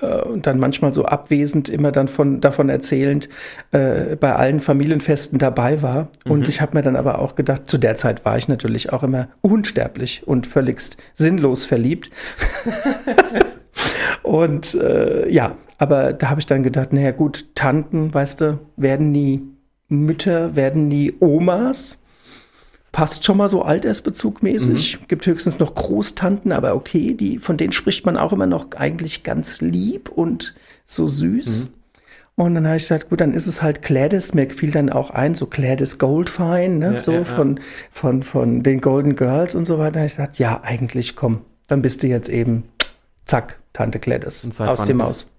äh, 0.00 0.22
und 0.22 0.46
dann 0.46 0.58
manchmal 0.58 0.92
so 0.94 1.04
abwesend 1.04 1.68
immer 1.68 1.92
dann 1.92 2.08
von, 2.08 2.40
davon 2.40 2.68
erzählend 2.68 3.28
äh, 3.72 4.16
bei 4.16 4.34
allen 4.34 4.60
Familienfesten 4.60 5.38
dabei 5.38 5.82
war. 5.82 6.08
Mhm. 6.24 6.32
Und 6.32 6.48
ich 6.48 6.60
habe 6.60 6.76
mir 6.76 6.82
dann 6.82 6.96
aber 6.96 7.20
auch 7.20 7.34
gedacht, 7.34 7.62
zu 7.66 7.78
der 7.78 7.96
Zeit 7.96 8.24
war 8.24 8.36
ich 8.36 8.48
natürlich 8.48 8.92
auch 8.92 9.02
immer 9.02 9.28
unsterblich 9.40 10.26
und 10.26 10.46
völligst 10.46 10.96
sinnlos 11.14 11.64
verliebt. 11.64 12.10
und 14.22 14.74
äh, 14.74 15.30
ja, 15.30 15.56
aber 15.78 16.12
da 16.12 16.28
habe 16.28 16.40
ich 16.40 16.46
dann 16.46 16.62
gedacht, 16.62 16.92
naja 16.92 17.12
gut, 17.12 17.46
Tanten, 17.54 18.12
weißt 18.12 18.40
du, 18.40 18.58
werden 18.76 19.12
nie 19.12 19.42
Mütter, 19.88 20.56
werden 20.56 20.88
nie 20.88 21.14
Omas. 21.20 21.98
Passt 22.90 23.24
schon 23.24 23.36
mal 23.36 23.48
so 23.48 23.62
altersbezugmäßig. 23.62 25.00
Mhm. 25.00 25.08
Gibt 25.08 25.26
höchstens 25.26 25.58
noch 25.58 25.74
Großtanten, 25.74 26.52
aber 26.52 26.74
okay, 26.74 27.14
die, 27.14 27.38
von 27.38 27.56
denen 27.56 27.72
spricht 27.72 28.04
man 28.04 28.16
auch 28.16 28.32
immer 28.32 28.46
noch 28.46 28.72
eigentlich 28.76 29.22
ganz 29.22 29.60
lieb 29.60 30.08
und 30.08 30.54
so 30.84 31.06
süß. 31.06 31.64
Mhm. 31.64 31.68
Und 32.34 32.54
dann 32.54 32.66
habe 32.66 32.76
ich 32.76 32.84
gesagt, 32.84 33.10
gut, 33.10 33.20
dann 33.20 33.34
ist 33.34 33.46
es 33.46 33.62
halt 33.62 33.82
Gladys. 33.82 34.32
Mir 34.34 34.48
fiel 34.50 34.70
dann 34.70 34.90
auch 34.90 35.10
ein, 35.10 35.34
so 35.34 35.46
Gladys 35.46 35.98
Goldfine, 35.98 36.78
ne, 36.78 36.94
ja, 36.94 36.96
so 36.96 37.12
ja, 37.12 37.24
von, 37.24 37.56
ja. 37.56 37.62
von, 37.90 38.22
von 38.22 38.62
den 38.62 38.80
Golden 38.80 39.16
Girls 39.16 39.54
und 39.54 39.66
so 39.66 39.78
weiter. 39.78 39.92
Da 39.92 39.98
habe 40.00 40.06
ich 40.06 40.12
gesagt, 40.12 40.38
ja, 40.38 40.60
eigentlich 40.62 41.16
komm, 41.16 41.42
dann 41.66 41.82
bist 41.82 42.02
du 42.02 42.06
jetzt 42.06 42.28
eben, 42.28 42.64
zack, 43.26 43.58
Tante 43.72 43.98
Gladys 43.98 44.46
aus 44.60 44.84
dem 44.84 45.02
Haus. 45.02 45.30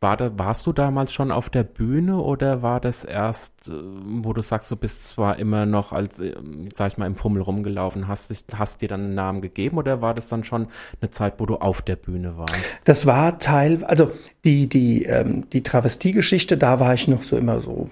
War 0.00 0.16
da, 0.16 0.38
warst 0.38 0.64
du 0.64 0.72
damals 0.72 1.12
schon 1.12 1.32
auf 1.32 1.50
der 1.50 1.64
Bühne 1.64 2.18
oder 2.18 2.62
war 2.62 2.78
das 2.78 3.04
erst, 3.04 3.68
äh, 3.68 3.72
wo 3.72 4.32
du 4.32 4.42
sagst, 4.42 4.70
du 4.70 4.76
bist 4.76 5.08
zwar 5.08 5.40
immer 5.40 5.66
noch 5.66 5.92
als, 5.92 6.20
äh, 6.20 6.36
sag 6.72 6.92
ich 6.92 6.98
mal, 6.98 7.06
im 7.06 7.16
Fummel 7.16 7.42
rumgelaufen, 7.42 8.06
hast, 8.06 8.32
hast 8.54 8.80
dir 8.80 8.88
dann 8.88 9.00
einen 9.00 9.14
Namen 9.14 9.40
gegeben 9.40 9.76
oder 9.76 10.00
war 10.00 10.14
das 10.14 10.28
dann 10.28 10.44
schon 10.44 10.68
eine 11.00 11.10
Zeit, 11.10 11.34
wo 11.38 11.46
du 11.46 11.56
auf 11.56 11.82
der 11.82 11.96
Bühne 11.96 12.38
warst? 12.38 12.54
Das 12.84 13.06
war 13.06 13.40
Teil, 13.40 13.82
also 13.84 14.12
die, 14.44 14.68
die, 14.68 15.02
ähm, 15.02 15.50
die 15.50 15.64
Travestiegeschichte, 15.64 16.56
da 16.56 16.78
war 16.78 16.94
ich 16.94 17.08
noch 17.08 17.24
so 17.24 17.36
immer 17.36 17.60
so 17.60 17.90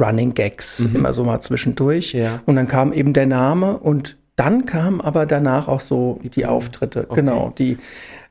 Running 0.00 0.32
Gags, 0.32 0.80
mhm. 0.80 0.96
immer 0.96 1.12
so 1.12 1.24
mal 1.24 1.40
zwischendurch. 1.40 2.12
Ja. 2.14 2.40
Und 2.46 2.56
dann 2.56 2.68
kam 2.68 2.92
eben 2.92 3.12
der 3.12 3.26
Name 3.26 3.76
und 3.76 4.16
dann 4.36 4.66
kam 4.66 5.00
aber 5.00 5.26
danach 5.26 5.68
auch 5.68 5.80
so 5.80 6.20
die, 6.22 6.30
die 6.30 6.46
Auftritte, 6.46 7.06
okay. 7.08 7.16
genau, 7.16 7.52
die 7.58 7.76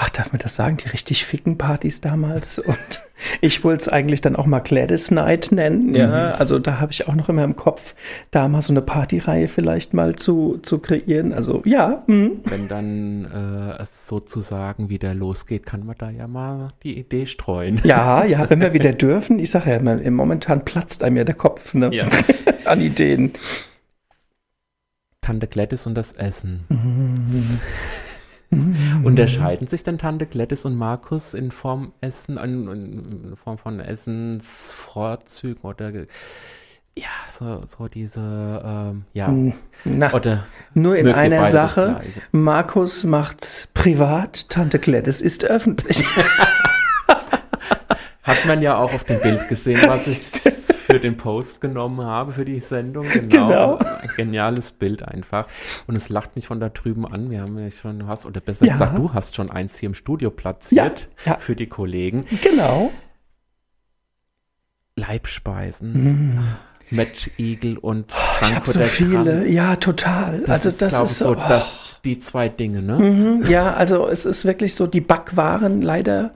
ach, 0.00 0.08
darf 0.08 0.32
man 0.32 0.40
das 0.40 0.54
sagen, 0.54 0.78
die 0.78 0.88
richtig 0.88 1.26
ficken 1.26 1.58
Partys 1.58 2.00
damals. 2.00 2.58
Und 2.58 3.02
ich 3.42 3.62
wollte 3.64 3.82
es 3.82 3.88
eigentlich 3.88 4.22
dann 4.22 4.34
auch 4.34 4.46
mal 4.46 4.60
Gladys 4.60 5.10
Night 5.10 5.52
nennen. 5.52 5.94
Ja, 5.94 6.06
mhm. 6.06 6.40
also 6.40 6.58
da 6.58 6.80
habe 6.80 6.90
ich 6.92 7.06
auch 7.06 7.14
noch 7.14 7.28
immer 7.28 7.44
im 7.44 7.54
Kopf, 7.54 7.94
da 8.30 8.48
mal 8.48 8.62
so 8.62 8.72
eine 8.72 8.80
Partyreihe 8.80 9.46
vielleicht 9.46 9.92
mal 9.92 10.16
zu, 10.16 10.58
zu 10.62 10.78
kreieren. 10.78 11.34
Also 11.34 11.62
ja. 11.66 12.02
Mh. 12.06 12.30
Wenn 12.44 12.68
dann 12.68 13.24
äh, 13.26 13.82
es 13.82 14.06
sozusagen 14.06 14.88
wieder 14.88 15.12
losgeht, 15.12 15.66
kann 15.66 15.84
man 15.84 15.96
da 15.98 16.08
ja 16.08 16.26
mal 16.26 16.68
die 16.82 16.98
Idee 16.98 17.26
streuen. 17.26 17.80
Ja, 17.84 18.24
ja, 18.24 18.48
wenn 18.48 18.60
wir 18.60 18.72
wieder 18.72 18.92
dürfen. 18.92 19.38
Ich 19.38 19.50
sage 19.50 19.70
ja, 19.70 20.10
momentan 20.10 20.64
platzt 20.64 21.04
einem 21.04 21.18
ja 21.18 21.24
der 21.24 21.34
Kopf 21.34 21.74
ne? 21.74 21.90
ja. 21.92 22.06
an 22.64 22.80
Ideen. 22.80 23.32
Tante 25.20 25.46
Gladys 25.46 25.86
und 25.86 25.94
das 25.94 26.12
Essen. 26.12 26.64
Mhm. 26.70 27.60
Mhm. 28.50 29.04
Unterscheiden 29.04 29.68
sich 29.68 29.84
dann 29.84 29.98
Tante 29.98 30.26
Gladys 30.26 30.64
und 30.64 30.76
Markus 30.76 31.34
in 31.34 31.52
Form 31.52 31.92
Essen, 32.00 32.36
in 32.36 33.36
Form 33.36 33.58
von 33.58 33.78
Essensvorzügen 33.78 35.62
oder 35.62 35.92
ja, 36.98 37.08
so, 37.28 37.60
so 37.66 37.86
diese, 37.88 38.20
ähm, 38.20 39.04
ja, 39.12 39.32
Na, 39.84 40.12
oder 40.12 40.44
nur 40.74 40.96
in 40.96 41.08
einer 41.08 41.46
Sache. 41.46 42.00
Markus 42.32 43.04
macht's 43.04 43.68
privat, 43.72 44.50
Tante 44.50 44.80
Gladys 44.80 45.20
ist 45.20 45.44
öffentlich. 45.44 46.04
Hat 48.22 48.44
man 48.46 48.60
ja 48.60 48.76
auch 48.76 48.92
auf 48.92 49.04
dem 49.04 49.20
Bild 49.20 49.48
gesehen, 49.48 49.80
was 49.86 50.06
ich 50.08 50.30
für 50.90 51.00
den 51.00 51.16
Post 51.16 51.60
genommen 51.60 52.04
habe, 52.04 52.32
für 52.32 52.44
die 52.44 52.58
Sendung. 52.58 53.06
Genau. 53.30 53.48
genau. 53.48 53.76
Ein 53.76 54.10
geniales 54.16 54.72
Bild 54.72 55.06
einfach. 55.06 55.46
Und 55.86 55.96
es 55.96 56.08
lacht 56.08 56.36
mich 56.36 56.46
von 56.46 56.58
da 56.58 56.68
drüben 56.68 57.06
an. 57.06 57.30
Wir 57.30 57.42
haben 57.42 57.58
ja 57.58 57.70
schon, 57.70 58.06
hast, 58.06 58.26
oder 58.26 58.40
besser 58.40 58.66
ja. 58.66 58.72
gesagt, 58.72 58.96
du 58.96 59.12
hast 59.12 59.36
schon 59.36 59.50
eins 59.50 59.78
hier 59.78 59.88
im 59.88 59.94
Studio 59.94 60.30
platziert 60.30 61.08
ja, 61.24 61.32
ja. 61.32 61.38
für 61.38 61.54
die 61.54 61.66
Kollegen. 61.66 62.24
Genau. 62.42 62.90
Leibspeisen. 64.96 65.92
Mm. 65.92 66.98
Eagle 67.38 67.78
und 67.78 68.06
Ich 68.10 68.16
habe 68.16 68.66
Frankfurter 68.66 68.78
so 68.80 68.84
viele, 68.84 69.24
Kranz. 69.24 69.48
ja, 69.48 69.76
total. 69.76 70.40
Das 70.40 70.50
also 70.50 70.68
ist, 70.70 70.82
das 70.82 70.94
ist 70.94 71.10
ich, 71.12 71.16
so, 71.18 71.24
so 71.24 71.30
oh. 71.30 71.34
das, 71.48 72.00
die 72.04 72.18
zwei 72.18 72.48
Dinge, 72.48 72.82
ne? 72.82 72.98
Mhm, 72.98 73.44
Ja, 73.48 73.74
also 73.74 74.08
es 74.08 74.26
ist 74.26 74.44
wirklich 74.44 74.74
so, 74.74 74.86
die 74.86 75.00
Backwaren 75.00 75.82
leider. 75.82 76.32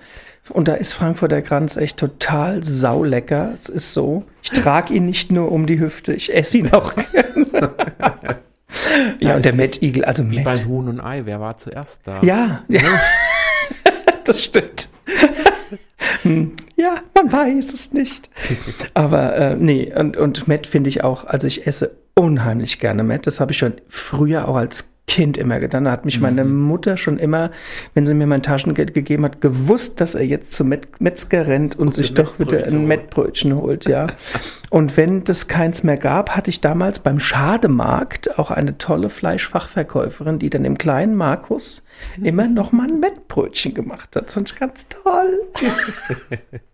Und 0.50 0.68
da 0.68 0.74
ist 0.74 0.92
Frankfurter 0.92 1.40
Kranz 1.42 1.76
echt 1.76 1.96
total 1.96 2.62
saulecker. 2.64 3.50
Es 3.54 3.68
ist 3.68 3.92
so. 3.94 4.24
Ich 4.42 4.50
trage 4.50 4.92
ihn 4.92 5.06
nicht 5.06 5.32
nur 5.32 5.50
um 5.50 5.66
die 5.66 5.80
Hüfte, 5.80 6.12
ich 6.12 6.34
esse 6.34 6.58
ihn 6.58 6.72
auch 6.72 6.94
gerne. 6.94 7.46
ja, 9.20 9.28
Ja, 9.30 9.36
und 9.36 9.44
der 9.44 9.54
Matt 9.56 9.82
Eagle, 9.82 10.04
also 10.04 10.30
Wie 10.30 10.36
Matt. 10.36 10.44
beim 10.44 10.66
Huhn 10.66 10.88
und 10.88 11.00
Ei, 11.00 11.22
wer 11.24 11.40
war 11.40 11.56
zuerst 11.56 12.02
da? 12.06 12.20
Ja, 12.22 12.62
ja. 12.68 12.80
das 14.24 14.44
stimmt. 14.44 14.88
Hm, 16.22 16.52
ja, 16.84 17.00
man 17.14 17.32
weiß 17.32 17.72
es 17.72 17.92
nicht. 17.92 18.28
Aber 18.94 19.34
äh, 19.36 19.56
nee, 19.56 19.92
und, 19.94 20.16
und 20.16 20.46
Matt 20.46 20.66
finde 20.66 20.90
ich 20.90 21.02
auch, 21.02 21.24
also 21.24 21.46
ich 21.46 21.66
esse 21.66 21.96
unheimlich 22.14 22.78
gerne 22.78 23.02
Matt. 23.02 23.26
Das 23.26 23.40
habe 23.40 23.52
ich 23.52 23.58
schon 23.58 23.74
früher 23.88 24.46
auch 24.48 24.56
als 24.56 24.90
Kind 25.06 25.36
immer 25.36 25.60
getan. 25.60 25.84
Da 25.84 25.90
hat 25.90 26.04
mich 26.04 26.20
meine 26.20 26.44
Mutter 26.44 26.96
schon 26.96 27.18
immer, 27.18 27.50
wenn 27.92 28.06
sie 28.06 28.14
mir 28.14 28.26
mein 28.26 28.42
Taschengeld 28.42 28.94
gegeben 28.94 29.24
hat, 29.24 29.40
gewusst, 29.42 30.00
dass 30.00 30.14
er 30.14 30.24
jetzt 30.24 30.52
zum 30.52 30.68
Met 30.68 31.00
Metzger 31.00 31.46
rennt 31.46 31.78
und 31.78 31.94
sich 31.94 32.14
doch 32.14 32.38
wieder 32.38 32.64
ein. 32.64 32.86
Mettbrötchen 32.86 33.54
holt, 33.54 33.84
ja. 33.84 34.06
und 34.70 34.96
wenn 34.96 35.22
das 35.24 35.46
keins 35.46 35.82
mehr 35.82 35.98
gab, 35.98 36.30
hatte 36.30 36.48
ich 36.48 36.62
damals 36.62 37.00
beim 37.00 37.20
Schademarkt 37.20 38.38
auch 38.38 38.50
eine 38.50 38.78
tolle 38.78 39.10
Fleischfachverkäuferin, 39.10 40.38
die 40.38 40.48
dann 40.48 40.64
im 40.64 40.78
kleinen 40.78 41.16
Markus 41.16 41.82
immer 42.22 42.48
noch 42.48 42.72
mal 42.72 42.88
ein 42.88 43.00
Mettbrötchen 43.00 43.74
gemacht 43.74 44.16
hat. 44.16 44.30
Sonst 44.30 44.58
ganz 44.58 44.88
toll. 44.88 45.40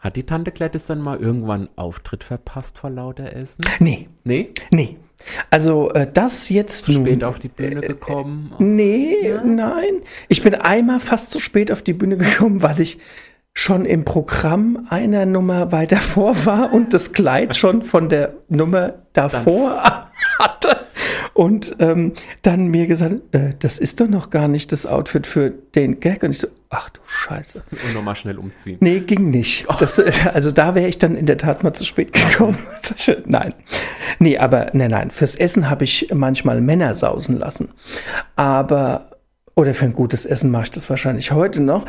Hat 0.00 0.16
die 0.16 0.24
Tante 0.24 0.50
Gladys 0.52 0.86
dann 0.86 1.00
mal 1.00 1.18
irgendwann 1.18 1.60
einen 1.68 1.68
Auftritt 1.76 2.24
verpasst 2.24 2.78
vor 2.78 2.90
lauter 2.90 3.32
Essen? 3.32 3.64
Nee, 3.80 4.08
Nee? 4.24 4.50
nee. 4.70 4.96
Also 5.50 5.90
äh, 5.92 6.06
das 6.12 6.50
jetzt 6.50 6.84
Zu 6.84 6.92
nun- 6.92 7.06
spät 7.06 7.24
auf 7.24 7.38
die 7.38 7.48
Bühne 7.48 7.80
gekommen? 7.80 8.52
Nee, 8.58 9.32
nein. 9.44 10.02
Ich 10.28 10.42
bin 10.42 10.54
einmal 10.54 11.00
fast 11.00 11.30
zu 11.30 11.40
spät 11.40 11.72
auf 11.72 11.80
die 11.82 11.94
Bühne 11.94 12.18
gekommen, 12.18 12.60
weil 12.62 12.80
ich 12.80 12.98
schon 13.54 13.86
im 13.86 14.04
Programm 14.04 14.86
einer 14.90 15.24
Nummer 15.24 15.72
weiter 15.72 15.96
vor 16.00 16.44
war 16.44 16.72
und 16.74 16.92
das 16.92 17.12
Kleid 17.14 17.56
schon 17.56 17.80
von 17.82 18.08
der 18.10 18.34
Nummer 18.48 18.94
davor 19.14 19.80
hatte. 20.38 20.76
Und 21.34 21.74
ähm, 21.80 22.12
dann 22.42 22.68
mir 22.68 22.86
gesagt, 22.86 23.16
äh, 23.32 23.54
das 23.58 23.80
ist 23.80 24.00
doch 24.00 24.08
noch 24.08 24.30
gar 24.30 24.46
nicht 24.46 24.70
das 24.70 24.86
Outfit 24.86 25.26
für 25.26 25.50
den 25.50 25.98
Gag. 25.98 26.22
Und 26.22 26.30
ich 26.30 26.38
so, 26.38 26.46
ach 26.70 26.90
du 26.90 27.00
Scheiße. 27.06 27.64
Und 27.70 27.94
nochmal 27.94 28.14
schnell 28.14 28.38
umziehen. 28.38 28.76
Nee, 28.80 29.00
ging 29.00 29.30
nicht. 29.30 29.66
Das, 29.80 29.98
äh, 29.98 30.12
also 30.32 30.52
da 30.52 30.76
wäre 30.76 30.86
ich 30.86 30.98
dann 30.98 31.16
in 31.16 31.26
der 31.26 31.36
Tat 31.36 31.64
mal 31.64 31.74
zu 31.74 31.84
spät 31.84 32.12
gekommen. 32.12 32.56
nein. 33.26 33.52
Nee, 34.20 34.38
aber 34.38 34.68
nein, 34.74 34.92
nein. 34.92 35.10
Fürs 35.10 35.34
Essen 35.34 35.68
habe 35.68 35.82
ich 35.82 36.08
manchmal 36.14 36.60
Männer 36.60 36.94
sausen 36.94 37.36
lassen. 37.36 37.70
Aber, 38.36 39.10
oder 39.56 39.74
für 39.74 39.86
ein 39.86 39.92
gutes 39.92 40.26
Essen 40.26 40.52
mache 40.52 40.64
ich 40.64 40.70
das 40.70 40.88
wahrscheinlich 40.88 41.32
heute 41.32 41.60
noch. 41.60 41.84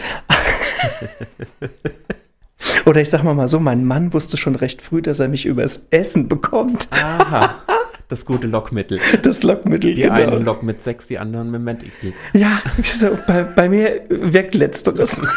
oder 2.87 2.99
ich 2.99 3.11
sag 3.11 3.23
mal 3.23 3.35
mal 3.35 3.47
so, 3.47 3.59
mein 3.59 3.85
Mann 3.85 4.11
wusste 4.11 4.37
schon 4.37 4.55
recht 4.55 4.81
früh, 4.81 5.03
dass 5.03 5.19
er 5.19 5.27
mich 5.27 5.45
übers 5.45 5.83
Essen 5.91 6.27
bekommt. 6.27 6.87
Aha. 6.89 7.61
Das 8.07 8.25
gute 8.25 8.47
Lockmittel. 8.47 8.99
Das 9.23 9.43
Lockmittel, 9.43 9.93
Die 9.93 10.03
genau. 10.03 10.13
einen 10.13 10.45
Lock 10.45 10.63
mit 10.63 10.81
Sex, 10.81 11.07
die 11.07 11.17
anderen 11.17 11.51
mit 11.51 11.83
Eagle. 11.83 12.13
Ja, 12.33 12.61
so, 12.83 13.17
bei, 13.27 13.43
bei 13.55 13.69
mir 13.69 14.01
wirkt 14.09 14.55
Letzteres. 14.55 15.21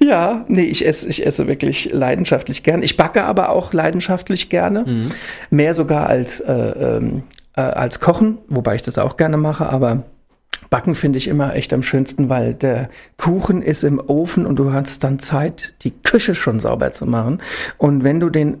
ja, 0.00 0.44
nee, 0.48 0.62
ich 0.62 0.86
esse, 0.86 1.08
ich 1.08 1.26
esse 1.26 1.46
wirklich 1.46 1.92
leidenschaftlich 1.92 2.62
gern. 2.62 2.82
Ich 2.82 2.96
backe 2.96 3.24
aber 3.24 3.50
auch 3.50 3.72
leidenschaftlich 3.72 4.48
gerne. 4.48 5.10
Mehr 5.50 5.74
sogar 5.74 6.06
als, 6.06 6.40
äh, 6.40 6.52
ähm, 6.52 7.24
äh, 7.56 7.60
als 7.60 8.00
Kochen, 8.00 8.38
wobei 8.48 8.76
ich 8.76 8.82
das 8.82 8.96
auch 8.96 9.16
gerne 9.16 9.36
mache, 9.36 9.68
aber 9.68 10.04
Backen 10.70 10.94
finde 10.94 11.18
ich 11.18 11.26
immer 11.26 11.56
echt 11.56 11.72
am 11.72 11.82
schönsten, 11.82 12.28
weil 12.28 12.54
der 12.54 12.88
Kuchen 13.16 13.60
ist 13.60 13.82
im 13.82 13.98
Ofen 13.98 14.46
und 14.46 14.56
du 14.56 14.72
hast 14.72 15.02
dann 15.02 15.18
Zeit, 15.18 15.74
die 15.82 15.90
Küche 15.90 16.34
schon 16.34 16.60
sauber 16.60 16.92
zu 16.92 17.06
machen. 17.06 17.42
Und 17.76 18.04
wenn 18.04 18.20
du 18.20 18.30
den 18.30 18.58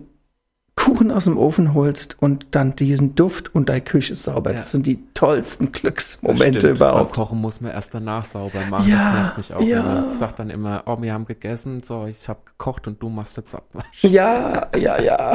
Kuchen 0.76 1.10
aus 1.10 1.24
dem 1.24 1.36
Ofen 1.36 1.74
holst 1.74 2.16
und 2.20 2.46
dann 2.52 2.74
diesen 2.74 3.14
Duft 3.14 3.54
und 3.54 3.68
deine 3.68 3.82
Küche 3.82 4.14
ist 4.14 4.24
sauber. 4.24 4.52
Ja. 4.52 4.58
Das 4.58 4.72
sind 4.72 4.86
die 4.86 4.98
tollsten 5.12 5.72
Glücksmomente 5.72 6.60
stimmt. 6.60 6.78
Beim 6.78 6.88
überhaupt. 6.88 7.12
Kochen 7.12 7.40
muss 7.40 7.60
man 7.60 7.72
erst 7.72 7.94
danach 7.94 8.24
sauber 8.24 8.64
machen. 8.68 8.88
Ja, 8.88 8.96
das 8.96 9.14
nervt 9.14 9.36
mich 9.36 9.54
auch 9.54 9.60
ja. 9.62 9.80
immer. 9.80 10.12
Ich 10.12 10.18
sag 10.18 10.36
dann 10.36 10.48
immer, 10.48 10.82
oh, 10.86 10.96
wir 11.00 11.12
haben 11.12 11.26
gegessen, 11.26 11.82
so, 11.82 12.06
ich 12.06 12.28
habe 12.28 12.40
gekocht 12.44 12.86
und 12.86 13.02
du 13.02 13.08
machst 13.08 13.36
jetzt 13.36 13.54
Abwasch. 13.54 14.02
Ja, 14.02 14.68
ja, 14.76 15.00
ja. 15.00 15.34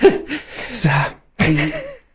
So, 0.72 0.88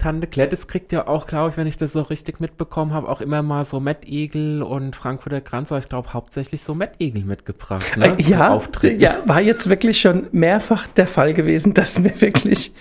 Tante 0.06 0.28
Gladys 0.28 0.68
kriegt 0.68 0.92
ja 0.92 1.08
auch, 1.08 1.26
glaube 1.26 1.50
ich, 1.50 1.58
wenn 1.58 1.66
ich 1.66 1.78
das 1.78 1.94
so 1.94 2.04
richtig 2.04 2.40
mitbekommen 2.40 2.94
habe, 2.94 3.10
auch 3.10 3.22
immer 3.22 3.42
mal 3.42 3.66
so 3.66 3.80
Matt 3.80 4.06
Eagle 4.06 4.62
und 4.62 4.96
Frankfurter 4.96 5.42
Kranz, 5.42 5.72
aber 5.72 5.80
ich 5.80 5.88
glaube 5.88 6.14
hauptsächlich 6.14 6.62
so 6.62 6.76
Matt 6.76 6.92
Eagle 7.00 7.24
mitgebracht, 7.24 7.98
ne? 7.98 8.16
äh, 8.16 8.22
ja, 8.22 8.62
ja, 9.00 9.18
war 9.26 9.42
jetzt 9.42 9.68
wirklich 9.68 10.00
schon 10.00 10.28
mehrfach 10.32 10.86
der 10.86 11.08
Fall 11.08 11.34
gewesen, 11.34 11.74
dass 11.74 11.98
mir 11.98 12.22
wirklich 12.22 12.72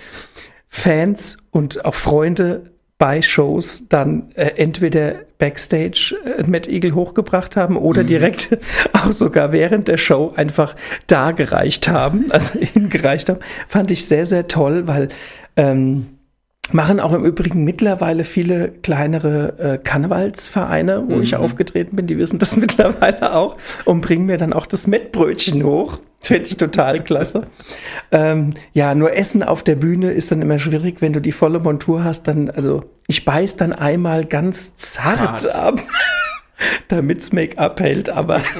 Fans 0.68 1.38
und 1.50 1.87
auch 1.87 1.94
Freunde 1.94 2.72
bei 2.98 3.22
Shows 3.22 3.88
dann 3.88 4.30
äh, 4.34 4.50
entweder 4.56 5.14
Backstage 5.38 6.14
äh, 6.26 6.42
Matt 6.42 6.68
Eagle 6.68 6.94
hochgebracht 6.94 7.56
haben 7.56 7.78
oder 7.78 8.02
Mhm. 8.02 8.08
direkt 8.08 8.58
auch 8.92 9.12
sogar 9.12 9.50
während 9.50 9.88
der 9.88 9.96
Show 9.96 10.34
einfach 10.37 10.76
dargereicht 11.06 11.88
haben, 11.88 12.26
also 12.32 12.58
hingereicht 12.60 13.30
haben. 13.30 13.40
Fand 13.66 13.90
ich 13.90 14.04
sehr, 14.04 14.26
sehr 14.26 14.46
toll, 14.46 14.87
weil 14.87 15.08
ähm, 15.56 16.13
machen 16.72 17.00
auch 17.00 17.12
im 17.12 17.24
Übrigen 17.24 17.64
mittlerweile 17.64 18.24
viele 18.24 18.70
kleinere 18.70 19.59
äh, 19.59 19.79
Karnevalsvereine, 19.79 21.05
wo 21.09 21.20
ich 21.20 21.37
aufgetreten 21.37 21.96
bin, 21.96 22.07
die 22.07 22.18
wissen 22.18 22.38
das 22.38 22.57
mittlerweile 22.59 23.35
auch 23.35 23.57
und 23.85 24.00
bringen 24.00 24.27
mir 24.27 24.38
dann 24.38 24.53
auch 24.53 24.66
das 24.66 24.87
Mettbrötchen 24.87 25.62
hoch. 25.62 25.98
Finde 26.20 26.48
ich 26.48 26.57
total 26.57 27.05
klasse. 27.05 27.48
ähm, 28.11 28.55
ja, 28.72 28.94
nur 28.94 29.14
Essen 29.14 29.42
auf 29.42 29.62
der 29.62 29.77
Bühne 29.77 30.11
ist 30.11 30.33
dann 30.33 30.40
immer 30.40 30.59
schwierig, 30.59 31.03
wenn 31.03 31.12
du 31.12 31.20
die 31.20 31.33
volle 31.33 31.61
Montur 31.61 32.03
hast, 32.03 32.29
dann, 32.29 32.48
also 32.48 32.83
ich 33.09 33.27
beiß 33.27 33.57
dann 33.57 33.74
einmal 33.74 34.24
ganz 34.24 34.74
zart, 34.77 35.42
Zart. 35.42 35.55
ab, 35.55 35.81
damit's 36.88 37.33
Make-up 37.33 37.79
hält, 37.81 38.09
aber 38.09 38.40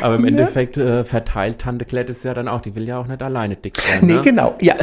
Aber 0.00 0.16
im 0.16 0.24
Endeffekt 0.24 0.76
äh, 0.76 1.04
verteilt 1.04 1.60
Tante 1.60 1.84
Gladys 1.84 2.22
ja 2.22 2.34
dann 2.34 2.48
auch, 2.48 2.60
die 2.60 2.74
will 2.74 2.86
ja 2.86 2.98
auch 2.98 3.06
nicht 3.06 3.22
alleine 3.22 3.56
dick 3.56 3.78
sein. 3.80 4.00
Nee, 4.02 4.14
ne? 4.14 4.22
genau, 4.22 4.54
ja. 4.60 4.74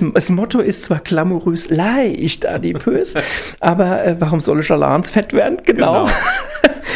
Das, 0.00 0.30
Motto 0.30 0.60
ist 0.60 0.84
zwar 0.84 1.00
glamourös 1.00 1.70
leicht, 1.70 2.46
adipös, 2.46 3.14
aber 3.60 4.04
äh, 4.04 4.16
warum 4.18 4.40
soll 4.40 4.60
ich 4.60 4.70
allein 4.70 5.04
fett 5.04 5.32
werden? 5.32 5.58
Genau. 5.64 6.04
Genau. 6.04 6.08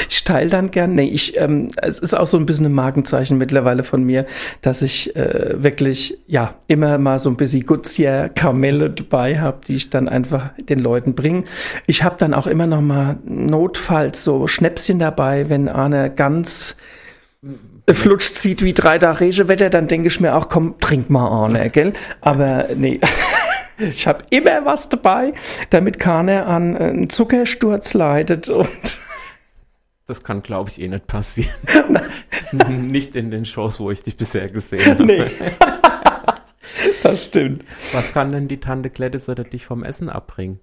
Ich 0.09 0.25
teile 0.25 0.51
dann 0.51 0.71
gern. 0.71 0.95
Nee, 0.95 1.09
ich, 1.09 1.39
ähm, 1.39 1.69
es 1.77 1.99
ist 1.99 2.15
auch 2.15 2.27
so 2.27 2.37
ein 2.37 2.47
bisschen 2.47 2.67
ein 2.67 2.73
Markenzeichen 2.73 3.39
mittlerweile 3.39 3.83
von 3.85 4.03
mir, 4.03 4.27
dass 4.61 4.83
ich 4.83 5.15
äh, 5.15 5.63
wirklich, 5.63 6.19
ja, 6.27 6.55
immer 6.69 6.99
mal 6.99 7.19
so 7.19 7.31
ein 7.31 7.37
bisschen 7.37 7.67
Gutsier 7.67 8.29
Kamelle 8.29 8.91
dabei 8.91 9.39
habe, 9.39 9.61
die 9.67 9.77
ich 9.77 9.91
dann 9.91 10.09
einfach 10.09 10.51
den 10.59 10.79
Leuten 10.79 11.15
bringe. 11.15 11.45
Ich 11.87 12.03
habe 12.03 12.17
dann 12.19 12.35
auch 12.35 12.47
immer 12.47 12.67
noch 12.67 12.81
mal 12.81 13.19
notfalls 13.25 14.25
so 14.25 14.47
Schnäpschen 14.47 14.99
dabei, 14.99 15.49
wenn 15.49 15.69
einer 15.69 16.09
ganz 16.09 16.77
Flutsch 17.95 18.33
zieht 18.33 18.63
wie 18.63 18.75
drei 18.75 18.99
Tage 18.99 19.21
Regewetter, 19.21 19.71
dann 19.71 19.89
denke 19.89 20.09
ich 20.09 20.21
mir 20.21 20.35
auch, 20.37 20.49
komm, 20.49 20.79
trink 20.79 21.11
mal 21.11 21.47
eine, 21.47 21.71
gell? 21.71 21.93
Aber 22.21 22.69
nee. 22.75 23.01
Ich 23.81 24.07
habe 24.07 24.23
immer 24.29 24.67
was 24.67 24.91
dabei, 24.91 25.33
damit 25.71 25.99
keiner 25.99 26.47
an 26.47 26.77
äh, 26.77 26.81
einen 26.81 27.09
Zuckersturz 27.09 27.95
leidet 27.95 28.51
und 28.51 28.69
Das 30.07 30.25
kann, 30.25 30.43
glaube 30.43 30.69
ich, 30.69 30.81
eh 30.81 30.89
nicht 30.89 31.07
passieren. 31.07 31.55
nicht 32.91 33.15
in 33.15 33.31
den 33.31 33.45
Shows, 33.45 33.79
wo 33.79 33.93
ich 33.93 34.03
dich 34.03 34.17
bisher 34.17 34.49
gesehen 34.49 34.85
habe. 34.85 35.07
nee. 35.07 35.25
das 37.05 37.27
stimmt. 37.27 37.65
Was 37.93 38.13
kann 38.13 38.33
denn 38.33 38.49
die 38.49 38.59
Tante 38.59 38.91
Gladys 38.91 39.29
oder 39.29 39.45
dich 39.45 39.65
vom 39.65 39.85
Essen 39.85 40.11
abbringen? 40.11 40.59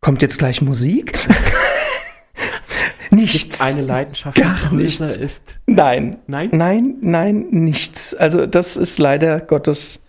Kommt 0.00 0.22
jetzt 0.22 0.38
gleich 0.38 0.62
Musik? 0.62 1.18
Nichts. 3.10 3.60
Eine 3.60 3.82
Leidenschaft, 3.82 4.36
die 4.36 4.42
Gar 4.42 4.72
nichts. 4.72 5.00
ist. 5.00 5.60
Nein. 5.66 6.18
Nein? 6.26 6.48
Nein, 6.52 6.94
nein, 7.00 7.46
nichts. 7.50 8.14
Also 8.14 8.46
das 8.46 8.76
ist 8.76 8.98
leider 8.98 9.40
Gottes. 9.40 10.00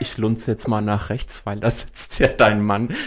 Ich 0.00 0.18
lunze 0.18 0.50
jetzt 0.52 0.68
mal 0.68 0.80
nach 0.82 1.10
rechts, 1.10 1.42
weil 1.44 1.58
da 1.60 1.70
sitzt 1.70 2.18
ja 2.20 2.28
dein 2.28 2.62
Mann. 2.62 2.94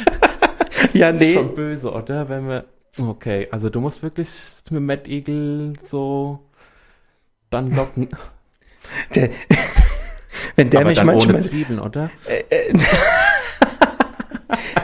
Ja, 0.93 1.12
nee. 1.12 1.36
Schon 1.36 1.54
böse, 1.54 1.91
oder? 1.91 2.27
Wenn 2.27 2.47
wir. 2.47 2.65
Okay, 2.99 3.47
also 3.51 3.69
du 3.69 3.80
musst 3.80 4.01
wirklich 4.01 4.30
mit 4.71 4.82
Matt 4.82 5.08
Eagle 5.08 5.73
so 5.89 6.39
dann 7.51 7.69
locken. 7.75 8.10
Der, 9.13 9.30
wenn 10.56 10.71
der 10.71 10.80
Aber 10.80 10.89
mich 10.89 10.97
dann 10.97 11.06
manchmal. 11.06 11.36
ohne 11.36 11.43
Zwiebeln, 11.43 11.80
oder? 11.80 12.10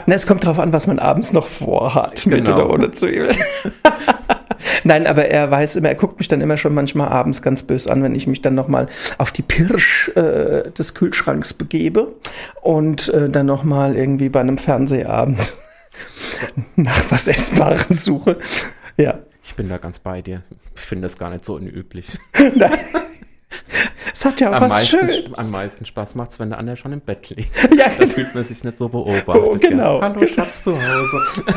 Na, 0.06 0.14
es 0.14 0.26
kommt 0.26 0.44
drauf 0.44 0.58
an, 0.58 0.72
was 0.72 0.86
man 0.86 0.98
abends 0.98 1.32
noch 1.32 1.46
vorhat, 1.46 2.26
mit 2.26 2.44
Genau. 2.44 2.56
oder 2.56 2.70
ohne 2.70 2.90
Zwiebeln. 2.92 3.36
Nein, 4.84 5.06
aber 5.06 5.26
er 5.26 5.50
weiß 5.50 5.76
immer, 5.76 5.88
er 5.88 5.94
guckt 5.94 6.18
mich 6.18 6.28
dann 6.28 6.40
immer 6.40 6.56
schon 6.56 6.74
manchmal 6.74 7.08
abends 7.08 7.42
ganz 7.42 7.62
bös 7.62 7.86
an, 7.86 8.02
wenn 8.02 8.14
ich 8.14 8.26
mich 8.26 8.42
dann 8.42 8.54
nochmal 8.54 8.88
auf 9.18 9.32
die 9.32 9.42
Pirsch 9.42 10.08
äh, 10.16 10.70
des 10.70 10.94
Kühlschranks 10.94 11.52
begebe 11.54 12.14
und 12.62 13.08
äh, 13.08 13.28
dann 13.28 13.46
nochmal 13.46 13.96
irgendwie 13.96 14.28
bei 14.28 14.40
einem 14.40 14.58
Fernsehabend 14.58 15.54
nach 16.76 17.02
was 17.10 17.28
Essbarem 17.28 17.78
suche. 17.94 18.36
Ja. 18.96 19.18
Ich 19.44 19.54
bin 19.54 19.68
da 19.68 19.78
ganz 19.78 19.98
bei 19.98 20.22
dir. 20.22 20.42
Ich 20.76 20.82
finde 20.82 21.02
das 21.06 21.18
gar 21.18 21.30
nicht 21.30 21.44
so 21.44 21.54
unüblich. 21.56 22.18
Nein. 22.54 22.70
Es 24.18 24.24
hat 24.24 24.40
ja 24.40 24.50
auch 24.50 24.54
am 24.54 24.62
was 24.62 24.70
meisten, 24.70 24.98
Schönes. 24.98 25.38
Am 25.38 25.50
meisten 25.52 25.84
Spaß 25.84 26.16
macht 26.16 26.32
es, 26.32 26.40
wenn 26.40 26.48
der 26.50 26.58
andere 26.58 26.76
schon 26.76 26.92
im 26.92 27.00
Bett 27.00 27.30
liegt. 27.30 27.54
Ja, 27.78 27.88
Da 27.96 28.04
fühlt 28.04 28.34
man 28.34 28.42
sich 28.42 28.64
nicht 28.64 28.76
so 28.76 28.88
beobachtet. 28.88 29.44
Oh, 29.46 29.56
genau. 29.56 30.00
Ja. 30.00 30.08
Hallo 30.08 30.26
Schatz 30.26 30.64
zu 30.64 30.72
Hause. 30.72 31.44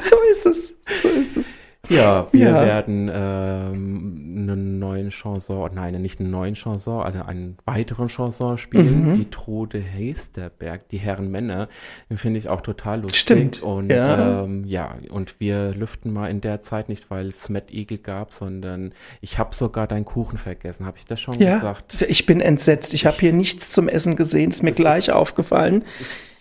so 0.00 0.16
ist 0.32 0.46
es. 0.46 0.74
So 1.00 1.08
ist 1.10 1.36
es. 1.36 1.46
Ja, 1.88 2.26
wir 2.32 2.48
Ja. 2.50 2.64
werden 2.64 3.10
ähm, 3.12 4.48
einen 4.48 4.78
neuen 4.78 5.10
Chanson, 5.10 5.70
nein, 5.74 6.00
nicht 6.02 6.20
einen 6.20 6.30
neuen 6.30 6.54
Chanson, 6.54 7.02
also 7.02 7.20
einen 7.22 7.56
weiteren 7.64 8.08
Chanson 8.08 8.58
spielen. 8.58 9.12
Mhm. 9.12 9.16
Die 9.16 9.30
Trude 9.30 9.78
Hesterberg, 9.78 10.88
die 10.88 10.98
Herren 10.98 11.30
Männer, 11.30 11.68
den 12.10 12.18
finde 12.18 12.38
ich 12.38 12.48
auch 12.48 12.60
total 12.60 13.00
lustig. 13.02 13.20
Stimmt, 13.20 13.62
Und 13.62 13.90
ja. 13.90 14.42
ähm, 14.44 14.64
ja, 14.66 14.94
und 15.10 15.40
wir 15.40 15.72
lüften 15.74 16.12
mal 16.12 16.30
in 16.30 16.40
der 16.40 16.62
Zeit 16.62 16.88
nicht, 16.88 17.10
weil 17.10 17.28
es 17.28 17.48
Matt 17.48 17.70
Eagle 17.72 17.98
gab, 17.98 18.32
sondern 18.32 18.92
ich 19.20 19.38
habe 19.38 19.54
sogar 19.54 19.86
deinen 19.86 20.04
Kuchen 20.04 20.38
vergessen. 20.38 20.86
Habe 20.86 20.98
ich 20.98 21.06
das 21.06 21.20
schon 21.20 21.38
Ja, 21.40 21.54
gesagt? 21.56 22.04
ich 22.08 22.26
bin 22.26 22.40
entsetzt. 22.40 22.94
Ich 22.94 23.06
habe 23.06 23.16
hier 23.18 23.32
nichts 23.32 23.70
zum 23.70 23.88
Essen 23.88 24.16
gesehen. 24.16 24.50
Ist 24.50 24.62
mir 24.62 24.72
gleich 24.72 25.08
ist- 25.08 25.10
aufgefallen. 25.14 25.84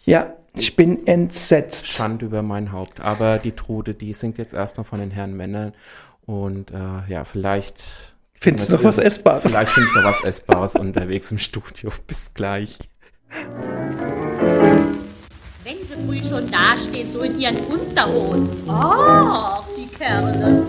Ja, 0.06 0.34
ich 0.58 0.76
bin 0.76 1.08
entsetzt. 1.08 1.92
Schande 1.92 2.26
über 2.26 2.42
mein 2.42 2.72
Haupt. 2.72 3.00
Aber 3.00 3.38
die 3.40 3.54
Trude, 3.54 3.94
die 3.94 4.14
singt 4.14 4.38
jetzt 4.38 4.54
erstmal 4.54 4.86
von 4.86 5.00
den 5.00 5.12
Herren 5.12 5.36
Männern. 5.36 5.74
Und 6.26 6.72
äh, 6.72 7.10
ja, 7.10 7.24
vielleicht. 7.24 8.16
Findest 8.34 8.70
du 8.70 8.74
noch 8.74 8.84
was 8.84 8.98
Essbares? 8.98 9.44
Vielleicht 9.44 9.72
finde 9.72 9.90
ich 9.90 9.96
noch 9.96 10.04
was 10.04 10.24
Essbares 10.24 10.76
unterwegs 10.76 11.32
im 11.32 11.38
Studio. 11.38 11.92
Bis 12.08 12.34
gleich. 12.34 12.80
Wenn 15.64 15.78
sie 15.78 16.06
früh 16.06 16.30
schon 16.30 16.52
dasteht, 16.52 17.14
so 17.14 17.22
in 17.22 17.40
ihren 17.40 17.58
Unterhosen. 17.66 18.50
Ach, 18.68 19.64
die 19.78 19.88
Kerle. 19.88 20.68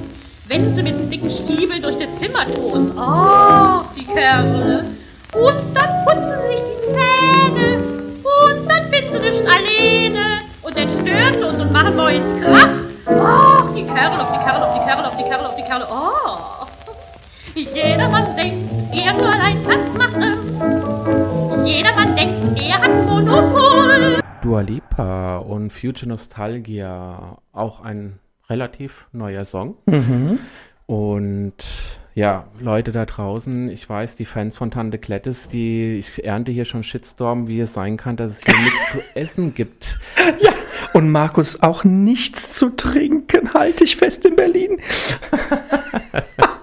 Wenn 0.49 0.75
sie 0.75 0.83
mit 0.83 0.97
den 0.97 1.11
dicken 1.11 1.31
Stiebeln 1.31 1.83
durch 1.83 1.99
das 1.99 2.09
Zimmer 2.21 2.47
tosen. 2.53 2.93
Ach, 2.97 3.85
die 3.95 4.05
Kerle. 4.05 4.87
Und 5.33 5.75
dann 5.75 6.05
putzen 6.05 6.33
sie 6.43 6.55
sich 6.55 6.63
die 6.65 6.93
Zähne. 6.95 7.79
Und 8.23 8.71
dann 8.71 8.86
nicht 9.21 9.47
alleine. 9.47 10.41
Und 10.63 10.77
dann 10.77 10.89
sie 11.05 11.45
uns 11.45 11.61
und 11.61 11.73
machen 11.73 11.97
neues 11.97 12.23
Krach. 12.43 12.69
Ach, 13.07 13.75
die 13.75 13.85
Kerle, 13.85 14.21
auf 14.23 14.33
die 14.33 14.39
Kerle, 14.45 14.67
auf 14.67 14.75
die 14.75 14.85
Kerle, 14.85 15.09
auf 15.09 15.17
die 15.17 15.23
Kerle, 15.25 15.49
auf 15.49 15.57
die 15.57 15.63
Kerle. 15.63 15.87
Ach. 15.89 16.67
Jedermann 17.55 18.37
denkt, 18.37 18.95
er 18.95 19.13
nur 19.15 19.33
allein 19.33 19.67
kann's 19.67 19.97
machen. 19.97 21.67
Jedermann 21.67 22.17
denkt, 22.17 22.61
er 22.61 22.83
hat 22.83 23.07
Monopol. 23.07 24.21
Dua 24.43 24.61
Lipa 24.61 25.39
und 25.39 25.73
Future 25.73 26.09
Nostalgia, 26.09 27.39
auch 27.53 27.81
ein 27.83 28.19
relativ 28.51 29.09
neuer 29.13 29.45
Song. 29.45 29.77
Und 30.87 31.55
ja, 32.15 32.47
Leute 32.61 32.93
da 32.93 33.05
draußen, 33.05 33.69
ich 33.69 33.87
weiß, 33.89 34.17
die 34.17 34.25
Fans 34.25 34.57
von 34.57 34.71
Tante 34.71 34.99
Klettes, 34.99 35.49
die, 35.49 35.99
ich 35.99 36.25
ernte 36.25 36.51
hier 36.51 36.65
schon 36.65 36.83
Shitstorm, 36.83 37.47
wie 37.47 37.61
es 37.61 37.75
sein 37.75 37.97
kann, 37.97 38.17
dass 38.17 38.39
es 38.39 38.45
hier 38.45 38.59
nichts 38.59 38.93
zu 38.93 38.99
essen 39.15 39.55
gibt. 39.55 39.99
Und 40.95 41.11
Markus, 41.11 41.63
auch 41.63 41.85
nichts 41.85 42.53
zu 42.53 42.71
trinken, 42.71 43.53
halte 43.53 43.85
ich 43.85 43.97
fest 43.97 44.25
in 44.25 44.35
Berlin. 44.37 44.81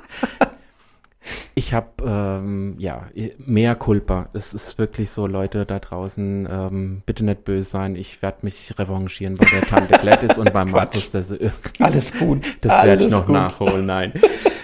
Ich 1.56 1.74
habe 1.74 1.88
ähm, 2.04 2.76
ja 2.80 3.08
mehr 3.38 3.76
Culpa. 3.76 4.30
Es 4.34 4.54
ist 4.54 4.80
wirklich 4.80 5.12
so, 5.12 5.28
Leute 5.28 5.66
da 5.66 5.80
draußen, 5.80 6.48
ähm, 6.50 7.04
bitte 7.06 7.24
nicht 7.24 7.46
böse 7.46 7.70
sein. 7.70 7.96
Ich 7.96 8.22
werde 8.24 8.40
mich 8.42 8.78
revanchieren 8.80 9.38
bei 9.38 9.46
der 9.46 9.62
Tante 9.62 9.98
Gladys 10.00 10.38
und 10.40 10.52
beim 10.52 10.72
Markus, 10.72 11.14
irgendwie 11.14 11.84
Alles 11.84 12.18
gut. 12.18 12.58
Das 12.62 12.84
werde 12.84 13.06
ich 13.06 13.12
noch 13.12 13.28
gut. 13.28 13.36
nachholen, 13.36 13.86
nein. 13.86 14.14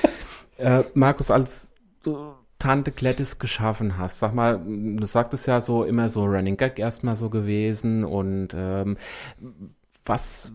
äh, 0.58 0.84
Markus, 0.96 1.30
als 1.30 1.76
du 2.02 2.34
Tante 2.58 2.92
Gladys 2.92 3.38
geschaffen 3.38 3.98
hast, 3.98 4.20
sag 4.20 4.34
mal, 4.34 4.60
du 4.60 5.06
sagtest 5.06 5.48
ja 5.48 5.62
so 5.62 5.84
immer 5.84 6.10
so 6.10 6.26
Running 6.26 6.58
Gag 6.58 6.80
erstmal 6.80 7.16
so 7.16 7.30
gewesen 7.30 8.04
und 8.04 8.50
ähm, 8.56 8.98
was, 10.06 10.54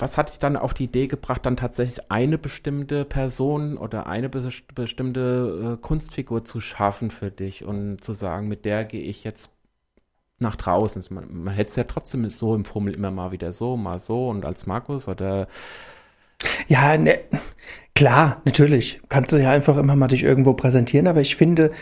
was 0.00 0.18
hat 0.18 0.30
dich 0.30 0.38
dann 0.38 0.56
auf 0.56 0.74
die 0.74 0.84
Idee 0.84 1.06
gebracht, 1.06 1.46
dann 1.46 1.56
tatsächlich 1.56 2.10
eine 2.10 2.38
bestimmte 2.38 3.04
Person 3.04 3.76
oder 3.78 4.06
eine 4.06 4.28
bes- 4.28 4.62
bestimmte 4.74 5.76
äh, 5.78 5.82
Kunstfigur 5.82 6.44
zu 6.44 6.60
schaffen 6.60 7.10
für 7.10 7.30
dich 7.30 7.64
und 7.64 8.02
zu 8.04 8.12
sagen, 8.12 8.48
mit 8.48 8.64
der 8.64 8.84
gehe 8.84 9.02
ich 9.02 9.24
jetzt 9.24 9.50
nach 10.38 10.56
draußen. 10.56 11.04
Man, 11.10 11.44
man 11.44 11.54
hätte 11.54 11.70
es 11.70 11.76
ja 11.76 11.84
trotzdem 11.84 12.28
so 12.30 12.54
im 12.54 12.64
Fummel 12.64 12.94
immer 12.96 13.10
mal 13.10 13.32
wieder 13.32 13.52
so, 13.52 13.76
mal 13.76 13.98
so 13.98 14.28
und 14.30 14.46
als 14.46 14.66
Markus 14.66 15.08
oder 15.08 15.48
Ja, 16.68 16.96
ne, 16.96 17.18
klar, 17.94 18.40
natürlich. 18.44 19.00
Kannst 19.08 19.32
du 19.32 19.38
ja 19.38 19.50
einfach 19.50 19.76
immer 19.76 19.96
mal 19.96 20.08
dich 20.08 20.22
irgendwo 20.22 20.54
präsentieren, 20.54 21.06
aber 21.08 21.20
ich 21.20 21.36
finde, 21.36 21.72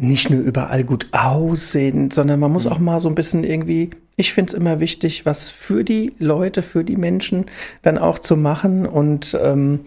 nicht 0.00 0.30
nur 0.30 0.40
überall 0.40 0.84
gut 0.84 1.08
aussehen, 1.10 2.12
sondern 2.12 2.38
man 2.38 2.52
muss 2.52 2.68
auch 2.68 2.78
mal 2.78 3.00
so 3.00 3.08
ein 3.08 3.16
bisschen 3.16 3.42
irgendwie, 3.42 3.90
ich 4.16 4.32
finde 4.32 4.52
es 4.52 4.54
immer 4.54 4.78
wichtig, 4.78 5.26
was 5.26 5.50
für 5.50 5.82
die 5.82 6.12
Leute, 6.18 6.62
für 6.62 6.84
die 6.84 6.96
Menschen 6.96 7.46
dann 7.82 7.98
auch 7.98 8.20
zu 8.20 8.36
machen. 8.36 8.86
Und 8.86 9.36
ähm, 9.42 9.80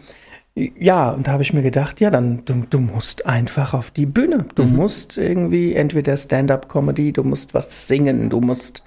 ja, 0.53 1.11
und 1.11 1.27
da 1.27 1.31
habe 1.31 1.43
ich 1.43 1.53
mir 1.53 1.61
gedacht, 1.61 2.01
ja, 2.01 2.09
dann, 2.09 2.43
du, 2.43 2.65
du 2.69 2.79
musst 2.79 3.25
einfach 3.25 3.73
auf 3.73 3.89
die 3.91 4.05
Bühne. 4.05 4.45
Du 4.55 4.65
musst 4.65 5.17
irgendwie 5.17 5.73
entweder 5.75 6.17
Stand-up-Comedy, 6.17 7.13
du 7.13 7.23
musst 7.23 7.53
was 7.53 7.87
singen, 7.87 8.29
du 8.29 8.41
musst, 8.41 8.83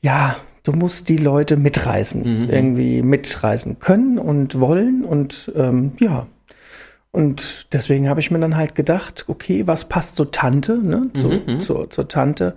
ja, 0.00 0.34
du 0.62 0.72
musst 0.72 1.10
die 1.10 1.18
Leute 1.18 1.58
mitreißen, 1.58 2.48
irgendwie 2.48 3.02
mitreißen 3.02 3.78
können 3.80 4.18
und 4.18 4.58
wollen 4.58 5.04
und 5.04 5.52
ähm, 5.54 5.92
ja. 6.00 6.26
Und 7.18 7.66
deswegen 7.72 8.08
habe 8.08 8.20
ich 8.20 8.30
mir 8.30 8.38
dann 8.38 8.56
halt 8.56 8.76
gedacht, 8.76 9.24
okay, 9.26 9.66
was 9.66 9.86
passt 9.88 10.14
zur 10.14 10.30
Tante, 10.30 10.78
ne? 10.78 11.10
Zu, 11.14 11.58
zur, 11.58 11.90
zur 11.90 12.06
Tante. 12.06 12.54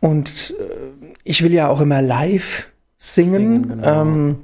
Und 0.00 0.54
äh, 0.58 1.06
ich 1.22 1.42
will 1.42 1.52
ja 1.52 1.68
auch 1.68 1.82
immer 1.82 2.00
live 2.00 2.70
singen. 2.96 3.32
Singen, 3.32 3.68
genau. 3.68 4.02
ähm, 4.02 4.38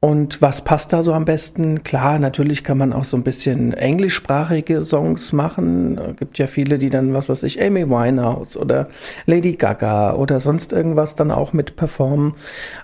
und 0.00 0.40
was 0.40 0.64
passt 0.64 0.94
da 0.94 1.02
so 1.02 1.12
am 1.12 1.26
besten? 1.26 1.82
Klar, 1.82 2.18
natürlich 2.18 2.64
kann 2.64 2.78
man 2.78 2.94
auch 2.94 3.04
so 3.04 3.18
ein 3.18 3.24
bisschen 3.24 3.74
englischsprachige 3.74 4.84
Songs 4.84 5.34
machen. 5.34 5.98
Äh, 5.98 6.14
Gibt 6.14 6.38
ja 6.38 6.46
viele, 6.46 6.78
die 6.78 6.88
dann, 6.88 7.12
was 7.12 7.28
weiß 7.28 7.42
ich, 7.42 7.60
Amy 7.60 7.90
Winehouse 7.90 8.56
oder 8.56 8.88
Lady 9.26 9.56
Gaga 9.56 10.14
oder 10.14 10.40
sonst 10.40 10.72
irgendwas 10.72 11.14
dann 11.14 11.30
auch 11.30 11.52
mit 11.52 11.76
performen. 11.76 12.32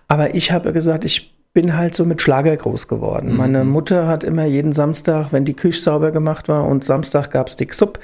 Aber 0.06 0.35
ich 0.35 0.52
habe 0.52 0.74
gesagt, 0.74 1.06
ich 1.06 1.31
bin 1.52 1.76
halt 1.76 1.94
so 1.94 2.04
mit 2.04 2.22
Schlager 2.22 2.56
groß 2.56 2.88
geworden. 2.88 3.36
Meine 3.36 3.64
Mutter 3.64 4.06
hat 4.06 4.24
immer 4.24 4.44
jeden 4.44 4.72
Samstag, 4.72 5.32
wenn 5.32 5.44
die 5.44 5.54
Küche 5.54 5.82
sauber 5.82 6.10
gemacht 6.10 6.48
war 6.48 6.64
und 6.66 6.84
Samstag 6.84 7.30
gab's 7.30 7.56
Dick 7.56 7.74
Supp, 7.74 7.98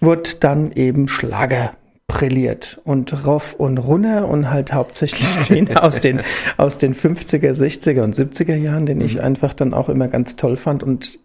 wurde 0.00 0.30
dann 0.40 0.72
eben 0.72 1.08
Schlager 1.08 1.72
brilliert 2.08 2.80
und 2.84 3.26
rauf 3.26 3.54
und 3.54 3.78
runter 3.78 4.26
und 4.28 4.50
halt 4.50 4.72
hauptsächlich 4.72 5.26
den 5.48 5.76
aus 5.76 6.00
den, 6.00 6.22
aus 6.56 6.78
den 6.78 6.94
50er, 6.94 7.52
60er 7.52 8.02
und 8.02 8.16
70er 8.16 8.56
Jahren, 8.56 8.86
den 8.86 9.00
ich 9.00 9.20
einfach 9.22 9.54
dann 9.54 9.74
auch 9.74 9.88
immer 9.88 10.08
ganz 10.08 10.36
toll 10.36 10.56
fand 10.56 10.82
und 10.82 11.20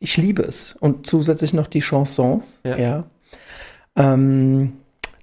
ich 0.00 0.16
liebe 0.16 0.42
es. 0.42 0.76
Und 0.78 1.06
zusätzlich 1.06 1.52
noch 1.54 1.66
die 1.66 1.80
Chansons, 1.80 2.60
Ja. 2.64 2.76
ja. 2.76 3.04
Ähm, 3.96 4.74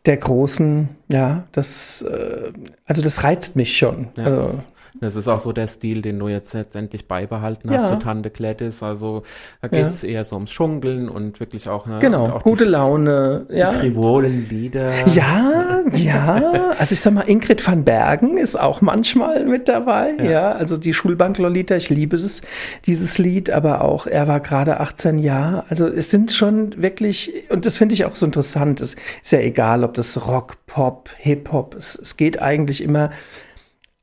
der 0.06 0.18
großen, 0.18 0.90
ja, 1.10 1.46
das, 1.52 2.02
äh, 2.02 2.52
also 2.86 3.02
das 3.02 3.24
reizt 3.24 3.56
mich 3.56 3.78
schon. 3.78 4.10
Ja. 4.18 4.24
Also, 4.26 4.60
Das 5.02 5.16
ist 5.16 5.28
auch 5.28 5.40
so 5.40 5.52
der 5.52 5.68
Stil, 5.68 6.02
den 6.02 6.20
du 6.20 6.28
jetzt 6.28 6.54
letztendlich 6.54 7.08
beibehalten 7.08 7.70
hast 7.70 7.84
Ja. 7.84 7.88
für 7.90 8.00
Tante 8.00 8.30
Gladys. 8.30 8.82
Also 8.82 9.24
da 9.62 9.68
geht 9.68 9.86
es 9.86 10.04
eher 10.04 10.24
so 10.24 10.36
ums 10.36 10.52
Schunkeln 10.52 11.10
und 11.10 11.40
wirklich 11.40 11.68
auch, 11.70 11.86
ne, 11.86 12.00
genau, 12.00 12.28
auch 12.30 12.44
gute 12.44 12.66
die, 12.66 12.70
Laune, 12.72 13.46
ja. 13.50 13.72
die 13.72 13.78
frivolen 13.80 14.48
Lieder. 14.50 14.92
Ja, 15.08 15.82
ja. 15.94 16.72
Also 16.80 16.94
ich 16.94 17.00
sag 17.00 17.14
mal, 17.14 17.28
Ingrid 17.28 17.66
van 17.66 17.84
Bergen 17.84 18.38
ist 18.38 18.60
auch 18.60 18.82
manchmal 18.82 19.46
mit 19.46 19.68
dabei. 19.68 20.14
Ja, 20.24 20.52
also 20.54 20.78
die 20.78 20.94
Schulbank 20.94 21.38
Lolita, 21.38 21.76
ich 21.76 21.90
liebe 21.90 22.16
es, 22.16 22.42
dieses 22.86 23.18
Lied, 23.18 23.50
aber 23.50 23.82
auch 23.82 24.08
er 24.08 24.28
war 24.28 24.40
gerade 24.40 24.80
18 24.80 25.20
Jahre. 25.20 25.66
Also 25.70 25.88
es 25.88 26.10
sind 26.10 26.32
schon 26.32 26.82
wirklich, 26.82 27.44
und 27.50 27.66
das 27.66 27.78
finde 27.78 27.94
ich 27.94 28.06
auch 28.06 28.16
so 28.16 28.26
interessant. 28.26 28.82
Es 28.82 28.96
ist 29.22 29.32
ja 29.32 29.40
egal, 29.40 29.84
ob 29.84 29.94
das 29.94 30.28
Rock, 30.28 30.58
Pop, 30.68 31.10
Hip-Hop, 31.18 31.76
es, 31.76 31.98
es 31.98 32.18
geht 32.18 32.42
eigentlich 32.42 32.82
immer, 32.84 33.12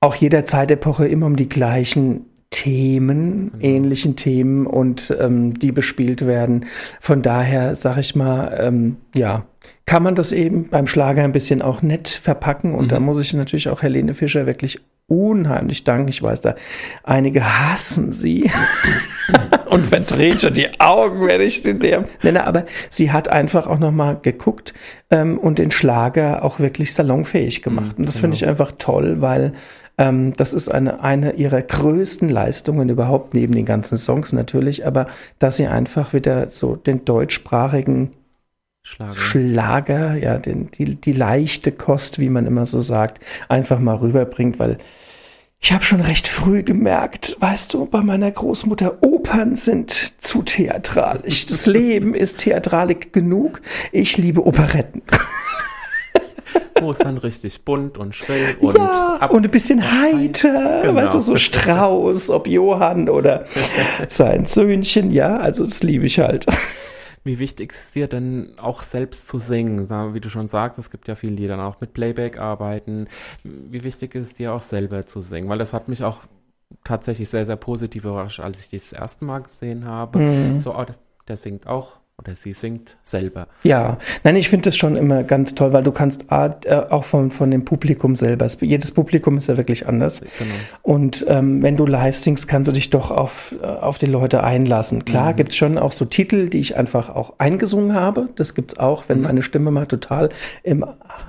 auch 0.03 0.17
jeder 0.17 0.45
Zeitepoche 0.45 1.07
immer 1.07 1.27
um 1.27 1.37
die 1.37 1.49
gleichen 1.49 2.27
Themen, 2.51 3.53
ähnlichen 3.61 4.17
Themen 4.17 4.67
und 4.67 5.17
ähm, 5.19 5.59
die 5.59 5.73
bespielt 5.73 6.27
werden. 6.27 6.67
Von 7.01 7.23
daher 7.23 7.77
sage 7.77 8.01
ich 8.01 8.15
mal, 8.15 8.59
ähm, 8.61 8.97
ja, 9.15 9.47
kann 9.87 10.03
man 10.03 10.17
das 10.17 10.33
eben 10.33 10.69
beim 10.69 10.87
Schlager 10.87 11.23
ein 11.23 11.33
bisschen 11.33 11.63
auch 11.63 11.83
nett 11.83 12.09
verpacken 12.09 12.75
und 12.75 12.93
da 12.93 13.01
muss 13.01 13.21
ich 13.21 13.33
natürlich 13.33 13.69
auch 13.69 13.83
Helene 13.83 14.13
Fischer 14.13 14.45
wirklich 14.45 14.81
unheimlich 15.07 15.85
danken. 15.85 16.09
Ich 16.09 16.23
weiß, 16.23 16.41
da 16.41 16.55
einige 17.05 17.45
hassen 17.45 18.13
sie 18.13 18.51
und 19.71 19.87
verdrehen 19.87 20.39
schon 20.39 20.55
die 20.55 20.81
Augen, 20.81 21.27
wenn 21.27 21.41
ich 21.41 21.63
sie 21.63 21.75
nenne. 21.75 22.47
Aber 22.47 22.65
sie 22.89 23.13
hat 23.13 23.29
einfach 23.29 23.67
auch 23.67 23.79
nochmal 23.79 24.19
geguckt 24.21 24.75
ähm, 25.11 25.39
und 25.39 25.59
den 25.59 25.71
Schlager 25.71 26.45
auch 26.45 26.61
wirklich 26.61 26.93
salonfähig 26.93 27.63
gemacht. 27.63 27.99
Und 27.99 28.07
das 28.07 28.21
finde 28.21 28.37
ich 28.37 28.47
einfach 28.47 28.73
toll, 28.79 29.21
weil 29.21 29.53
ähm, 29.99 30.33
das 30.37 30.55
ist 30.55 30.69
eine, 30.69 31.03
eine 31.03 31.33
ihrer 31.33 31.63
größten 31.63 32.29
Leistungen 32.29 32.89
überhaupt, 32.89 33.35
neben 33.35 33.55
den 33.55 33.67
ganzen 33.67 33.99
Songs 33.99 34.33
natürlich, 34.33 34.87
aber 34.87 35.07
dass 35.39 35.57
sie 35.57 35.67
einfach 35.67 36.13
wieder 36.13 36.51
so 36.51 36.77
den 36.77 37.05
deutschsprachigen 37.05 38.13
Schlager. 38.85 39.15
Schlager, 39.15 40.15
ja, 40.17 40.39
den, 40.39 40.71
die, 40.73 40.97
die 40.97 41.13
leichte 41.13 41.71
Kost, 41.71 42.19
wie 42.19 42.29
man 42.29 42.47
immer 42.47 42.67
so 42.67 42.81
sagt, 42.81 43.25
einfach 43.49 43.79
mal 43.79 43.95
rüberbringt, 43.97 44.59
weil 44.59 44.79
ich 45.61 45.73
habe 45.73 45.85
schon 45.85 46.01
recht 46.01 46.27
früh 46.27 46.65
gemerkt, 46.65 47.37
weißt 47.39 47.73
du, 47.73 47.87
bei 47.87 48.01
meiner 48.01 48.33
Großmutter, 48.33 48.99
Opern 49.01 49.55
sind 49.55 50.21
zu 50.21 50.43
theatralisch. 50.43 51.47
Das 51.47 51.67
Leben 51.67 52.17
ist 52.17 52.39
theatralik 52.39 53.13
genug. 53.13 53.63
Ich 53.93 54.17
liebe 54.17 54.45
Operetten. 54.45 55.03
Wo 56.81 56.91
es 56.91 56.99
dann 56.99 57.17
richtig 57.17 57.65
bunt 57.65 57.97
und 57.99 58.15
schrill 58.15 58.57
und 58.61 58.77
ja, 58.77 59.17
ab 59.21 59.31
und 59.33 59.45
ein 59.45 59.51
bisschen 59.51 59.83
heiter, 59.83 60.83
genau. 60.83 60.95
weißt 60.95 61.15
du, 61.15 61.21
so 61.21 61.37
Strauß, 61.37 62.31
ob 62.31 62.49
Johann 62.49 63.09
oder 63.09 63.45
sein 64.09 64.47
Söhnchen, 64.47 65.11
ja, 65.11 65.37
also 65.37 65.65
das 65.65 65.83
liebe 65.83 66.07
ich 66.07 66.19
halt. 66.19 66.47
Wie 67.25 67.39
wichtig 67.39 67.73
ist 67.73 67.95
dir 67.95 68.09
denn 68.09 68.53
auch 68.59 68.83
selbst 68.83 69.29
zu 69.29 69.39
singen? 69.39 69.89
Wie 70.13 70.21
du 70.21 70.29
schon 70.29 70.49
sagst, 70.49 70.79
es 70.79 70.91
gibt 70.91 71.07
ja 71.07 71.15
viele, 71.15 71.37
die 71.37 71.47
dann 71.47 71.61
auch 71.61 71.81
mit 71.81 71.93
Playback 71.93 72.39
arbeiten. 72.39 73.07
Wie 73.45 73.85
wichtig 73.85 74.17
ist 74.17 74.27
es 74.27 74.35
dir 74.35 74.53
auch 74.53 74.61
selber 74.61 75.07
zu 75.07 75.21
singen? 75.21 75.49
Weil 75.49 75.59
das 75.59 75.73
hat 75.73 75.87
mich 75.87 76.03
auch 76.03 76.23
tatsächlich 76.83 77.29
sehr, 77.29 77.47
sehr 77.47 77.57
positiv 77.57 78.05
überrascht, 78.05 78.41
als 78.41 78.63
ich 78.63 78.71
dich 78.71 78.83
das 78.83 78.93
erste 78.93 79.25
Mal 79.25 79.41
gesehen 79.41 79.85
habe. 79.85 80.19
Mhm. 80.19 80.59
So, 80.59 80.75
oh, 80.75 80.85
der 81.29 81.37
singt 81.37 81.69
auch 81.69 82.02
oder 82.25 82.37
sie 82.37 82.53
singt 82.53 82.97
selber. 83.03 83.49
Ja, 83.65 83.99
nein, 84.23 84.37
ich 84.37 84.49
finde 84.49 84.67
das 84.67 84.77
schon 84.77 84.95
immer 84.97 85.25
ganz 85.25 85.55
toll, 85.55 85.73
weil 85.73 85.83
du 85.83 85.91
kannst 85.91 86.27
äh, 86.31 86.51
auch 86.91 87.05
von, 87.05 87.31
von 87.31 87.51
dem 87.51 87.65
Publikum 87.65 88.15
selber, 88.15 88.47
jedes 88.61 88.93
Publikum 88.93 89.37
ist 89.39 89.49
ja 89.49 89.57
wirklich 89.57 89.89
anders. 89.89 90.21
Genau. 90.21 90.55
Und 90.83 91.25
ähm, 91.29 91.63
wenn 91.63 91.77
du 91.77 91.85
live 91.85 92.17
singst, 92.17 92.47
kannst 92.47 92.69
du 92.69 92.73
dich 92.73 92.91
doch 92.91 93.11
auf, 93.11 93.55
äh, 93.61 93.67
auf 93.67 93.99
die 93.99 94.07
Leute 94.07 94.45
einlassen. 94.45 95.05
Klar 95.05 95.33
mhm. 95.33 95.37
gibt's 95.37 95.57
schon 95.57 95.79
auch 95.79 95.93
so 95.93 96.05
Titel, 96.05 96.49
die 96.49 96.61
ich 96.61 96.77
einfach 96.77 97.09
auch 97.11 97.35
eingesungen 97.39 97.95
habe. 97.95 98.29
Das 98.37 98.55
gibt's 98.55 98.79
auch, 98.79 99.05
wenn 99.09 99.19
mhm. 99.19 99.25
meine 99.25 99.43
Stimme 99.43 99.71
mal 99.71 99.87
total 99.87 100.29
im 100.63 100.85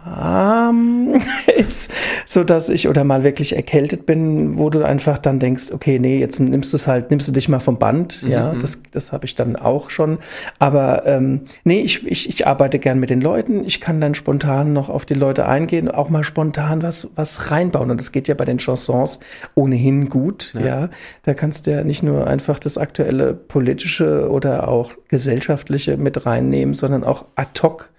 Arm 0.05 1.15
ist, 1.57 1.91
so 2.25 2.43
dass 2.43 2.69
ich 2.69 2.87
oder 2.87 3.03
mal 3.03 3.23
wirklich 3.23 3.55
erkältet 3.55 4.05
bin, 4.05 4.57
wo 4.57 4.69
du 4.69 4.83
einfach 4.83 5.17
dann 5.17 5.39
denkst, 5.39 5.71
okay, 5.71 5.97
nee, 5.97 6.19
jetzt 6.19 6.39
nimmst 6.39 6.71
du 6.73 6.77
es 6.77 6.87
halt, 6.87 7.09
nimmst 7.09 7.27
du 7.27 7.31
dich 7.31 7.49
mal 7.49 7.59
vom 7.59 7.79
Band. 7.79 8.21
Mhm. 8.21 8.29
Ja, 8.29 8.53
das, 8.53 8.79
das 8.91 9.11
habe 9.11 9.25
ich 9.25 9.33
dann 9.33 9.55
auch 9.55 9.89
schon. 9.89 10.19
Aber 10.59 10.82
aber 10.83 11.05
ähm, 11.05 11.41
nee, 11.63 11.81
ich, 11.81 12.05
ich, 12.05 12.29
ich 12.29 12.47
arbeite 12.47 12.79
gern 12.79 12.99
mit 12.99 13.09
den 13.09 13.21
Leuten. 13.21 13.63
Ich 13.65 13.79
kann 13.79 14.01
dann 14.01 14.15
spontan 14.15 14.73
noch 14.73 14.89
auf 14.89 15.05
die 15.05 15.13
Leute 15.13 15.47
eingehen, 15.47 15.89
auch 15.89 16.09
mal 16.09 16.23
spontan 16.23 16.83
was, 16.83 17.09
was 17.15 17.51
reinbauen. 17.51 17.91
Und 17.91 17.99
das 17.99 18.11
geht 18.11 18.27
ja 18.27 18.35
bei 18.35 18.45
den 18.45 18.59
Chansons 18.59 19.19
ohnehin 19.55 20.09
gut. 20.09 20.53
Ja. 20.53 20.65
ja. 20.65 20.89
Da 21.23 21.33
kannst 21.33 21.67
du 21.67 21.71
ja 21.71 21.83
nicht 21.83 22.03
nur 22.03 22.27
einfach 22.27 22.59
das 22.59 22.77
aktuelle 22.77 23.33
politische 23.33 24.29
oder 24.29 24.67
auch 24.67 24.91
gesellschaftliche 25.07 25.97
mit 25.97 26.25
reinnehmen, 26.25 26.73
sondern 26.73 27.03
auch 27.03 27.25
ad 27.35 27.61
hoc 27.61 27.89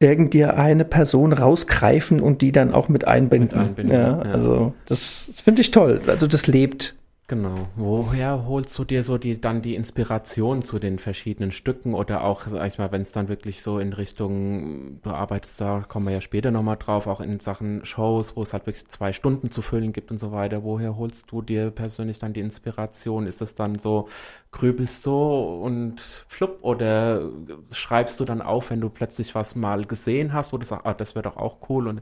irgendwie 0.00 0.44
eine 0.44 0.84
Person 0.84 1.32
rausgreifen 1.32 2.20
und 2.20 2.40
die 2.40 2.52
dann 2.52 2.72
auch 2.72 2.88
mit 2.88 3.06
einbinden. 3.06 3.58
Mit 3.58 3.68
einbinden 3.68 3.94
ja, 3.94 4.22
ja, 4.22 4.32
also 4.32 4.74
das, 4.86 5.24
das 5.26 5.40
finde 5.40 5.62
ich 5.62 5.70
toll. 5.70 6.00
Also 6.06 6.26
das 6.26 6.46
lebt. 6.46 6.94
Genau. 7.30 7.68
Woher 7.76 8.46
holst 8.46 8.78
du 8.78 8.84
dir 8.84 9.04
so 9.04 9.18
die 9.18 9.38
dann 9.38 9.60
die 9.60 9.74
Inspiration 9.74 10.62
zu 10.62 10.78
den 10.78 10.98
verschiedenen 10.98 11.52
Stücken 11.52 11.92
oder 11.92 12.24
auch, 12.24 12.40
sag 12.46 12.66
ich 12.66 12.78
mal, 12.78 12.90
wenn 12.90 13.02
es 13.02 13.12
dann 13.12 13.28
wirklich 13.28 13.62
so 13.62 13.78
in 13.80 13.92
Richtung, 13.92 15.02
du 15.02 15.10
arbeitest 15.10 15.60
da, 15.60 15.84
kommen 15.86 16.06
wir 16.06 16.14
ja 16.14 16.20
später 16.22 16.50
nochmal 16.50 16.78
drauf, 16.78 17.06
auch 17.06 17.20
in 17.20 17.38
Sachen 17.38 17.84
Shows, 17.84 18.34
wo 18.34 18.40
es 18.40 18.54
halt 18.54 18.66
wirklich 18.66 18.88
zwei 18.88 19.12
Stunden 19.12 19.50
zu 19.50 19.60
füllen 19.60 19.92
gibt 19.92 20.10
und 20.10 20.18
so 20.18 20.32
weiter. 20.32 20.64
Woher 20.64 20.96
holst 20.96 21.30
du 21.30 21.42
dir 21.42 21.70
persönlich 21.70 22.18
dann 22.18 22.32
die 22.32 22.40
Inspiration? 22.40 23.26
Ist 23.26 23.42
es 23.42 23.54
dann 23.54 23.78
so, 23.78 24.08
grübelst 24.50 25.02
so 25.02 25.60
und 25.62 26.00
flupp 26.28 26.60
oder 26.62 27.28
schreibst 27.72 28.18
du 28.20 28.24
dann 28.24 28.40
auf, 28.40 28.70
wenn 28.70 28.80
du 28.80 28.88
plötzlich 28.88 29.34
was 29.34 29.54
mal 29.54 29.84
gesehen 29.84 30.32
hast, 30.32 30.54
wo 30.54 30.56
du 30.56 30.64
sagst, 30.64 30.86
ah, 30.86 30.94
das 30.94 31.14
wäre 31.14 31.24
doch 31.24 31.36
auch 31.36 31.58
cool 31.68 31.88
und 31.88 32.00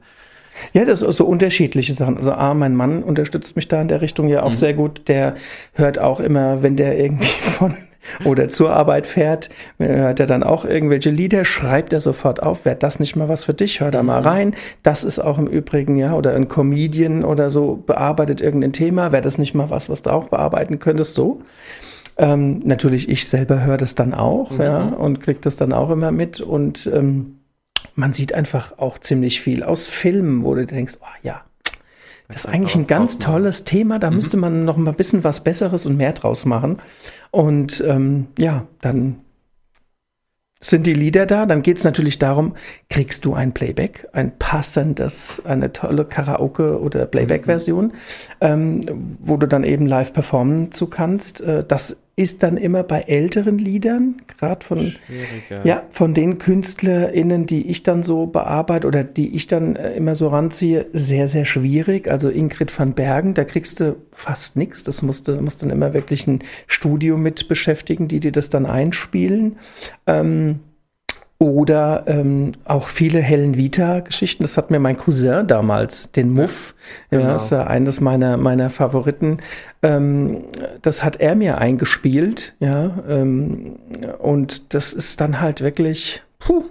ja, 0.73 0.85
das 0.85 1.03
ist 1.03 1.17
so 1.17 1.27
unterschiedliche 1.27 1.95
Sachen. 1.95 2.17
Also 2.17 2.33
A, 2.33 2.55
mein 2.55 2.75
Mann 2.75 3.03
unterstützt 3.03 3.57
mich 3.57 3.69
da 3.69 3.81
in 3.81 3.89
der 3.89 4.01
Richtung 4.01 4.29
ja 4.29 4.43
auch 4.43 4.51
mhm. 4.51 4.55
sehr 4.55 4.75
gut. 4.75 5.09
Der 5.09 5.35
hört 5.75 5.99
auch 5.99 6.21
immer, 6.21 6.63
wenn 6.63 6.77
der 6.77 6.99
irgendwie 6.99 7.27
von 7.41 7.75
oder 8.25 8.49
zur 8.49 8.71
Arbeit 8.71 9.07
fährt, 9.07 9.51
hört 9.79 10.21
er 10.21 10.27
dann 10.27 10.43
auch 10.43 10.65
irgendwelche 10.65 11.11
Lieder, 11.11 11.45
schreibt 11.45 11.93
er 11.93 12.01
sofort 12.01 12.43
auf, 12.43 12.65
wäre 12.65 12.77
das 12.77 13.01
nicht 13.01 13.17
mal 13.17 13.29
was 13.29 13.45
für 13.45 13.55
dich, 13.55 13.81
hör 13.81 13.91
da 13.91 14.03
mal 14.03 14.21
mhm. 14.21 14.27
rein. 14.27 14.55
Das 14.83 15.05
ist 15.05 15.19
auch 15.19 15.39
im 15.39 15.47
Übrigen, 15.47 15.97
ja, 15.97 16.15
oder 16.15 16.35
ein 16.35 16.49
Comedian 16.49 17.25
oder 17.25 17.51
so 17.51 17.83
bearbeitet 17.85 18.41
irgendein 18.41 18.73
Thema, 18.73 19.13
wäre 19.13 19.23
das 19.23 19.39
nicht 19.39 19.55
mal 19.55 19.71
was, 19.71 19.91
was 19.91 20.03
du 20.03 20.11
auch 20.11 20.29
bearbeiten 20.29 20.79
könntest, 20.79 21.15
so. 21.15 21.43
Ähm, 22.19 22.61
natürlich, 22.65 23.11
ich 23.11 23.29
selber 23.29 23.65
höre 23.65 23.77
das 23.77 23.95
dann 23.95 24.15
auch, 24.15 24.51
mhm. 24.51 24.61
ja, 24.63 24.83
und 24.85 25.21
krieg 25.21 25.43
das 25.43 25.57
dann 25.57 25.73
auch 25.73 25.91
immer 25.91 26.13
mit 26.13 26.41
und 26.41 26.89
ähm, 26.93 27.36
man 27.97 28.13
sieht 28.13 28.33
einfach 28.35 28.79
auch 28.79 28.99
ziemlich 28.99 29.41
viel 29.41 29.63
aus 29.63 29.89
Filmen, 29.89 30.45
wo 30.45 30.55
du 30.55 30.67
denkst, 30.67 30.99
oh 31.01 31.19
ja, 31.23 31.43
das 32.29 32.45
ist 32.45 32.47
eigentlich 32.47 32.75
ein 32.75 32.87
ganz 32.87 33.19
tolles 33.19 33.65
Thema, 33.65 33.99
da 33.99 34.11
mhm. 34.11 34.17
müsste 34.17 34.37
man 34.37 34.65
noch 34.65 34.77
mal 34.77 34.91
ein 34.91 34.97
bisschen 34.97 35.25
was 35.25 35.43
Besseres 35.43 35.87
und 35.87 35.97
mehr 35.97 36.13
draus 36.13 36.45
machen. 36.45 36.79
Und 37.31 37.83
ähm, 37.87 38.29
ja, 38.39 38.67
dann 38.81 39.21
sind 40.59 40.87
die 40.87 40.95
Lieder 40.95 41.27
da, 41.27 41.47
dann 41.47 41.63
geht 41.63 41.79
es 41.79 41.85
natürlich 41.85 42.19
darum, 42.19 42.55
kriegst 42.89 43.25
du 43.25 43.35
ein 43.35 43.53
Playback, 43.53 44.09
ein 44.13 44.37
passendes, 44.39 45.43
eine 45.45 45.73
tolle 45.73 46.05
Karaoke- 46.05 46.81
oder 46.81 47.07
Playback-Version, 47.07 47.87
mhm. 47.87 47.93
ähm, 48.41 48.81
wo 49.21 49.37
du 49.37 49.47
dann 49.47 49.65
eben 49.65 49.87
live 49.87 50.13
performen 50.13 50.73
zu 50.73 50.89
kannst. 50.89 51.41
Äh, 51.41 51.65
das 51.67 51.99
ist 52.19 52.43
dann 52.43 52.57
immer 52.57 52.83
bei 52.83 53.03
älteren 53.03 53.59
Liedern, 53.59 54.17
gerade 54.27 54.65
von, 54.65 54.95
ja, 55.65 55.83
von 55.91 56.15
den 56.15 56.39
KünstlerInnen, 56.39 57.45
die 57.45 57.69
ich 57.69 57.83
dann 57.83 58.03
so 58.03 58.25
bearbeite 58.25 58.87
oder 58.87 59.05
die 59.05 59.37
ich 59.37 59.47
dann 59.47 59.77
äh, 59.77 59.93
immer 59.93 60.15
so 60.15 60.29
ranziehe, 60.29 60.87
sehr, 60.95 61.29
sehr 61.29 61.45
schwierig. 61.45 62.11
Also 62.11 62.31
Ingrid 62.31 62.77
van 62.77 62.95
Bergen, 62.95 63.35
da 63.35 63.45
kriegst 63.45 63.81
du 63.81 63.97
fast 64.13 64.57
nichts. 64.57 64.83
Das 64.83 65.03
musste, 65.03 65.43
muss 65.43 65.59
dann 65.59 65.69
immer 65.69 65.93
wirklich 65.93 66.27
ein 66.27 66.39
Studio 66.67 67.19
mit 67.19 67.49
beschäftigen, 67.49 68.09
die 68.09 68.21
dir 68.21 68.33
das 68.33 68.49
dann 68.49 68.65
einspielen. 68.65 69.57
Ähm, 70.07 70.61
oder 71.39 72.05
ähm, 72.07 72.53
auch 72.65 72.89
viele 72.89 73.21
Helen 73.21 73.57
Vita-Geschichten. 73.57 74.43
Das 74.43 74.57
hat 74.57 74.71
mir 74.71 74.79
mein 74.79 74.97
Cousin 74.97 75.47
damals, 75.47 76.11
den 76.13 76.31
Muff, 76.31 76.75
ja, 77.11 77.19
genau. 77.19 77.33
das 77.35 77.45
ist 77.45 77.51
ja 77.51 77.67
eines 77.67 78.01
meiner, 78.01 78.37
meiner 78.37 78.71
Favoriten. 78.71 79.39
Ähm, 79.83 80.45
das 80.81 81.05
hat 81.05 81.17
er 81.17 81.35
mir 81.35 81.59
eingespielt, 81.59 82.55
ja. 82.59 83.03
Ähm, 83.07 83.77
und 84.19 84.75
das 84.75 84.93
ist 84.95 85.21
dann 85.21 85.41
halt 85.41 85.61
wirklich 85.61 86.23
puh, 86.39 86.65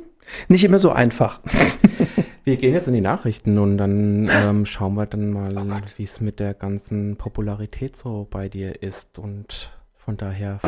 nicht 0.47 0.63
immer 0.63 0.80
so 0.80 0.91
einfach. 0.91 1.41
Wir 2.43 2.58
gehen 2.58 2.75
jetzt 2.75 2.88
in 2.88 2.93
die 2.93 3.01
Nachrichten 3.01 3.58
und 3.58 3.78
dann 3.78 4.30
ähm, 4.43 4.67
schauen 4.67 4.93
wir 4.93 5.08
dann 5.08 5.32
mal, 5.32 5.58
oh 5.58 5.97
wie 5.97 6.04
es 6.04 6.21
mit 6.21 6.39
der 6.39 6.54
ganzen 6.54 7.15
Popularität 7.15 7.97
so 7.97 8.28
bei 8.30 8.49
dir 8.49 8.84
ist 8.84 9.17
und 9.17 9.71
von 10.06 10.18
daher, 10.18 10.60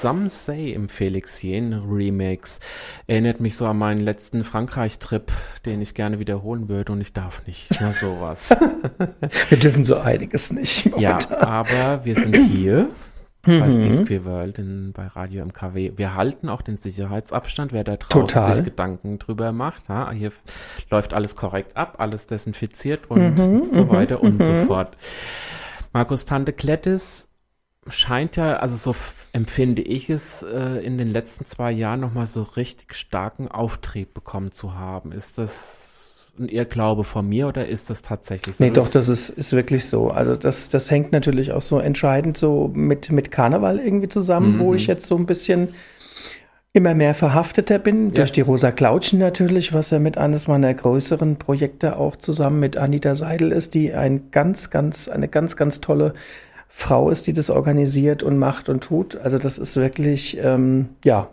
Some 0.00 0.30
Say 0.30 0.70
im 0.72 0.88
Felix 0.88 1.42
Jen 1.42 1.74
Remix 1.74 2.60
erinnert 3.06 3.40
mich 3.40 3.54
so 3.58 3.66
an 3.66 3.76
meinen 3.76 4.00
letzten 4.00 4.42
Frankreich-Trip, 4.42 5.30
den 5.66 5.82
ich 5.82 5.92
gerne 5.92 6.18
wiederholen 6.18 6.70
würde 6.70 6.92
und 6.92 7.02
ich 7.02 7.12
darf 7.12 7.46
nicht. 7.46 7.68
Na 7.78 7.92
sowas. 7.92 8.56
wir 9.50 9.58
dürfen 9.58 9.84
so 9.84 9.98
einiges 9.98 10.50
nicht. 10.50 10.86
Momentan. 10.86 11.30
Ja, 11.30 11.40
aber 11.42 12.06
wir 12.06 12.14
sind 12.14 12.36
hier 12.36 12.88
bei 13.42 13.68
Queer 13.68 14.24
World 14.24 14.58
in, 14.58 14.92
bei 14.94 15.08
Radio 15.08 15.44
MKW. 15.44 15.92
Wir 15.96 16.14
halten 16.14 16.48
auch 16.48 16.62
den 16.62 16.78
Sicherheitsabstand, 16.78 17.74
wer 17.74 17.84
da 17.84 17.98
draußen 17.98 18.28
Total. 18.28 18.54
sich 18.54 18.64
Gedanken 18.64 19.18
drüber 19.18 19.52
macht. 19.52 19.90
Ha? 19.90 20.10
Hier 20.10 20.32
läuft 20.90 21.12
alles 21.12 21.36
korrekt 21.36 21.76
ab, 21.76 21.96
alles 21.98 22.28
desinfiziert 22.28 23.10
und 23.10 23.36
mhm, 23.36 23.70
so 23.70 23.90
weiter 23.90 24.22
und 24.22 24.42
so 24.42 24.50
mhm. 24.50 24.66
fort. 24.66 24.96
Markus 25.92 26.24
Tante 26.24 26.54
Klettis 26.54 27.28
scheint 27.88 28.36
ja, 28.36 28.56
also 28.56 28.76
so 28.76 28.94
empfinde 29.32 29.82
ich 29.82 30.10
es, 30.10 30.42
äh, 30.42 30.84
in 30.84 30.98
den 30.98 31.08
letzten 31.08 31.44
zwei 31.44 31.70
Jahren 31.72 32.00
nochmal 32.00 32.26
so 32.26 32.42
richtig 32.42 32.94
starken 32.94 33.48
Auftrieb 33.48 34.14
bekommen 34.14 34.52
zu 34.52 34.74
haben. 34.74 35.12
Ist 35.12 35.38
das 35.38 36.32
ein 36.38 36.48
Irrglaube 36.48 37.04
von 37.04 37.28
mir 37.28 37.48
oder 37.48 37.66
ist 37.66 37.90
das 37.90 38.02
tatsächlich 38.02 38.56
so? 38.56 38.64
Nee, 38.64 38.70
doch, 38.70 38.90
das 38.90 39.08
ist, 39.08 39.30
ist 39.30 39.52
wirklich 39.52 39.86
so. 39.86 40.10
Also 40.10 40.36
das, 40.36 40.68
das 40.68 40.90
hängt 40.90 41.12
natürlich 41.12 41.52
auch 41.52 41.62
so 41.62 41.78
entscheidend 41.78 42.36
so 42.36 42.70
mit, 42.74 43.10
mit 43.10 43.30
Karneval 43.30 43.78
irgendwie 43.78 44.08
zusammen, 44.08 44.56
mhm. 44.56 44.60
wo 44.60 44.74
ich 44.74 44.86
jetzt 44.86 45.06
so 45.06 45.16
ein 45.16 45.26
bisschen 45.26 45.68
immer 46.76 46.94
mehr 46.94 47.14
verhafteter 47.14 47.78
bin, 47.78 48.08
ja. 48.08 48.16
durch 48.16 48.32
die 48.32 48.42
Rosa 48.42 48.70
Klautschen 48.70 49.18
natürlich, 49.18 49.72
was 49.72 49.90
ja 49.90 49.98
mit 49.98 50.18
eines 50.18 50.46
meiner 50.46 50.74
größeren 50.74 51.36
Projekte 51.36 51.96
auch 51.96 52.16
zusammen 52.16 52.60
mit 52.60 52.76
Anita 52.76 53.14
Seidel 53.14 53.50
ist, 53.50 53.72
die 53.72 53.94
ein 53.94 54.30
ganz, 54.30 54.68
ganz, 54.68 55.08
eine 55.08 55.26
ganz, 55.26 55.56
ganz 55.56 55.80
tolle 55.80 56.12
Frau 56.68 57.10
ist, 57.10 57.26
die 57.26 57.32
das 57.32 57.50
organisiert 57.50 58.22
und 58.22 58.38
macht 58.38 58.68
und 58.68 58.82
tut. 58.82 59.16
Also 59.16 59.38
das 59.38 59.58
ist 59.58 59.76
wirklich, 59.76 60.38
ähm, 60.38 60.90
ja, 61.04 61.28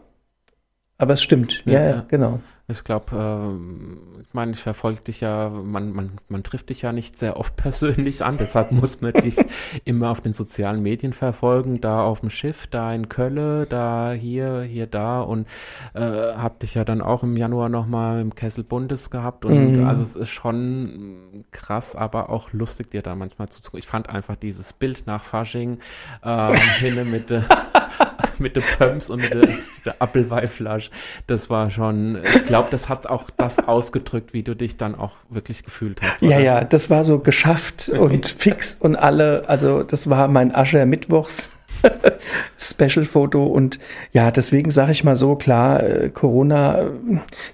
aber 0.97 1.13
es 1.13 1.23
stimmt. 1.23 1.63
Ja, 1.65 1.81
ja, 1.81 1.89
ja 1.89 2.05
genau. 2.07 2.39
Ich 2.69 2.85
glaube, 2.85 3.11
äh, 3.11 4.21
ich 4.21 4.33
meine, 4.33 4.53
ich 4.53 4.61
verfolge 4.61 5.01
dich 5.01 5.19
ja, 5.19 5.49
man, 5.49 5.91
man, 5.91 6.11
man 6.29 6.43
trifft 6.43 6.69
dich 6.69 6.81
ja 6.81 6.93
nicht 6.93 7.19
sehr 7.19 7.37
oft 7.37 7.55
persönlich 7.57 8.23
an, 8.23 8.37
deshalb 8.37 8.71
muss 8.71 9.01
man 9.01 9.11
dich 9.11 9.35
immer 9.85 10.11
auf 10.11 10.21
den 10.21 10.31
sozialen 10.31 10.81
Medien 10.81 11.11
verfolgen, 11.11 11.81
da 11.81 12.03
auf 12.03 12.21
dem 12.21 12.29
Schiff, 12.29 12.67
da 12.67 12.93
in 12.93 13.09
Kölle, 13.09 13.65
da 13.67 14.13
hier, 14.13 14.61
hier, 14.61 14.87
da 14.87 15.21
und 15.21 15.45
äh, 15.93 15.99
hab 15.99 16.61
dich 16.61 16.75
ja 16.75 16.85
dann 16.85 17.01
auch 17.01 17.23
im 17.23 17.35
Januar 17.35 17.67
nochmal 17.67 18.21
im 18.21 18.33
Kessel 18.33 18.63
Bundes 18.63 19.09
gehabt 19.09 19.43
und 19.43 19.79
mhm. 19.79 19.85
also 19.85 20.01
es 20.01 20.15
ist 20.15 20.29
schon 20.29 21.43
krass, 21.51 21.97
aber 21.97 22.29
auch 22.29 22.53
lustig, 22.53 22.91
dir 22.91 23.01
da 23.01 23.13
manchmal 23.15 23.49
zu 23.49 23.61
tun. 23.61 23.77
Ich 23.77 23.87
fand 23.87 24.07
einfach 24.09 24.37
dieses 24.37 24.71
Bild 24.71 25.03
nach 25.05 25.21
Fasching 25.21 25.79
äh, 26.21 26.57
hin 26.79 27.11
mit 27.11 27.29
äh, 27.29 27.41
mit 28.39 28.55
den 28.55 28.63
Pumps 28.77 29.09
und 29.09 29.21
mit 29.21 29.33
der, 29.33 29.47
der 29.85 29.95
Appelweihflasche. 29.99 30.91
Das 31.27 31.49
war 31.49 31.71
schon, 31.71 32.19
ich 32.23 32.45
glaube, 32.45 32.69
das 32.71 32.89
hat 32.89 33.07
auch 33.07 33.29
das 33.29 33.59
ausgedrückt, 33.67 34.33
wie 34.33 34.43
du 34.43 34.55
dich 34.55 34.77
dann 34.77 34.95
auch 34.95 35.13
wirklich 35.29 35.63
gefühlt 35.63 36.01
hast. 36.01 36.21
Oder? 36.21 36.31
Ja, 36.31 36.39
ja, 36.39 36.63
das 36.63 36.89
war 36.89 37.03
so 37.03 37.19
geschafft 37.19 37.89
und 37.89 38.27
fix 38.37 38.75
und 38.79 38.95
alle, 38.95 39.43
also 39.47 39.83
das 39.83 40.09
war 40.09 40.27
mein 40.27 40.53
Ascher 40.53 40.85
Mittwochs. 40.85 41.49
Special-Foto 42.57 43.45
und 43.45 43.79
ja, 44.11 44.31
deswegen 44.31 44.71
sage 44.71 44.91
ich 44.91 45.03
mal 45.03 45.15
so, 45.15 45.35
klar, 45.35 45.83
äh, 45.83 46.09
Corona 46.09 46.81
äh, 46.81 46.89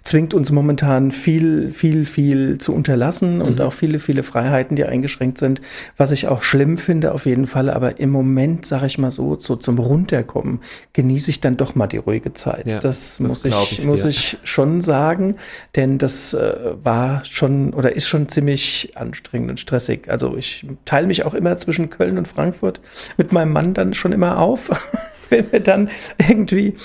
zwingt 0.04 0.34
uns 0.34 0.52
momentan 0.52 1.12
viel, 1.12 1.72
viel, 1.72 2.06
viel 2.06 2.58
zu 2.58 2.74
unterlassen 2.74 3.36
mhm. 3.36 3.42
und 3.42 3.62
auch 3.62 3.74
viele, 3.74 4.00
viele 4.00 4.24
Freiheiten, 4.24 4.76
die 4.76 4.86
eingeschränkt 4.86 5.38
sind, 5.38 5.62
was 5.98 6.12
ich 6.12 6.28
auch 6.28 6.44
schlimm 6.44 6.78
finde 6.78 7.14
auf 7.14 7.26
jeden 7.26 7.48
Fall, 7.48 7.70
aber 7.70 8.00
im 8.00 8.10
Moment, 8.10 8.66
sage 8.66 8.86
ich 8.86 8.98
mal 8.98 9.12
so, 9.12 9.38
so 9.40 9.56
zum 9.56 9.80
Runterkommen 9.80 10.60
genieße 10.94 11.32
ich 11.32 11.42
dann 11.42 11.58
doch 11.58 11.76
mal 11.76 11.88
die 11.88 11.98
ruhige 11.98 12.34
Zeit. 12.34 12.68
Ja, 12.68 12.80
das, 12.80 13.18
das, 13.18 13.20
muss 13.20 13.46
ich, 13.46 13.80
ich 13.80 13.86
muss 13.86 14.06
ich 14.06 14.38
schon 14.44 14.82
sagen, 14.82 15.36
denn 15.76 15.98
das 15.98 16.34
äh, 16.34 16.54
war 16.84 17.24
schon 17.26 17.74
oder 17.74 17.96
ist 17.96 18.08
schon 18.08 18.30
ziemlich 18.30 18.92
anstrengend 18.96 19.50
und 19.50 19.60
stressig. 19.60 20.10
Also 20.10 20.36
ich 20.38 20.66
teile 20.86 21.08
mich 21.08 21.26
auch 21.26 21.34
immer 21.34 21.58
zwischen 21.58 21.90
Köln 21.90 22.18
und 22.18 22.28
Frankfurt 22.28 22.82
mit 23.18 23.32
meinem 23.32 23.52
Mann 23.52 23.74
dann 23.74 23.94
schon 23.94 24.12
immer 24.20 24.38
auf, 24.38 24.70
wenn 25.30 25.50
wir 25.50 25.62
dann 25.62 25.90
irgendwie 26.18 26.76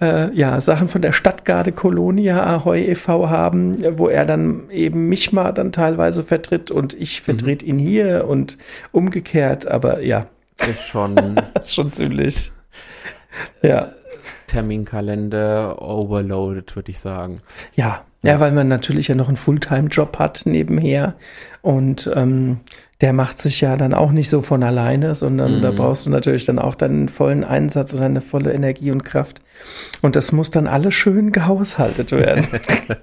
äh, 0.00 0.30
ja, 0.36 0.60
Sachen 0.60 0.88
von 0.88 1.00
der 1.00 1.12
Stadtgarde 1.12 1.72
Kolonia 1.72 2.44
Ahoy 2.44 2.84
e.V. 2.84 3.30
haben, 3.30 3.78
wo 3.98 4.08
er 4.08 4.26
dann 4.26 4.68
eben 4.70 5.08
mich 5.08 5.32
mal 5.32 5.52
dann 5.52 5.72
teilweise 5.72 6.22
vertritt 6.22 6.70
und 6.70 6.92
ich 6.92 7.22
vertrete 7.22 7.64
mhm. 7.64 7.70
ihn 7.70 7.78
hier 7.78 8.28
und 8.28 8.58
umgekehrt, 8.92 9.66
aber 9.66 10.02
ja. 10.02 10.26
Ist 10.68 10.82
schon. 10.82 11.16
das 11.54 11.68
ist 11.68 11.74
schon 11.74 11.92
ziemlich. 11.92 12.52
Ja. 13.62 13.88
Terminkalender 14.48 15.80
overloaded, 15.80 16.76
würde 16.76 16.90
ich 16.90 17.00
sagen. 17.00 17.40
Ja, 17.74 18.04
ja, 18.22 18.38
weil 18.38 18.52
man 18.52 18.68
natürlich 18.68 19.08
ja 19.08 19.14
noch 19.14 19.28
einen 19.28 19.38
Fulltime-Job 19.38 20.18
hat 20.18 20.42
nebenher 20.44 21.14
und 21.62 22.10
ähm, 22.14 22.60
der 23.02 23.12
macht 23.12 23.38
sich 23.38 23.60
ja 23.60 23.76
dann 23.76 23.94
auch 23.94 24.12
nicht 24.12 24.30
so 24.30 24.42
von 24.42 24.62
alleine, 24.62 25.16
sondern 25.16 25.56
mhm. 25.56 25.62
da 25.62 25.72
brauchst 25.72 26.06
du 26.06 26.10
natürlich 26.10 26.46
dann 26.46 26.60
auch 26.60 26.76
deinen 26.76 27.08
vollen 27.08 27.42
Einsatz 27.42 27.92
und 27.92 28.00
eine 28.00 28.20
volle 28.20 28.52
Energie 28.52 28.92
und 28.92 29.04
Kraft. 29.04 29.42
Und 30.02 30.16
das 30.16 30.32
muss 30.32 30.50
dann 30.50 30.66
alles 30.66 30.94
schön 30.94 31.30
gehaushaltet 31.30 32.10
werden. 32.10 32.46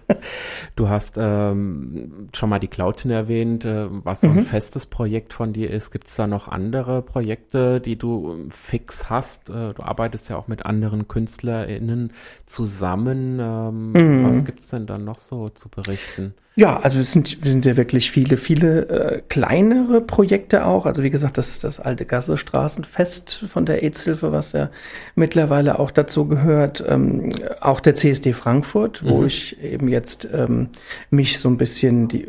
du 0.75 0.89
hast 0.89 1.15
ähm, 1.17 2.29
schon 2.35 2.49
mal 2.49 2.59
die 2.59 2.67
Cloudin 2.67 3.11
erwähnt, 3.11 3.63
äh, 3.63 3.87
was 3.89 4.21
so 4.21 4.27
ein 4.27 4.35
mhm. 4.35 4.43
festes 4.43 4.85
Projekt 4.85 5.33
von 5.33 5.53
dir 5.53 5.71
ist. 5.71 5.91
Gibt 5.91 6.07
es 6.07 6.15
da 6.15 6.27
noch 6.27 6.49
andere 6.49 7.01
Projekte, 7.01 7.79
die 7.79 7.97
du 7.97 8.33
ähm, 8.33 8.51
fix 8.51 9.09
hast? 9.09 9.49
Äh, 9.49 9.73
du 9.73 9.83
arbeitest 9.83 10.29
ja 10.29 10.35
auch 10.35 10.49
mit 10.49 10.65
anderen 10.65 11.07
KünstlerInnen 11.07 12.11
zusammen. 12.45 13.39
Ähm, 13.39 13.91
mhm. 13.93 14.23
Was 14.27 14.43
gibt 14.43 14.59
es 14.59 14.67
denn 14.67 14.85
dann 14.85 15.05
noch 15.05 15.19
so 15.19 15.47
zu 15.47 15.69
berichten? 15.69 16.33
Ja, 16.59 16.77
also 16.77 16.99
es 16.99 17.13
sind, 17.13 17.37
es 17.41 17.49
sind 17.49 17.63
ja 17.63 17.77
wirklich 17.77 18.11
viele, 18.11 18.35
viele 18.35 18.89
äh, 18.89 19.21
kleinere 19.29 20.01
Projekte 20.01 20.65
auch. 20.65 20.85
Also 20.85 21.03
wie 21.03 21.09
gesagt, 21.09 21.37
das, 21.37 21.59
das 21.59 21.79
alte 21.79 22.05
Gasse 22.05 22.35
Straßenfest 22.35 23.45
von 23.47 23.65
der 23.65 23.81
AIDS-Hilfe, 23.81 24.33
was 24.33 24.51
ja 24.51 24.69
mittlerweile 25.15 25.79
auch 25.79 25.89
dazu 25.89 26.27
gehört. 26.27 26.38
Ähm, 26.45 27.31
auch 27.61 27.79
der 27.79 27.95
CSD 27.95 28.33
Frankfurt, 28.33 29.03
wo 29.03 29.19
mhm. 29.19 29.27
ich 29.27 29.61
eben 29.63 29.87
jetzt 29.87 30.27
ähm, 30.33 30.69
mich 31.09 31.39
so 31.39 31.49
ein 31.49 31.57
bisschen 31.57 32.07
die, 32.07 32.27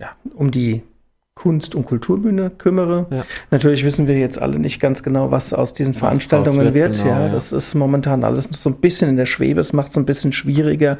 ja, 0.00 0.10
um 0.34 0.50
die 0.50 0.82
Kunst- 1.34 1.74
und 1.74 1.84
Kulturbühne 1.84 2.50
kümmere. 2.50 3.06
Ja. 3.10 3.24
Natürlich 3.50 3.84
wissen 3.84 4.06
wir 4.06 4.16
jetzt 4.16 4.40
alle 4.40 4.58
nicht 4.60 4.78
ganz 4.78 5.02
genau, 5.02 5.32
was 5.32 5.52
aus 5.52 5.74
diesen 5.74 5.92
was 5.94 5.98
Veranstaltungen 5.98 6.74
wird. 6.74 6.96
Genau, 6.96 7.08
ja, 7.08 7.26
ja, 7.26 7.28
das 7.28 7.52
ist 7.52 7.74
momentan 7.74 8.22
alles 8.22 8.50
noch 8.50 8.56
so 8.56 8.70
ein 8.70 8.76
bisschen 8.76 9.10
in 9.10 9.16
der 9.16 9.26
Schwebe. 9.26 9.60
Es 9.60 9.72
macht 9.72 9.90
es 9.90 9.96
ein 9.96 10.06
bisschen 10.06 10.32
schwieriger, 10.32 10.96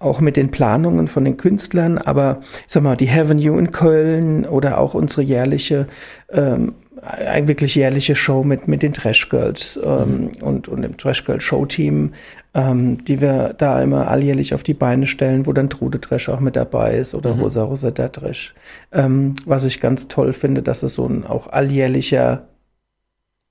auch 0.00 0.20
mit 0.20 0.36
den 0.36 0.50
Planungen 0.50 1.06
von 1.06 1.24
den 1.24 1.36
Künstlern. 1.36 1.98
Aber 1.98 2.40
ich 2.66 2.72
sag 2.72 2.82
mal, 2.82 2.96
die 2.96 3.08
Avenue 3.08 3.58
in 3.58 3.70
Köln 3.70 4.44
oder 4.44 4.78
auch 4.78 4.94
unsere 4.94 5.22
jährliche 5.22 5.86
ähm, 6.30 6.74
wirklich 7.02 7.74
jährliche 7.74 8.14
Show 8.14 8.42
mit, 8.42 8.68
mit 8.68 8.82
den 8.82 8.94
Trash 8.94 9.28
Girls 9.28 9.78
ähm, 9.82 10.22
mhm. 10.22 10.30
und, 10.42 10.68
und 10.68 10.82
dem 10.82 10.96
Trash 10.96 11.24
Girl 11.24 11.40
Show 11.40 11.66
Team, 11.66 12.12
ähm, 12.54 13.04
die 13.04 13.20
wir 13.20 13.54
da 13.56 13.82
immer 13.82 14.08
alljährlich 14.08 14.54
auf 14.54 14.62
die 14.62 14.74
Beine 14.74 15.06
stellen, 15.06 15.46
wo 15.46 15.52
dann 15.52 15.70
Trude 15.70 16.00
Trash 16.00 16.28
auch 16.28 16.40
mit 16.40 16.56
dabei 16.56 16.96
ist 16.96 17.14
oder 17.14 17.34
mhm. 17.34 17.42
Rosa 17.42 17.62
Rosetta 17.62 18.08
Trash. 18.08 18.54
Ähm, 18.92 19.34
was 19.44 19.64
ich 19.64 19.80
ganz 19.80 20.08
toll 20.08 20.32
finde, 20.32 20.62
dass 20.62 20.82
es 20.82 20.94
so 20.94 21.06
ein 21.06 21.26
auch 21.26 21.48
alljährlicher 21.48 22.48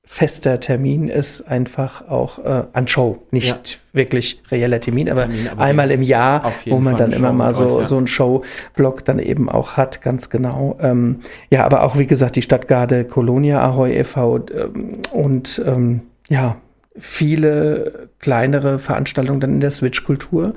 fester 0.06 0.60
Termin 0.60 1.10
ist 1.10 1.42
einfach 1.42 2.08
auch 2.08 2.40
äh, 2.40 2.64
an 2.74 2.88
Show. 2.88 3.24
Nicht 3.32 3.48
ja. 3.50 3.80
wirklich 3.94 4.42
reeller 4.52 4.80
Termin, 4.80 5.10
aber, 5.10 5.22
Termin, 5.22 5.50
aber 5.50 5.62
einmal 5.64 5.92
im 5.92 6.04
Jahr, 6.04 6.54
wo 6.68 6.78
man 6.78 6.96
Fall 6.96 7.10
dann 7.10 7.12
immer 7.12 7.34
mal 7.34 7.54
so, 7.54 7.66
euch, 7.66 7.78
ja. 7.80 7.84
so 7.84 7.98
einen 7.98 8.08
Showblock 8.08 9.04
dann 9.04 9.20
eben 9.20 9.50
auch 9.50 9.74
hat, 9.78 10.02
ganz 10.02 10.30
genau. 10.30 10.78
Ähm, 10.80 11.22
ja, 11.50 11.66
aber 11.66 11.84
auch 11.84 11.98
wie 11.98 12.08
gesagt, 12.08 12.36
die 12.36 12.44
Stadtgarde 12.44 13.04
Colonia 13.06 13.62
Ahoy 13.62 13.94
e.V. 13.98 14.46
Ähm, 14.54 15.00
und 15.12 15.62
ähm, 15.66 16.02
ja, 16.30 16.58
viele 16.98 18.10
kleinere 18.20 18.80
Veranstaltungen 18.80 19.40
dann 19.40 19.54
in 19.56 19.60
der 19.60 19.72
Switch-Kultur. 19.72 20.54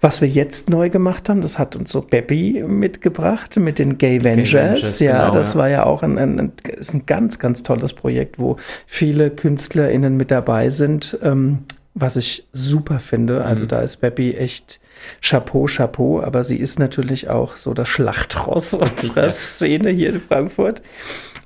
Was 0.00 0.20
wir 0.20 0.28
jetzt 0.28 0.70
neu 0.70 0.88
gemacht 0.88 1.28
haben, 1.28 1.42
das 1.42 1.58
hat 1.58 1.76
uns 1.76 1.92
so 1.92 2.00
Baby 2.00 2.64
mitgebracht 2.66 3.56
mit 3.56 3.78
den 3.78 3.98
Gay 3.98 4.22
Vengers. 4.22 4.52
Vengers 4.52 4.98
ja, 5.00 5.24
genau, 5.24 5.34
das 5.34 5.52
ja. 5.52 5.58
war 5.60 5.68
ja 5.68 5.84
auch 5.84 6.02
ein, 6.02 6.18
ein, 6.18 6.40
ein, 6.40 6.52
ist 6.78 6.94
ein 6.94 7.06
ganz, 7.06 7.38
ganz 7.38 7.62
tolles 7.62 7.92
Projekt, 7.92 8.38
wo 8.38 8.56
viele 8.86 9.30
KünstlerInnen 9.30 10.16
mit 10.16 10.30
dabei 10.30 10.70
sind, 10.70 11.18
ähm, 11.22 11.64
was 11.94 12.16
ich 12.16 12.48
super 12.52 12.98
finde. 12.98 13.44
Also 13.44 13.64
mhm. 13.64 13.68
da 13.68 13.82
ist 13.82 14.00
Baby 14.00 14.34
echt 14.34 14.80
Chapeau, 15.20 15.66
Chapeau, 15.66 16.22
aber 16.22 16.42
sie 16.44 16.56
ist 16.56 16.78
natürlich 16.78 17.28
auch 17.28 17.56
so 17.56 17.74
das 17.74 17.88
Schlachtross 17.88 18.72
unserer 18.74 19.28
Szene 19.30 19.90
hier 19.90 20.10
in 20.10 20.20
Frankfurt. 20.20 20.80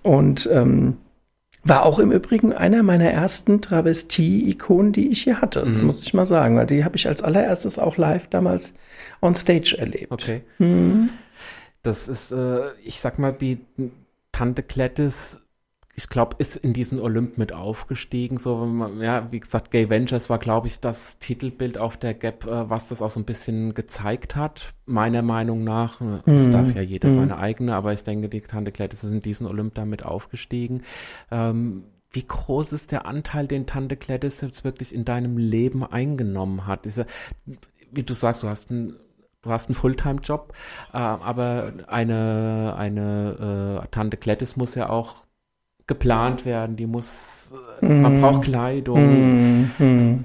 Und 0.03 0.49
ähm, 0.53 0.99
war 1.69 1.85
auch 1.85 1.99
im 1.99 2.13
Übrigen 2.13 2.53
einer 2.53 2.83
meiner 2.83 3.11
ersten 3.11 3.61
Travestie-Ikonen, 3.61 4.93
die 4.93 5.09
ich 5.09 5.23
hier 5.23 5.41
hatte. 5.41 5.65
Das 5.65 5.81
mhm. 5.81 5.87
muss 5.87 6.01
ich 6.01 6.15
mal 6.15 6.27
sagen, 6.27 6.57
weil 6.57 6.67
die 6.67 6.85
habe 6.85 6.97
ich 6.97 7.09
als 7.09 7.23
allererstes 7.23 7.79
auch 7.79 7.97
live 7.97 8.29
damals 8.29 8.75
on 9.21 9.35
stage 9.35 9.77
erlebt. 9.79 10.13
Okay. 10.13 10.43
Mhm. 10.59 11.11
Das 11.83 12.09
ist, 12.09 12.33
äh, 12.33 12.73
ich 12.85 13.01
sag 13.01 13.19
mal, 13.19 13.33
die 13.33 13.59
Tante 14.33 14.63
Klettis 14.63 15.41
ich 15.99 16.11
glaube, 16.11 16.37
ist 16.39 16.57
in 16.57 16.75
diesen 16.75 17.01
Olymp 17.01 17.39
mit 17.39 17.55
aufgestiegen. 17.55 18.37
So, 18.37 18.91
ja, 19.01 19.33
wie 19.33 19.41
gesagt, 19.41 19.71
Gay 19.71 19.89
Ventures 19.89 20.29
war, 20.29 20.39
glaube 20.39 20.67
ich, 20.67 20.79
das 20.79 21.19
Titelbild 21.19 21.79
auf 21.79 21.97
der 21.97 22.13
Gap, 22.13 22.47
äh, 22.47 22.69
was 22.69 22.89
das 22.89 23.01
auch 23.01 23.09
so 23.09 23.19
ein 23.19 23.25
bisschen 23.25 23.73
gezeigt 23.73 24.37
hat. 24.37 24.75
Meiner 24.85 25.23
Meinung 25.23 25.65
nach. 25.65 26.03
Es 26.27 26.49
mhm. 26.49 26.53
darf 26.53 26.75
ja 26.75 26.83
jeder 26.83 27.09
mhm. 27.09 27.15
seine 27.15 27.39
eigene, 27.39 27.75
aber 27.75 27.95
ich 27.95 28.05
denke, 28.05 28.29
die 28.29 28.43
Tante 28.43 28.73
Klettes 28.73 29.05
ist 29.05 29.11
in 29.11 29.21
diesen 29.21 29.47
Olymp 29.47 29.75
damit 29.75 30.05
aufgestiegen. 30.05 30.83
Ähm, 31.31 31.85
wie 32.11 32.27
groß 32.27 32.75
ist 32.75 32.93
der 32.93 33.07
Anteil, 33.07 33.47
den 33.47 33.67
Tante 33.67 33.97
Klettes 33.97 34.43
jetzt 34.43 34.65
wirklich 34.65 34.95
in 34.95 35.07
deinem 35.07 35.39
Leben 35.39 35.83
eingenommen 35.83 36.67
hat? 36.67 36.85
Diese, 36.85 37.07
wie 37.91 38.03
du 38.03 38.13
sagst, 38.13 38.43
du 38.43 38.49
hast 38.49 38.71
einen 38.71 38.97
du 39.43 39.53
hast 39.53 39.69
einen 39.69 39.77
Fulltime-Job, 39.77 40.53
äh, 40.93 40.97
aber 40.97 41.73
eine, 41.87 42.75
eine 42.77 43.81
äh, 43.83 43.89
Tante 43.93 44.17
Klettis 44.17 44.57
muss 44.57 44.75
ja 44.75 44.91
auch 44.91 45.26
geplant 45.87 46.45
werden, 46.45 46.77
die 46.77 46.87
muss, 46.87 47.53
mm. 47.81 48.01
man 48.01 48.21
braucht 48.21 48.43
Kleidung. 48.43 49.71
Mm, 49.79 49.85
mm. 49.85 50.25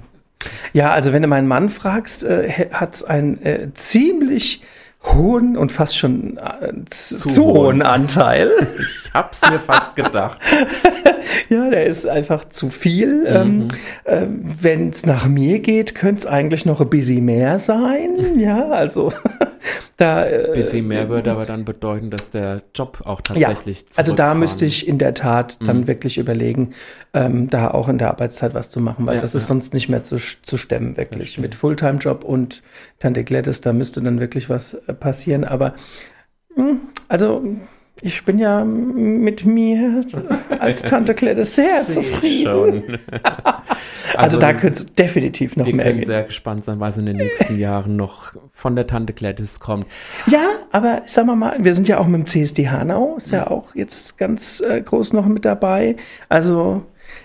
Ja, 0.72 0.92
also 0.92 1.12
wenn 1.12 1.22
du 1.22 1.28
meinen 1.28 1.46
Mann 1.46 1.68
fragst, 1.68 2.24
äh, 2.24 2.68
hat 2.72 2.94
es 2.94 3.04
einen 3.04 3.40
äh, 3.42 3.72
ziemlich 3.74 4.62
hohen 5.04 5.56
und 5.56 5.72
fast 5.72 5.96
schon 5.96 6.38
äh, 6.38 6.72
zu, 6.86 7.28
zu 7.28 7.44
hohen 7.44 7.82
Anteil. 7.82 8.50
Ich 9.04 9.12
hab's 9.12 9.42
mir 9.48 9.58
fast 9.58 9.96
gedacht. 9.96 10.38
ja, 11.48 11.70
der 11.70 11.86
ist 11.86 12.06
einfach 12.06 12.44
zu 12.48 12.70
viel. 12.70 13.24
Ähm, 13.26 13.68
äh, 14.04 14.22
Wenn 14.28 14.90
es 14.90 15.06
nach 15.06 15.28
mir 15.28 15.60
geht, 15.60 15.94
könnte 15.94 16.20
es 16.20 16.26
eigentlich 16.26 16.64
noch 16.66 16.80
ein 16.80 16.88
bisschen 16.90 17.24
mehr 17.24 17.58
sein. 17.58 18.10
Ja, 18.36 18.70
also 18.70 19.12
da. 19.96 20.26
Äh, 20.26 20.52
Bisschen 20.54 20.88
mehr 20.88 21.08
würde 21.08 21.30
aber 21.30 21.44
dann 21.44 21.64
bedeuten, 21.64 22.10
dass 22.10 22.30
der 22.30 22.62
Job 22.74 23.02
auch 23.04 23.20
ja, 23.34 23.48
tatsächlich 23.48 23.84
also 23.96 24.14
da 24.14 24.34
müsste 24.34 24.64
ich 24.64 24.88
in 24.88 24.98
der 24.98 25.14
Tat 25.14 25.58
dann 25.64 25.86
wirklich 25.86 26.18
überlegen, 26.18 26.72
ähm, 27.14 27.50
da 27.50 27.70
auch 27.70 27.88
in 27.88 27.98
der 27.98 28.08
Arbeitszeit 28.10 28.54
was 28.54 28.70
zu 28.70 28.80
machen, 28.80 29.06
weil 29.06 29.16
Ja, 29.16 29.20
das 29.20 29.34
ist 29.34 29.42
ja. 29.42 29.48
sonst 29.48 29.74
nicht 29.74 29.88
mehr 29.88 30.02
zu, 30.02 30.16
zu 30.16 30.56
stemmen, 30.56 30.96
wirklich. 30.96 31.38
Mit 31.38 31.54
Fulltime-Job 31.54 32.24
und 32.24 32.62
Tante 32.98 33.22
Gladys, 33.22 33.60
da 33.60 33.72
müsste 33.72 34.00
dann 34.00 34.18
wirklich 34.18 34.48
was 34.48 34.74
äh, 34.74 34.94
passieren. 34.94 35.44
Aber 35.44 35.74
mh, 36.56 36.76
also 37.08 37.44
ich 38.02 38.24
bin 38.24 38.38
ja 38.38 38.64
mit 38.64 39.44
mir 39.44 40.04
als 40.58 40.82
Tante 40.82 41.14
Gladys 41.14 41.54
sehr 41.54 41.86
zufrieden. 41.88 42.82
Schon. 42.84 42.98
Also, 44.14 44.38
da 44.38 44.52
könnte 44.52 44.78
es 44.80 44.94
definitiv 44.94 45.56
noch 45.56 45.64
wir 45.64 45.74
mehr 45.74 45.86
können 45.86 45.98
gehen. 46.00 46.06
sehr 46.06 46.24
gespannt 46.24 46.64
sein, 46.64 46.80
was 46.80 46.98
in 46.98 47.06
den 47.06 47.16
nächsten 47.16 47.58
Jahren 47.58 47.96
noch 47.96 48.34
von 48.50 48.76
der 48.76 48.86
Tante 48.86 49.14
Gladys 49.14 49.58
kommt. 49.58 49.86
Ja, 50.26 50.50
aber 50.70 51.00
sagen 51.06 51.28
wir 51.28 51.34
mal, 51.36 51.56
wir 51.60 51.72
sind 51.72 51.88
ja 51.88 51.96
auch 51.96 52.06
mit 52.06 52.20
dem 52.20 52.26
CSD 52.26 52.68
Hanau, 52.68 53.16
ist 53.16 53.30
ja 53.30 53.46
auch 53.46 53.74
jetzt 53.74 54.18
ganz 54.18 54.60
äh, 54.60 54.82
groß 54.82 55.14
noch 55.14 55.24
mit 55.24 55.46
dabei. 55.46 55.96
Also 56.28 56.82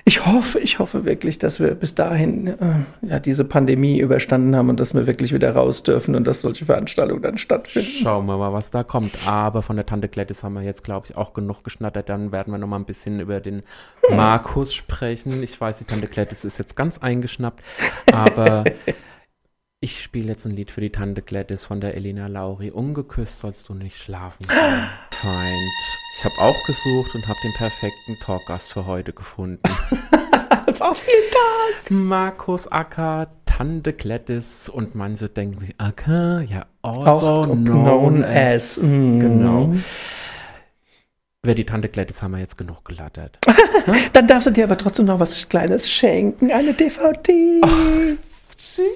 ich 0.08 0.26
hoffe, 0.26 0.60
ich 0.60 0.80
hoffe 0.80 1.04
wirklich, 1.04 1.38
dass 1.38 1.60
wir 1.60 1.76
bis 1.76 1.94
dahin 1.94 2.48
äh, 2.48 2.56
ja 3.02 3.20
diese 3.20 3.44
Pandemie 3.44 4.00
überstanden 4.00 4.56
haben 4.56 4.70
und 4.70 4.80
dass 4.80 4.94
wir 4.94 5.06
wirklich 5.06 5.34
wieder 5.34 5.52
raus 5.52 5.84
dürfen 5.84 6.16
und 6.16 6.26
dass 6.26 6.40
solche 6.40 6.64
Veranstaltungen 6.64 7.22
dann 7.22 7.38
stattfinden. 7.38 7.90
Schauen 8.04 8.26
wir 8.26 8.38
mal, 8.38 8.54
was 8.54 8.72
da 8.72 8.84
kommt. 8.84 9.28
Aber 9.28 9.62
von 9.62 9.76
der 9.76 9.86
Tante 9.86 10.08
Gladys 10.08 10.46
haben 10.46 10.54
wir 10.54 10.62
jetzt, 10.62 10.86
glaube 10.86 11.08
ich, 11.10 11.18
auch 11.18 11.34
genug 11.34 11.62
geschnattert. 11.66 12.08
Dann 12.08 12.32
werden 12.32 12.54
wir 12.54 12.58
noch 12.58 12.70
mal 12.70 12.78
ein 12.78 12.86
bisschen 12.86 13.20
über 13.20 13.42
den 13.42 13.64
Markus 14.10 14.74
sprechen. 14.74 15.44
Ich 15.44 15.60
weiß, 15.60 15.80
die 15.80 15.84
Tante 15.84 16.08
Gladys 16.08 16.46
ist 16.46 16.58
jetzt 16.58 16.78
ganz 16.78 17.00
eingeschnappt, 17.00 17.62
aber 18.14 18.64
ich 19.82 20.02
spiele 20.02 20.30
jetzt 20.30 20.46
ein 20.46 20.56
Lied 20.56 20.72
für 20.72 20.80
die 20.80 20.94
Tante 20.94 21.22
Gladys 21.22 21.66
von 21.66 21.82
der 21.82 21.96
Elena 21.96 22.28
Lauri. 22.28 22.72
Ungeküsst 22.72 23.40
sollst 23.40 23.68
du 23.68 23.74
nicht 23.74 23.98
schlafen, 23.98 24.48
Feind. 25.12 26.07
Ich 26.20 26.26
habe 26.26 26.36
auch 26.40 26.66
gesucht 26.66 27.14
und 27.14 27.28
habe 27.28 27.38
den 27.44 27.54
perfekten 27.54 28.18
Talkgast 28.20 28.72
für 28.72 28.88
heute 28.88 29.14
gefunden. 29.14 29.62
Oh, 30.80 30.94
vielen 30.94 31.32
Dank. 31.32 31.92
Markus 31.92 32.68
Acker, 32.68 33.28
Tante 33.46 33.94
Gladys 33.94 34.68
und 34.68 34.96
manche 34.96 35.30
denken 35.30 35.60
sich, 35.60 35.74
Acker, 35.78 36.42
ja, 36.42 36.66
also 36.82 37.28
Auch 37.28 37.46
known, 37.46 37.64
known 37.66 38.24
as. 38.24 38.78
as, 38.80 38.84
mm. 38.84 39.20
Genau. 39.20 39.76
Wer 41.44 41.56
die 41.56 41.66
Tante 41.66 41.90
Gladys 41.90 42.22
haben 42.22 42.32
wir 42.32 42.40
jetzt 42.40 42.58
genug 42.58 42.84
gelattert. 42.84 43.40
Dann 44.14 44.28
darfst 44.28 44.48
du 44.48 44.52
dir 44.52 44.66
aber 44.66 44.78
trotzdem 44.78 45.06
noch 45.06 45.20
was 45.20 45.48
Kleines 45.50 45.90
schenken, 45.90 46.52
eine 46.52 46.74
DVD 46.74 47.62
Süß. 48.58 48.88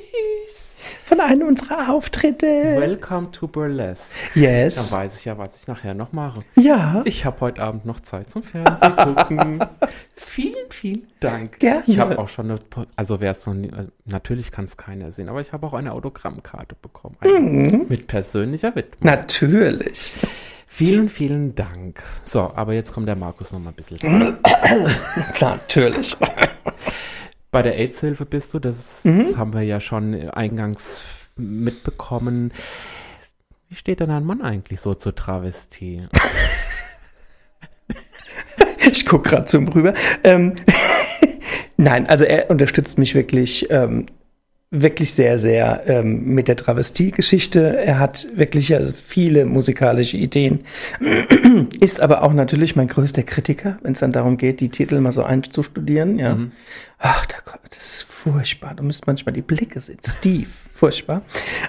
Von 1.05 1.19
einem 1.19 1.47
unserer 1.47 1.89
Auftritte. 1.93 2.45
Welcome 2.45 3.31
to 3.31 3.47
Burlesque. 3.47 4.17
Dann 4.33 4.43
Yes. 4.43 4.91
weiß 4.91 5.19
ich 5.19 5.25
ja, 5.25 5.37
was 5.37 5.55
ich 5.61 5.67
nachher 5.67 5.93
noch 5.93 6.11
mache. 6.11 6.41
Ja. 6.55 7.01
Ich 7.05 7.25
habe 7.25 7.39
heute 7.41 7.61
Abend 7.61 7.85
noch 7.85 7.99
Zeit 7.99 8.29
zum 8.31 8.43
Fernsehen 8.43 8.95
gucken. 8.95 9.63
vielen, 10.15 10.69
vielen 10.69 11.07
Dank. 11.19 11.59
Gerne. 11.59 11.83
Ich 11.87 11.99
habe 11.99 12.17
auch 12.19 12.27
schon 12.27 12.51
eine, 12.51 12.59
also 12.95 13.19
wer 13.21 13.31
es 13.31 13.45
noch 13.45 13.53
nie, 13.53 13.67
äh, 13.67 13.87
natürlich 14.05 14.51
kann 14.51 14.65
es 14.65 14.77
keiner 14.77 15.11
sehen, 15.11 15.29
aber 15.29 15.41
ich 15.41 15.53
habe 15.53 15.65
auch 15.67 15.73
eine 15.73 15.91
Autogrammkarte 15.93 16.75
bekommen. 16.81 17.17
Mhm. 17.23 17.85
Mit 17.89 18.07
persönlicher 18.07 18.75
Widmung. 18.75 18.99
Natürlich. 19.11 20.13
Vielen, 20.67 21.09
vielen 21.09 21.53
Dank. 21.53 22.01
So, 22.23 22.51
aber 22.55 22.73
jetzt 22.73 22.93
kommt 22.93 23.07
der 23.07 23.17
Markus 23.17 23.51
noch 23.51 23.59
mal 23.59 23.69
ein 23.71 23.75
bisschen. 23.75 23.99
Natürlich. 25.41 26.15
Bei 27.51 27.61
der 27.61 27.75
AIDS-Hilfe 27.77 28.25
bist 28.25 28.53
du, 28.53 28.59
das 28.59 29.03
Mhm. 29.03 29.37
haben 29.37 29.53
wir 29.53 29.61
ja 29.61 29.79
schon 29.79 30.29
eingangs 30.31 31.03
mitbekommen. 31.35 32.53
Wie 33.69 33.75
steht 33.75 33.99
denn 33.99 34.09
ein 34.09 34.23
Mann 34.25 34.41
eigentlich 34.41 34.79
so 34.79 34.93
zur 34.93 35.15
Travestie? 35.15 36.07
Ich 38.91 39.05
gucke 39.05 39.29
gerade 39.29 39.45
zum 39.45 39.67
rüber. 39.69 39.93
Ähm, 40.23 40.53
Nein, 41.77 42.07
also 42.07 42.25
er 42.25 42.49
unterstützt 42.49 42.97
mich 42.97 43.15
wirklich, 43.15 43.69
ähm, 43.69 44.07
wirklich 44.71 45.13
sehr, 45.13 45.37
sehr 45.37 45.83
ähm, 45.87 46.23
mit 46.23 46.47
der 46.47 46.55
Travestie-Geschichte. 46.55 47.77
Er 47.77 47.99
hat 47.99 48.27
wirklich 48.33 48.73
also 48.73 48.93
viele 48.93 49.45
musikalische 49.45 50.15
Ideen, 50.15 50.61
ist 51.81 51.99
aber 51.99 52.23
auch 52.23 52.31
natürlich 52.31 52.77
mein 52.77 52.87
größter 52.87 53.23
Kritiker, 53.23 53.77
wenn 53.83 53.91
es 53.91 53.99
dann 53.99 54.13
darum 54.13 54.37
geht, 54.37 54.61
die 54.61 54.69
Titel 54.69 54.99
mal 55.01 55.11
so 55.11 55.23
einzustudieren. 55.23 56.17
Ja. 56.17 56.37
Ach, 56.99 57.25
da 57.25 57.37
kommt, 57.41 57.65
das 57.69 57.95
ist 57.95 58.03
furchtbar. 58.03 58.73
Du 58.73 58.83
müsst 58.83 59.07
manchmal 59.07 59.33
die 59.33 59.41
Blicke 59.41 59.81
sehen. 59.81 59.99
Steve, 60.05 60.49
furchtbar. 60.73 61.23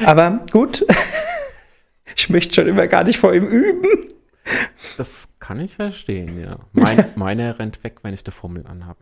Aber 0.04 0.46
gut, 0.52 0.86
ich 2.16 2.30
möchte 2.30 2.54
schon 2.54 2.68
immer 2.68 2.86
gar 2.86 3.02
nicht 3.02 3.18
vor 3.18 3.34
ihm 3.34 3.48
üben. 3.48 3.82
Das 4.96 5.28
kann 5.42 5.58
ich 5.60 5.74
verstehen, 5.74 6.40
ja. 6.40 6.56
Mein, 6.72 7.04
meiner 7.16 7.58
rennt 7.58 7.82
weg, 7.82 7.96
wenn 8.02 8.14
ich 8.14 8.22
die 8.22 8.30
Fummel 8.30 8.64
anhab. 8.66 8.96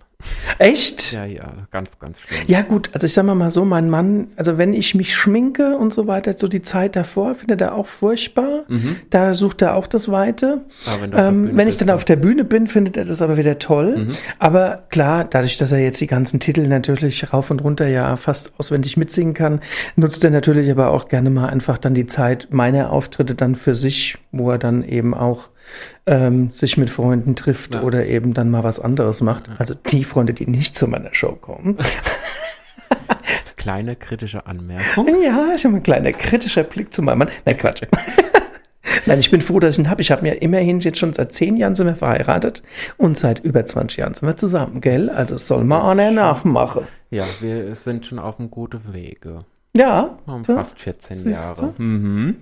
Echt? 0.58 1.12
Ja, 1.12 1.24
ja, 1.24 1.52
ganz, 1.70 1.98
ganz 1.98 2.20
schlimm. 2.20 2.40
Ja 2.46 2.60
gut, 2.62 2.90
also 2.92 3.06
ich 3.06 3.12
sag 3.14 3.24
mal 3.24 3.34
mal 3.34 3.50
so, 3.50 3.64
mein 3.64 3.88
Mann, 3.88 4.28
also 4.36 4.58
wenn 4.58 4.74
ich 4.74 4.94
mich 4.94 5.14
schminke 5.14 5.76
und 5.78 5.94
so 5.94 6.06
weiter, 6.06 6.34
so 6.36 6.46
die 6.48 6.60
Zeit 6.62 6.96
davor, 6.96 7.34
findet 7.34 7.60
er 7.62 7.74
auch 7.74 7.86
furchtbar. 7.86 8.64
Da 9.10 9.32
sucht 9.34 9.62
er 9.62 9.74
auch 9.76 9.86
das 9.86 10.10
Weite. 10.10 10.62
Aber 10.86 11.02
wenn 11.02 11.12
Ähm, 11.16 11.56
wenn 11.56 11.68
ich 11.68 11.76
dann 11.78 11.88
dann- 11.88 11.94
auf 11.96 12.04
der 12.04 12.16
Bühne 12.16 12.44
bin, 12.44 12.66
findet 12.66 12.96
er 12.98 13.04
das 13.06 13.22
aber 13.22 13.36
wieder 13.38 13.58
toll. 13.58 14.08
Aber 14.38 14.82
klar, 14.90 15.24
dadurch, 15.24 15.56
dass 15.58 15.72
er 15.72 15.78
jetzt 15.80 16.00
die 16.00 16.06
ganzen 16.06 16.38
Titel 16.40 16.66
natürlich 16.66 17.32
rauf 17.32 17.50
und 17.50 17.62
runter 17.64 17.86
ja 17.86 18.16
fast 18.16 18.52
auswendig 18.58 18.96
mitsingen 18.98 19.32
kann, 19.34 19.60
nutzt 19.96 20.22
er 20.24 20.30
natürlich 20.30 20.70
aber 20.70 20.90
auch 20.90 21.08
gerne 21.08 21.30
mal 21.30 21.48
einfach 21.48 21.78
dann 21.78 21.94
die 21.94 22.06
Zeit 22.06 22.48
meiner 22.50 22.92
Auftritte 22.92 23.34
dann 23.34 23.54
für 23.54 23.74
sich, 23.74 24.18
wo 24.32 24.50
er 24.50 24.58
dann 24.58 24.82
eben 24.82 25.14
auch 25.14 25.48
ähm, 26.06 26.50
sich 26.52 26.76
mit 26.76 26.90
Freunden 26.90 27.36
trifft 27.36 27.74
Ja. 27.74 27.82
oder 27.82 28.06
eben 28.06 28.34
dann 28.34 28.50
mal 28.50 28.64
was 28.64 28.80
anderes 28.80 29.20
macht. 29.20 29.50
Also 29.58 29.74
die 29.74 30.04
Freunde, 30.04 30.32
die 30.34 30.46
nicht 30.46 30.76
zu 30.76 30.86
meiner 30.86 31.14
Show 31.14 31.32
kommen. 31.32 31.76
Kleine 33.56 33.94
kritische 33.94 34.46
Anmerkung. 34.46 35.06
Ja, 35.22 35.48
ich 35.54 35.64
habe 35.64 35.76
ein 35.76 35.82
kleiner 35.82 36.12
kritischer 36.12 36.64
Blick 36.64 36.94
zu 36.94 37.02
meinem 37.02 37.18
Mann. 37.18 37.28
Nein, 37.44 37.56
Quatsch. 37.58 37.82
Nein, 39.06 39.20
ich 39.20 39.30
bin 39.30 39.42
froh, 39.42 39.60
dass 39.60 39.74
ich 39.74 39.78
ihn 39.84 39.90
habe. 39.90 40.00
Ich 40.00 40.10
habe 40.10 40.22
mir 40.22 40.40
immerhin 40.40 40.80
jetzt 40.80 40.98
schon 40.98 41.12
seit 41.12 41.32
zehn 41.34 41.56
Jahren 41.56 41.74
sind 41.74 41.86
wir 41.86 41.94
verheiratet 41.96 42.62
und 42.96 43.18
seit 43.18 43.38
über 43.40 43.64
20 43.64 43.98
Jahren 43.98 44.14
sind 44.14 44.26
wir 44.26 44.36
zusammen, 44.36 44.80
gell? 44.80 45.10
Also 45.10 45.36
soll 45.36 45.64
mal 45.64 45.90
einer 45.90 46.10
nachmachen. 46.10 46.86
Ja, 47.10 47.24
wir 47.40 47.74
sind 47.74 48.06
schon 48.06 48.18
auf 48.18 48.38
einem 48.40 48.50
guten 48.50 48.92
Wege. 48.94 49.40
Ja. 49.76 50.18
Haben 50.26 50.44
so. 50.44 50.54
fast 50.54 50.80
14 50.80 51.16
Siehste? 51.18 51.30
Jahre. 51.62 51.74
Mhm. 51.78 52.36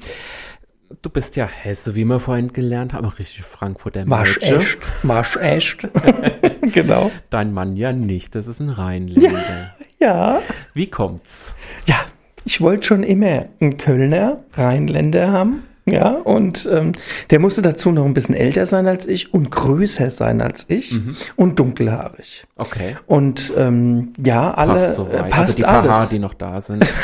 Du 1.03 1.11
bist 1.11 1.37
ja 1.37 1.47
Hesse, 1.47 1.95
wie 1.95 2.05
wir 2.05 2.19
vorhin 2.19 2.53
gelernt 2.53 2.93
haben. 2.95 3.07
Richtig 3.07 3.43
Frankfurter 3.43 4.07
Marsch 4.07 4.37
Mädchen. 4.41 4.59
echt. 4.59 4.79
Marsch 5.03 5.37
echt. 5.37 5.89
genau. 6.73 7.11
Dein 7.31 7.53
Mann 7.53 7.77
ja 7.77 7.93
nicht, 7.93 8.35
das 8.35 8.47
ist 8.47 8.61
ein 8.61 8.71
Rheinländer. 8.71 9.75
Ja. 10.01 10.41
Wie 10.75 10.87
kommt's? 10.89 11.55
Ja, 11.87 11.97
ich 12.45 12.61
wollte 12.61 12.87
schon 12.87 13.03
immer 13.03 13.47
einen 13.61 13.77
Kölner, 13.77 14.39
Rheinländer 14.55 15.31
haben. 15.33 15.63
Ja, 15.87 16.11
und 16.11 16.69
ähm, 16.71 16.93
der 17.31 17.39
musste 17.39 17.63
dazu 17.63 17.91
noch 17.93 18.05
ein 18.05 18.13
bisschen 18.13 18.35
älter 18.35 18.67
sein 18.67 18.87
als 18.87 19.07
ich 19.07 19.33
und 19.33 19.51
größer 19.51 20.11
sein 20.11 20.43
als 20.43 20.67
ich 20.69 20.93
Mhm. 20.93 21.17
und 21.37 21.59
dunkelhaarig. 21.59 22.47
Okay. 22.57 22.97
Und 23.07 23.53
ähm, 23.57 24.13
ja, 24.23 24.53
alle 24.53 24.75
Passt 24.75 24.99
äh, 24.99 25.01
also 25.01 25.31
passt 25.31 25.59
die 25.59 25.63
paar 25.63 25.83
alles. 25.83 25.93
Haare, 25.97 26.09
die 26.11 26.19
noch 26.19 26.35
da 26.35 26.61
sind. 26.61 26.93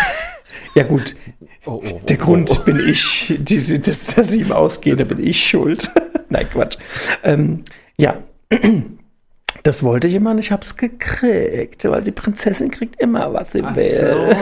Ja 0.74 0.84
gut, 0.84 1.14
Oh, 1.66 1.82
oh, 1.82 2.00
der 2.08 2.20
oh, 2.20 2.24
Grund 2.24 2.50
oh. 2.50 2.64
bin 2.64 2.78
ich, 2.78 3.34
die, 3.38 3.80
das, 3.80 4.14
dass 4.14 4.30
sie 4.30 4.42
ihm 4.42 4.52
ausgeht, 4.52 5.00
da 5.00 5.04
bin 5.04 5.24
ich 5.24 5.42
schuld. 5.42 5.90
Nein, 6.28 6.46
Quatsch. 6.50 6.76
Ähm, 7.22 7.64
ja, 7.96 8.18
das 9.62 9.82
wollte 9.82 10.06
ich 10.06 10.14
immer 10.14 10.32
und 10.32 10.38
ich 10.38 10.52
hab's 10.52 10.76
gekriegt, 10.76 11.84
weil 11.84 12.02
die 12.02 12.12
Prinzessin 12.12 12.70
kriegt 12.70 13.00
immer, 13.00 13.32
was 13.32 13.52
sie 13.52 13.62
Ach, 13.62 13.74
will. 13.76 14.36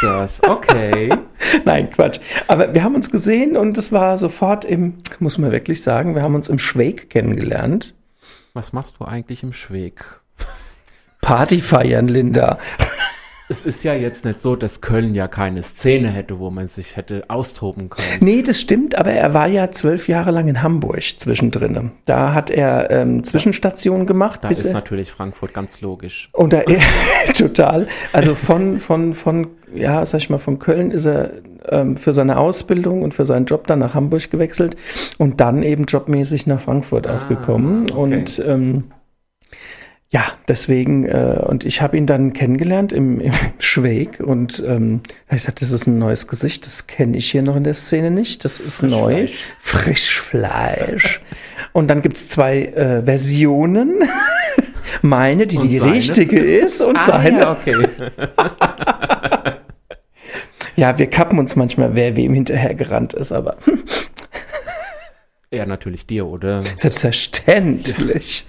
so 0.00 0.22
ist 0.22 0.40
das. 0.40 0.42
Okay. 0.48 1.12
Nein, 1.66 1.90
Quatsch. 1.90 2.20
Aber 2.46 2.72
wir 2.72 2.82
haben 2.84 2.94
uns 2.94 3.10
gesehen 3.10 3.56
und 3.56 3.76
es 3.76 3.92
war 3.92 4.16
sofort 4.16 4.64
im, 4.64 4.94
muss 5.18 5.36
man 5.36 5.52
wirklich 5.52 5.82
sagen, 5.82 6.14
wir 6.14 6.22
haben 6.22 6.34
uns 6.34 6.48
im 6.48 6.58
Schweig 6.58 7.10
kennengelernt. 7.10 7.94
Was 8.54 8.72
machst 8.72 8.94
du 8.98 9.04
eigentlich 9.04 9.42
im 9.42 9.52
Schweg? 9.52 10.04
Party 11.20 11.60
feiern, 11.60 12.08
Linda. 12.08 12.58
Es 13.52 13.66
ist 13.66 13.84
ja 13.84 13.92
jetzt 13.92 14.24
nicht 14.24 14.40
so, 14.40 14.56
dass 14.56 14.80
Köln 14.80 15.14
ja 15.14 15.28
keine 15.28 15.62
Szene 15.62 16.08
hätte, 16.08 16.38
wo 16.38 16.48
man 16.48 16.68
sich 16.68 16.96
hätte 16.96 17.24
austoben 17.28 17.90
können. 17.90 18.06
Nee, 18.20 18.40
das 18.40 18.58
stimmt, 18.58 18.96
aber 18.96 19.12
er 19.12 19.34
war 19.34 19.46
ja 19.46 19.70
zwölf 19.70 20.08
Jahre 20.08 20.30
lang 20.30 20.48
in 20.48 20.62
Hamburg 20.62 21.02
zwischendrin. 21.18 21.92
Da 22.06 22.32
hat 22.32 22.48
er 22.48 22.90
ähm, 22.90 23.24
Zwischenstationen 23.24 24.06
gemacht. 24.06 24.42
Da 24.42 24.48
ist 24.48 24.64
er, 24.64 24.72
natürlich 24.72 25.10
Frankfurt 25.10 25.52
ganz 25.52 25.82
logisch. 25.82 26.30
und 26.32 26.54
da, 26.54 26.62
total. 27.36 27.88
Also 28.14 28.34
von, 28.34 28.78
von, 28.78 29.12
von, 29.12 29.48
ja, 29.74 30.06
sag 30.06 30.20
ich 30.22 30.30
mal, 30.30 30.38
von 30.38 30.58
Köln 30.58 30.90
ist 30.90 31.04
er 31.04 31.32
ähm, 31.68 31.98
für 31.98 32.14
seine 32.14 32.38
Ausbildung 32.38 33.02
und 33.02 33.12
für 33.12 33.26
seinen 33.26 33.44
Job 33.44 33.66
dann 33.66 33.80
nach 33.80 33.92
Hamburg 33.92 34.30
gewechselt 34.30 34.78
und 35.18 35.42
dann 35.42 35.62
eben 35.62 35.84
jobmäßig 35.84 36.46
nach 36.46 36.60
Frankfurt 36.62 37.06
auch 37.06 37.28
gekommen. 37.28 37.82
okay. 37.90 37.98
Und 37.98 38.42
ähm, 38.46 38.84
ja, 40.14 40.24
deswegen, 40.46 41.06
äh, 41.06 41.40
und 41.46 41.64
ich 41.64 41.80
habe 41.80 41.96
ihn 41.96 42.06
dann 42.06 42.34
kennengelernt 42.34 42.92
im, 42.92 43.18
im 43.20 43.32
Schweg 43.58 44.20
und 44.20 44.62
ähm, 44.66 45.00
ich 45.30 45.42
sagte, 45.42 45.60
das 45.64 45.72
ist 45.72 45.86
ein 45.86 45.98
neues 45.98 46.28
Gesicht, 46.28 46.66
das 46.66 46.86
kenne 46.86 47.16
ich 47.16 47.30
hier 47.30 47.40
noch 47.42 47.56
in 47.56 47.64
der 47.64 47.72
Szene 47.74 48.10
nicht, 48.10 48.44
das 48.44 48.60
ist 48.60 48.82
neu. 48.82 49.26
Frischfleisch. 49.60 51.20
und 51.72 51.88
dann 51.88 52.02
gibt's 52.02 52.28
zwei 52.28 52.64
äh, 52.66 53.02
Versionen. 53.02 54.02
Meine, 55.02 55.46
die 55.46 55.56
Und 55.56 55.68
die 55.70 55.78
seine? 55.78 55.92
richtige 55.92 56.38
ist 56.38 56.82
und 56.82 56.96
Ah, 56.96 57.04
seine. 57.06 57.38
ja, 57.40 57.52
okay. 57.52 57.76
Ja, 60.74 60.98
wir 60.98 61.08
kappen 61.08 61.38
uns 61.38 61.54
manchmal, 61.54 61.94
wer 61.94 62.16
wem 62.16 62.32
hinterhergerannt 62.32 63.12
ist, 63.14 63.30
aber 63.30 63.56
Ja, 65.50 65.66
natürlich 65.66 66.06
dir, 66.06 66.26
oder? 66.26 66.62
selbstverständlich. 66.76 68.46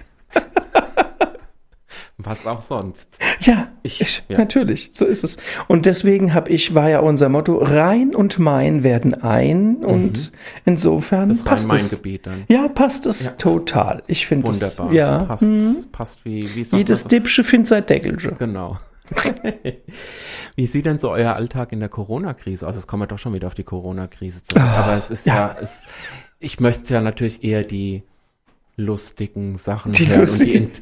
Was 2.17 2.45
auch 2.45 2.61
sonst. 2.61 3.17
Ja, 3.41 3.69
Ich- 3.81 3.99
ich, 3.99 4.23
ja. 4.29 4.37
natürlich, 4.37 4.89
so 4.93 5.03
ist 5.05 5.23
es. 5.23 5.37
Und 5.67 5.85
deswegen 5.87 6.33
habe 6.35 6.51
ich, 6.51 6.75
war 6.75 6.87
ja 6.89 6.99
unser 6.99 7.27
Motto, 7.27 7.57
rein 7.57 8.15
und 8.15 8.37
mein 8.39 8.83
werden 8.83 9.15
ein 9.15 9.77
und 9.83 10.31
insofern 10.63 11.25
Mhm. 11.25 11.29
Das 11.29 11.43
passt 11.43 11.65
es. 11.65 11.71
Rhein-Main-Gebiet 11.71 12.27
dann. 12.27 12.43
Ja, 12.47 12.67
passt 12.67 13.07
es 13.07 13.35
total. 13.37 14.03
Ich 14.07 14.27
finde 14.27 14.47
es, 14.49 14.61
Wunderbar. 14.61 14.93
ja, 14.93 15.23
Passt, 15.25 15.43
mhm. 15.43 15.85
passt 15.91 16.23
wie, 16.23 16.47
wie 16.55 16.61
jedes 16.77 17.03
man 17.05 17.09
Dippsche 17.09 17.43
findet 17.43 17.67
sein 17.67 17.85
Deckelche. 17.85 18.29
so? 18.29 18.35
Genau. 18.35 18.77
wie 20.55 20.65
sieht 20.65 20.85
denn 20.85 20.99
so 20.99 21.09
euer 21.11 21.33
Alltag 21.33 21.71
in 21.71 21.79
der 21.79 21.89
Corona-Krise 21.89 22.67
aus? 22.67 22.75
Es 22.75 22.87
kommen 22.87 23.03
wir 23.03 23.07
doch 23.07 23.19
schon 23.19 23.33
wieder 23.33 23.47
auf 23.47 23.53
die 23.55 23.63
Corona-Krise 23.63 24.43
zurück. 24.43 24.63
Aber 24.63 24.95
es 24.95 25.11
ist 25.11 25.25
ja, 25.25 25.35
ja. 25.35 25.55
es, 25.61 25.85
ich 26.39 26.59
möchte 26.59 26.93
ja 26.93 27.01
natürlich 27.01 27.43
eher 27.43 27.63
die 27.63 28.03
lustigen 28.75 29.57
Sachen 29.57 29.91
Die 29.91 30.07
hören 30.07 30.21
lustigen. 30.21 30.65
und 30.65 30.81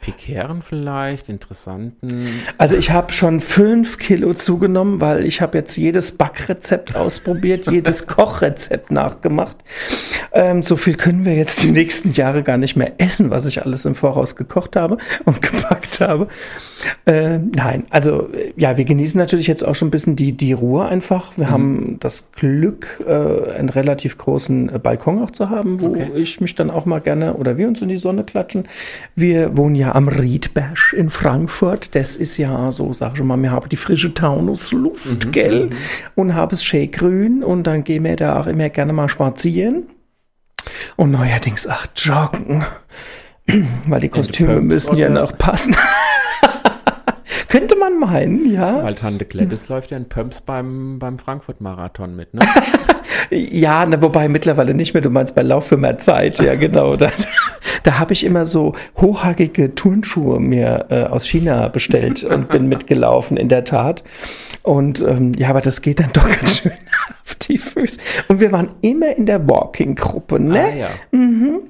pikären 0.00 0.62
vielleicht, 0.62 1.28
interessanten. 1.28 2.28
Also 2.58 2.76
ich 2.76 2.90
habe 2.90 3.12
schon 3.12 3.40
fünf 3.40 3.98
Kilo 3.98 4.34
zugenommen, 4.34 5.00
weil 5.00 5.24
ich 5.24 5.40
habe 5.40 5.58
jetzt 5.58 5.76
jedes 5.76 6.12
Backrezept 6.12 6.94
ausprobiert, 6.94 7.66
jedes 7.70 8.06
Kochrezept 8.06 8.90
nachgemacht. 8.90 9.56
Ähm, 10.32 10.62
so 10.62 10.76
viel 10.76 10.96
können 10.96 11.24
wir 11.24 11.34
jetzt 11.34 11.62
die 11.62 11.70
nächsten 11.70 12.12
Jahre 12.12 12.42
gar 12.42 12.58
nicht 12.58 12.76
mehr 12.76 12.94
essen, 12.98 13.30
was 13.30 13.46
ich 13.46 13.64
alles 13.64 13.84
im 13.84 13.94
Voraus 13.94 14.36
gekocht 14.36 14.76
habe 14.76 14.98
und 15.24 15.42
gebackt 15.52 16.00
habe. 16.00 16.28
Äh, 17.06 17.38
nein, 17.38 17.84
also 17.90 18.28
äh, 18.32 18.52
ja, 18.56 18.76
wir 18.76 18.84
genießen 18.84 19.18
natürlich 19.18 19.46
jetzt 19.46 19.66
auch 19.66 19.74
schon 19.74 19.88
ein 19.88 19.90
bisschen 19.90 20.14
die, 20.16 20.32
die 20.32 20.52
Ruhe 20.52 20.84
einfach. 20.86 21.32
Wir 21.36 21.48
haben 21.50 21.96
das 22.00 22.32
Glück, 22.32 23.02
äh, 23.06 23.52
einen 23.52 23.70
relativ 23.70 24.18
großen 24.18 24.74
äh, 24.74 24.78
Balkon 24.78 25.22
auch 25.22 25.30
zu 25.30 25.48
haben, 25.48 25.80
wo 25.80 25.86
Okay. 25.86 26.10
ich 26.14 26.40
mich 26.40 26.54
dann 26.54 26.70
auch 26.70 26.84
mal 26.84 27.00
gerne 27.00 27.34
oder 27.34 27.56
wir 27.56 27.66
uns 27.68 27.80
in 27.80 27.88
die 27.88 27.96
Sonne 27.96 28.24
klatschen. 28.24 28.68
Wir 29.14 29.56
wohnen 29.56 29.74
ja 29.74 29.94
am 29.94 30.08
Riedberg 30.08 30.92
in 30.94 31.08
Frankfurt. 31.10 31.94
Das 31.94 32.16
ist 32.16 32.36
ja 32.36 32.70
so, 32.72 32.92
sag 32.92 33.14
ich 33.14 33.22
mal, 33.22 33.40
wir 33.40 33.52
haben 33.52 33.68
die 33.68 33.76
frische 33.76 34.12
Taunusluft, 34.12 35.32
gell? 35.32 35.70
Und 36.14 36.34
haben 36.34 36.52
es 36.52 36.62
schön 36.64 36.90
grün 36.90 37.42
und 37.42 37.64
dann 37.66 37.84
gehen 37.84 38.04
wir 38.04 38.16
da 38.16 38.38
auch 38.40 38.46
immer 38.46 38.68
gerne 38.68 38.92
mal 38.92 39.08
spazieren. 39.08 39.84
Und 40.96 41.12
neuerdings 41.12 41.66
auch 41.66 41.86
joggen. 41.96 42.64
Weil 43.86 44.00
die 44.00 44.08
Kostüme 44.08 44.60
müssen 44.60 44.96
ja 44.96 45.08
noch 45.08 45.36
passen. 45.36 45.76
Könnte 47.48 47.76
man 47.76 47.98
meinen, 47.98 48.52
ja. 48.52 48.82
Weil 48.82 48.94
Tante 48.96 49.24
Gladys 49.24 49.68
läuft 49.70 49.90
ja 49.90 49.96
in 49.96 50.08
Pumps 50.08 50.40
beim, 50.40 50.98
beim 50.98 51.18
Frankfurt-Marathon 51.18 52.16
mit, 52.16 52.34
ne? 52.34 52.40
Ja, 53.30 53.84
na, 53.86 54.00
wobei 54.02 54.28
mittlerweile 54.28 54.74
nicht 54.74 54.94
mehr. 54.94 55.02
Du 55.02 55.10
meinst 55.10 55.34
bei 55.34 55.42
Lauf 55.42 55.66
für 55.66 55.76
mehr 55.76 55.98
Zeit, 55.98 56.38
ja 56.38 56.54
genau. 56.54 56.96
Da, 56.96 57.10
da 57.86 58.00
habe 58.00 58.12
ich 58.14 58.24
immer 58.24 58.44
so 58.44 58.72
hochhackige 58.96 59.76
Turnschuhe 59.76 60.40
mir 60.40 60.86
äh, 60.90 61.04
aus 61.04 61.28
China 61.28 61.68
bestellt 61.68 62.24
und 62.24 62.48
bin 62.48 62.66
mitgelaufen, 62.68 63.36
in 63.36 63.48
der 63.48 63.62
Tat. 63.62 64.02
Und 64.62 65.00
ähm, 65.02 65.34
ja, 65.34 65.50
aber 65.50 65.60
das 65.60 65.82
geht 65.82 66.00
dann 66.00 66.10
doch 66.12 66.28
ganz 66.28 66.58
schön 66.58 66.72
auf 67.22 67.36
die 67.36 67.58
Füße. 67.58 68.00
Und 68.26 68.40
wir 68.40 68.50
waren 68.50 68.70
immer 68.82 69.16
in 69.16 69.26
der 69.26 69.48
Walking-Gruppe, 69.48 70.40
ne? 70.40 70.64
Ah, 70.64 70.74
ja. 70.74 70.88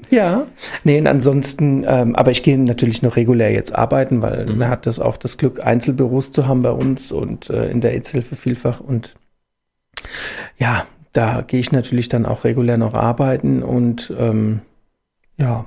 Ja. 0.08 0.46
Nee, 0.84 0.98
und 0.98 1.06
ansonsten, 1.06 1.84
ähm, 1.86 2.16
aber 2.16 2.30
ich 2.30 2.42
gehe 2.42 2.56
natürlich 2.56 3.02
noch 3.02 3.16
regulär 3.16 3.52
jetzt 3.52 3.74
arbeiten, 3.74 4.22
weil 4.22 4.46
Mhm. 4.46 4.56
man 4.56 4.70
hat 4.70 4.86
das 4.86 5.00
auch 5.00 5.18
das 5.18 5.36
Glück, 5.36 5.62
Einzelbüros 5.66 6.32
zu 6.32 6.48
haben 6.48 6.62
bei 6.62 6.70
uns 6.70 7.12
und 7.12 7.50
äh, 7.50 7.68
in 7.68 7.82
der 7.82 7.92
AIDS-Hilfe 7.92 8.36
vielfach. 8.36 8.80
Und 8.80 9.16
ja, 10.56 10.86
da 11.12 11.42
gehe 11.42 11.60
ich 11.60 11.72
natürlich 11.72 12.08
dann 12.08 12.24
auch 12.24 12.44
regulär 12.44 12.78
noch 12.78 12.94
arbeiten 12.94 13.62
und 13.62 14.14
ähm, 14.18 14.62
ja. 15.36 15.66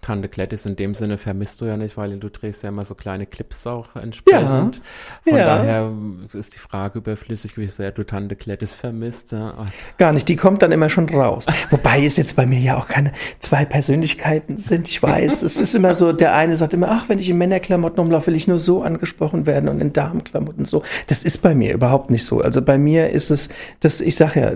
Tante 0.00 0.28
Gladys 0.28 0.66
in 0.66 0.76
dem 0.76 0.94
Sinne 0.94 1.18
vermisst 1.18 1.60
du 1.60 1.66
ja 1.66 1.76
nicht, 1.76 1.96
weil 1.96 2.18
du 2.18 2.30
drehst 2.30 2.62
ja 2.62 2.70
immer 2.70 2.84
so 2.84 2.94
kleine 2.94 3.26
Clips 3.26 3.66
auch 3.66 3.96
entsprechend. 3.96 4.80
Von 5.24 5.36
ja. 5.36 5.44
daher 5.44 5.92
ist 6.32 6.54
die 6.54 6.58
Frage 6.58 6.98
überflüssig, 6.98 7.58
wie 7.58 7.66
sehr 7.66 7.90
du 7.90 8.04
Tante 8.04 8.36
Gladys 8.36 8.74
vermisst. 8.74 9.32
Ja. 9.32 9.66
Gar 9.98 10.12
nicht, 10.12 10.28
die 10.28 10.36
kommt 10.36 10.62
dann 10.62 10.72
immer 10.72 10.88
schon 10.88 11.08
raus. 11.08 11.46
Wobei 11.70 12.04
es 12.04 12.16
jetzt 12.16 12.36
bei 12.36 12.46
mir 12.46 12.58
ja 12.58 12.78
auch 12.78 12.88
keine 12.88 13.12
zwei 13.40 13.64
Persönlichkeiten 13.64 14.58
sind. 14.58 14.88
Ich 14.88 15.02
weiß, 15.02 15.42
es 15.42 15.56
ist 15.56 15.74
immer 15.74 15.94
so, 15.94 16.12
der 16.12 16.34
eine 16.34 16.56
sagt 16.56 16.74
immer, 16.74 16.90
ach, 16.90 17.08
wenn 17.08 17.18
ich 17.18 17.28
in 17.28 17.38
Männerklamotten 17.38 17.98
rumlaufe, 17.98 18.28
will 18.28 18.36
ich 18.36 18.48
nur 18.48 18.58
so 18.58 18.82
angesprochen 18.82 19.46
werden 19.46 19.68
und 19.68 19.80
in 19.80 19.92
Damenklamotten 19.92 20.64
so. 20.64 20.82
Das 21.08 21.24
ist 21.24 21.38
bei 21.38 21.54
mir 21.54 21.74
überhaupt 21.74 22.10
nicht 22.10 22.24
so. 22.24 22.40
Also 22.40 22.62
bei 22.62 22.78
mir 22.78 23.10
ist 23.10 23.30
es, 23.30 23.48
das, 23.80 24.00
ich 24.00 24.16
sag 24.16 24.36
ja, 24.36 24.52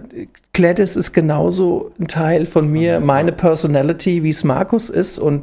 Gladys 0.53 0.95
ist 0.95 1.12
genauso 1.12 1.90
ein 1.99 2.07
Teil 2.07 2.47
von 2.47 2.70
mir, 2.70 3.01
meine 3.01 3.32
Personality, 3.32 4.22
wie 4.22 4.30
es 4.30 4.45
Markus 4.45 4.88
ist 4.88 5.18
und 5.18 5.34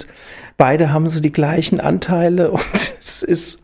beide 0.58 0.92
haben 0.92 1.08
so 1.10 1.20
die 1.22 1.32
gleichen 1.32 1.80
Anteile 1.80 2.52
und 2.52 2.62
es 3.00 3.24
ist, 3.24 3.60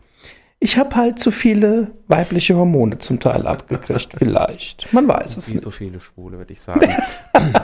ich 0.60 0.76
habe 0.78 0.96
halt 0.96 1.18
zu 1.18 1.30
viele 1.30 1.92
weibliche 2.08 2.56
Hormone 2.56 2.98
zum 2.98 3.20
Teil 3.20 3.46
abgekriegt, 3.46 4.14
vielleicht. 4.16 4.92
Man 4.92 5.06
weiß 5.06 5.36
es 5.36 5.50
Wie 5.50 5.54
nicht. 5.54 5.64
so 5.64 5.70
viele 5.70 6.00
Schwule, 6.00 6.38
würde 6.38 6.52
ich 6.52 6.60
sagen. 6.60 6.88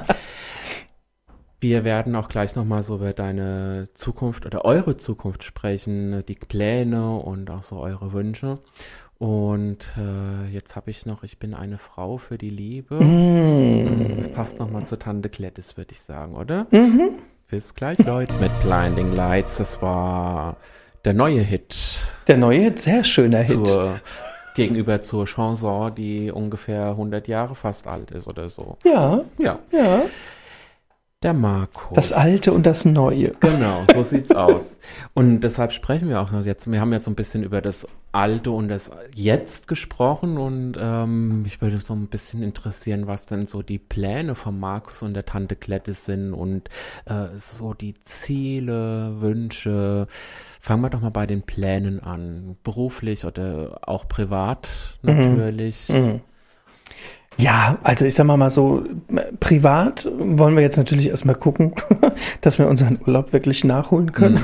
Wir 1.61 1.83
werden 1.83 2.15
auch 2.15 2.29
gleich 2.29 2.57
nochmal 2.57 2.83
so 2.83 2.97
über 2.97 3.15
deine 3.15 3.89
Zukunft 3.95 4.45
oder 4.45 4.67
eure 4.67 4.99
Zukunft 4.99 5.45
sprechen, 5.45 6.23
die 6.29 6.35
Pläne 6.35 7.17
und 7.17 7.51
auch 7.51 7.63
so 7.63 7.79
eure 7.79 8.13
Wünsche. 8.13 8.59
Und 9.17 9.95
äh, 9.97 10.53
jetzt 10.53 10.77
habe 10.77 10.91
ich 10.91 11.07
noch, 11.07 11.23
ich 11.23 11.39
bin 11.39 11.55
eine 11.55 11.79
Frau 11.79 12.19
für 12.19 12.37
die 12.37 12.51
Liebe. 12.51 12.99
Das 14.19 14.29
passt 14.29 14.59
nochmal 14.59 14.87
zu 14.87 14.99
Tante 14.99 15.31
Gladys, 15.31 15.79
würde 15.79 15.93
ich 15.93 16.01
sagen, 16.01 16.35
oder? 16.35 16.67
Mhm. 16.71 17.11
Bis 17.51 17.75
gleich, 17.75 17.99
Leute. 17.99 18.33
Mit 18.35 18.51
Blinding 18.63 19.13
Lights, 19.15 19.59
das 19.59 19.83
war 19.83 20.57
der 21.05 21.13
neue 21.13 21.41
Hit 21.41 21.77
Der 22.27 22.37
neue, 22.39 22.77
sehr 22.77 23.05
schöner 23.05 23.39
Hit. 23.43 23.67
zur, 23.67 24.01
gegenüber 24.55 25.03
zur 25.03 25.27
Chanson, 25.27 25.95
die 25.95 26.31
ungefähr 26.33 26.87
100 26.89 27.29
Jahre 27.29 27.55
fast 27.55 27.87
alt 27.87 28.11
ist 28.13 28.27
oder 28.27 28.49
so. 28.49 28.79
Ja, 28.85 29.23
Ja, 29.39 29.59
ja. 29.71 30.03
Der 31.25 31.33
Markus. 31.33 31.95
Das 31.95 32.13
Alte 32.13 32.53
und 32.53 32.67
das 32.67 32.85
Neue. 32.85 33.33
Genau, 33.41 33.85
so 33.93 34.03
sieht's 34.05 34.31
aus. 34.31 34.77
Und 35.15 35.41
deshalb 35.41 35.73
sprechen 35.73 36.09
wir 36.09 36.21
auch 36.21 36.31
noch 36.31 36.45
jetzt. 36.45 36.71
Wir 36.71 36.81
haben 36.81 36.93
jetzt 36.93 37.07
so 37.07 37.11
ein 37.11 37.15
bisschen 37.15 37.43
über 37.43 37.61
das 37.63 37.87
Alte 38.13 38.51
und 38.51 38.69
das 38.69 38.93
Jetzt 39.15 39.67
gesprochen 39.67 40.37
und 40.37 40.77
ähm, 40.79 41.43
mich 41.43 41.61
würde 41.61 41.81
so 41.81 41.95
ein 41.95 42.07
bisschen 42.07 42.43
interessieren, 42.43 43.07
was 43.07 43.27
denn 43.27 43.47
so 43.47 43.63
die 43.63 43.79
Pläne 43.79 44.35
von 44.35 44.61
Markus 44.61 45.03
und 45.03 45.15
der 45.15 45.25
Tante 45.25 45.57
Gladys 45.57 46.05
sind 46.05 46.35
und 46.35 46.69
äh, 47.07 47.37
so 47.37 47.75
die 47.75 47.95
Ziele, 47.95 49.21
Wünsche. 49.21 50.07
Fangen 50.61 50.83
wir 50.83 50.91
doch 50.91 51.01
mal 51.01 51.11
bei 51.11 51.27
den 51.27 51.43
Plänen 51.43 52.01
an. 52.01 52.57
Beruflich 52.63 53.25
oder 53.25 53.81
auch 53.87 54.07
privat 54.07 54.99
natürlich. 55.03 55.91
Ja, 57.37 57.79
also 57.83 58.05
ich 58.05 58.15
sag 58.15 58.27
mal 58.27 58.37
mal 58.37 58.51
so, 58.51 58.85
äh, 59.09 59.21
privat 59.41 60.09
wollen 60.19 60.55
wir 60.55 60.63
jetzt 60.63 60.77
natürlich 60.77 61.09
erstmal 61.09 61.35
gucken, 61.35 61.75
dass 62.41 62.59
wir 62.59 62.69
unseren 62.69 62.99
Urlaub 63.07 63.33
wirklich 63.33 63.65
nachholen 63.65 64.13
können. 64.13 64.41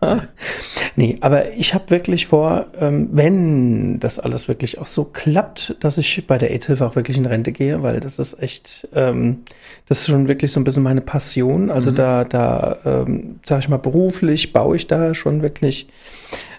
nee, 0.96 1.16
aber 1.20 1.52
ich 1.52 1.74
habe 1.74 1.90
wirklich 1.90 2.26
vor, 2.26 2.66
ähm, 2.80 3.08
wenn 3.12 3.98
das 3.98 4.18
alles 4.18 4.48
wirklich 4.48 4.78
auch 4.78 4.86
so 4.86 5.04
klappt, 5.04 5.76
dass 5.80 5.98
ich 5.98 6.26
bei 6.26 6.38
der 6.38 6.50
AIDS-Hilfe 6.52 6.86
auch 6.86 6.96
wirklich 6.96 7.16
in 7.16 7.26
Rente 7.26 7.52
gehe, 7.52 7.82
weil 7.82 7.98
das 8.00 8.18
ist 8.18 8.40
echt, 8.40 8.88
ähm, 8.94 9.40
das 9.88 10.00
ist 10.00 10.06
schon 10.06 10.28
wirklich 10.28 10.52
so 10.52 10.60
ein 10.60 10.64
bisschen 10.64 10.84
meine 10.84 11.00
Passion. 11.00 11.70
Also 11.70 11.90
da, 11.90 12.24
da, 12.24 12.78
ähm, 12.84 13.40
sag 13.44 13.60
ich 13.60 13.68
mal, 13.68 13.78
beruflich 13.78 14.52
baue 14.52 14.76
ich 14.76 14.86
da 14.86 15.14
schon 15.14 15.42
wirklich 15.42 15.88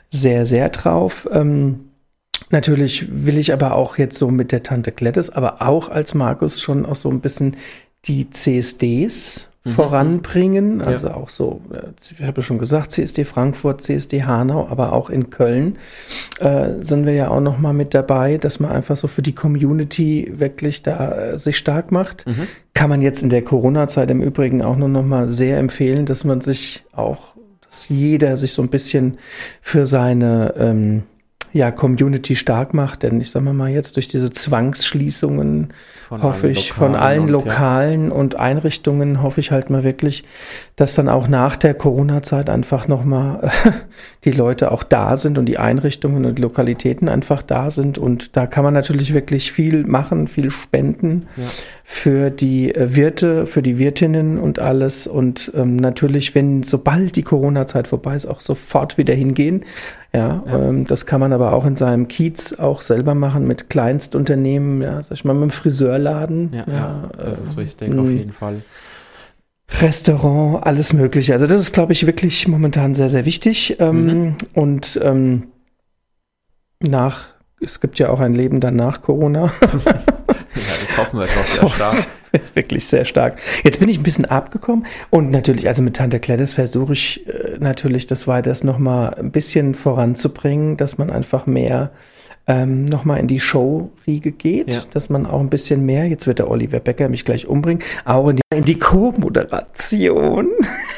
sehr, 0.09 0.45
sehr 0.45 0.69
drauf. 0.69 1.27
Ähm, 1.31 1.92
Natürlich 2.49 3.07
will 3.25 3.37
ich 3.37 3.53
aber 3.53 3.75
auch 3.75 3.97
jetzt 3.97 4.17
so 4.17 4.29
mit 4.29 4.51
der 4.51 4.63
Tante 4.63 4.91
Gladys, 4.91 5.29
aber 5.29 5.61
auch 5.61 5.89
als 5.89 6.13
Markus 6.13 6.61
schon 6.61 6.85
auch 6.85 6.95
so 6.95 7.09
ein 7.09 7.19
bisschen 7.19 7.57
die 8.05 8.29
CSDs 8.29 9.47
voranbringen. 9.65 10.81
Also 10.81 11.11
auch 11.11 11.29
so, 11.29 11.61
äh, 11.71 11.87
ich 12.01 12.21
habe 12.21 12.41
ja 12.41 12.43
schon 12.45 12.59
gesagt, 12.59 12.91
CSD 12.91 13.23
Frankfurt, 13.23 13.81
CSD 13.81 14.23
Hanau, 14.23 14.67
aber 14.69 14.91
auch 14.93 15.09
in 15.09 15.29
Köln 15.29 15.77
äh, 16.39 16.71
sind 16.81 17.05
wir 17.05 17.13
ja 17.13 17.29
auch 17.29 17.39
noch 17.39 17.59
mal 17.59 17.73
mit 17.73 17.93
dabei, 17.93 18.37
dass 18.37 18.59
man 18.59 18.71
einfach 18.71 18.97
so 18.97 19.07
für 19.07 19.21
die 19.21 19.33
Community 19.33 20.33
wirklich 20.35 20.83
da 20.83 21.11
äh, 21.11 21.39
sich 21.39 21.57
stark 21.57 21.91
macht. 21.91 22.25
Kann 22.73 22.89
man 22.89 23.01
jetzt 23.01 23.23
in 23.23 23.29
der 23.29 23.43
Corona-Zeit 23.43 24.11
im 24.11 24.21
Übrigen 24.21 24.61
auch 24.61 24.75
nur 24.75 24.89
noch 24.89 25.05
mal 25.05 25.29
sehr 25.29 25.57
empfehlen, 25.59 26.05
dass 26.05 26.23
man 26.23 26.41
sich 26.41 26.83
auch 26.91 27.33
dass 27.65 27.89
jeder 27.89 28.37
sich 28.37 28.53
so 28.53 28.61
ein 28.61 28.69
bisschen 28.69 29.17
für 29.61 29.87
seine 29.87 30.53
ähm, 30.57 31.03
ja, 31.53 31.71
Community 31.71 32.35
stark 32.35 32.73
macht. 32.73 33.03
Denn 33.03 33.21
ich 33.21 33.31
sage 33.31 33.53
mal 33.53 33.69
jetzt 33.69 33.95
durch 33.95 34.07
diese 34.07 34.31
Zwangsschließungen 34.31 35.71
von 36.07 36.23
hoffe 36.23 36.49
ich 36.49 36.73
von 36.73 36.95
allen 36.95 37.21
und, 37.21 37.29
Lokalen 37.29 38.07
ja. 38.07 38.13
und 38.13 38.39
Einrichtungen 38.39 39.21
hoffe 39.21 39.39
ich 39.39 39.51
halt 39.51 39.69
mal 39.69 39.83
wirklich, 39.83 40.25
dass 40.75 40.95
dann 40.95 41.07
auch 41.07 41.27
nach 41.27 41.55
der 41.55 41.75
Corona-Zeit 41.75 42.49
einfach 42.49 42.87
nochmal 42.87 43.51
die 44.25 44.31
Leute 44.31 44.71
auch 44.71 44.83
da 44.83 45.17
sind 45.17 45.37
und 45.37 45.45
die 45.45 45.57
Einrichtungen 45.57 46.25
und 46.25 46.39
Lokalitäten 46.39 47.09
einfach 47.09 47.41
da 47.41 47.71
sind. 47.71 47.97
Und 47.97 48.37
da 48.37 48.47
kann 48.47 48.63
man 48.63 48.73
natürlich 48.73 49.13
wirklich 49.13 49.51
viel 49.51 49.85
machen, 49.85 50.27
viel 50.27 50.49
spenden 50.49 51.27
ja. 51.35 51.43
für 51.83 52.29
die 52.29 52.73
äh, 52.73 52.95
Wirte, 52.95 53.45
für 53.45 53.61
die 53.61 53.79
Wirtinnen 53.79 54.39
und 54.39 54.59
alles. 54.59 55.07
Und 55.07 55.51
ähm, 55.55 55.75
natürlich, 55.75 56.35
wenn 56.35 56.63
sobald 56.63 57.15
die 57.15 57.23
Corona-Zeit 57.23 57.87
vorbei 57.87 58.15
ist, 58.15 58.25
auch 58.25 58.41
sofort 58.41 58.97
wieder 58.97 59.13
hingehen. 59.13 59.63
Ja, 60.13 60.43
ja. 60.45 60.69
Ähm, 60.69 60.85
das 60.85 61.05
kann 61.05 61.19
man 61.19 61.33
aber 61.33 61.53
auch 61.53 61.65
in 61.65 61.75
seinem 61.75 62.07
Kiez 62.07 62.53
auch 62.53 62.81
selber 62.81 63.15
machen 63.15 63.45
mit 63.47 63.69
Kleinstunternehmen, 63.69 64.81
ja, 64.81 65.03
sag 65.03 65.13
ich 65.13 65.25
mal, 65.25 65.33
mit 65.33 65.43
dem 65.43 65.49
Friseurladen. 65.49 66.53
Ja, 66.53 66.65
ja, 66.71 67.09
das 67.17 67.39
äh, 67.39 67.43
ist 67.43 67.57
richtig, 67.57 67.97
auf 67.97 68.09
jeden 68.09 68.31
Fall. 68.33 68.61
Restaurant, 69.69 70.65
alles 70.65 70.93
Mögliche. 70.93 71.33
Also 71.33 71.47
das 71.47 71.61
ist, 71.61 71.73
glaube 71.73 71.93
ich, 71.93 72.05
wirklich 72.05 72.47
momentan 72.47 72.95
sehr, 72.95 73.09
sehr 73.09 73.25
wichtig. 73.25 73.77
Ähm, 73.79 74.05
mhm. 74.05 74.35
Und 74.53 74.99
ähm, 75.01 75.47
nach, 76.79 77.25
es 77.61 77.79
gibt 77.79 77.99
ja 77.99 78.09
auch 78.09 78.19
ein 78.19 78.33
Leben 78.33 78.59
dann 78.59 78.75
nach 78.75 79.01
Corona. 79.01 79.51
ja, 79.85 80.03
das 80.55 80.97
hoffen 80.97 81.19
wir 81.19 81.27
doch 81.27 81.45
sehr 81.45 81.69
stark. 81.69 81.95
Wirklich 82.55 82.85
sehr 82.87 83.05
stark. 83.05 83.37
Jetzt 83.63 83.79
bin 83.79 83.89
ich 83.89 83.99
ein 83.99 84.03
bisschen 84.03 84.25
abgekommen 84.25 84.87
und 85.11 85.29
natürlich, 85.29 85.67
also 85.67 85.83
mit 85.83 85.95
Tante 85.95 86.19
Gladys 86.19 86.55
versuche 86.55 86.93
ich 86.93 87.27
äh, 87.27 87.57
natürlich 87.59 88.07
das 88.07 88.27
weiter 88.27 88.53
nochmal 88.63 89.13
ein 89.13 89.31
bisschen 89.31 89.75
voranzubringen, 89.75 90.75
dass 90.75 90.97
man 90.97 91.11
einfach 91.11 91.45
mehr 91.45 91.91
ähm, 92.47 92.85
nochmal 92.85 93.19
in 93.19 93.27
die 93.27 93.39
Show-Riege 93.39 94.31
geht, 94.31 94.69
ja. 94.69 94.81
dass 94.91 95.09
man 95.09 95.25
auch 95.25 95.39
ein 95.39 95.49
bisschen 95.49 95.85
mehr, 95.85 96.07
jetzt 96.07 96.27
wird 96.27 96.39
der 96.39 96.49
Oliver 96.49 96.79
Becker 96.79 97.07
mich 97.07 97.23
gleich 97.23 97.47
umbringen, 97.47 97.83
auch 98.03 98.29
in 98.29 98.37
die, 98.37 98.61
die 98.61 98.79
Co-Moderation 98.79 100.49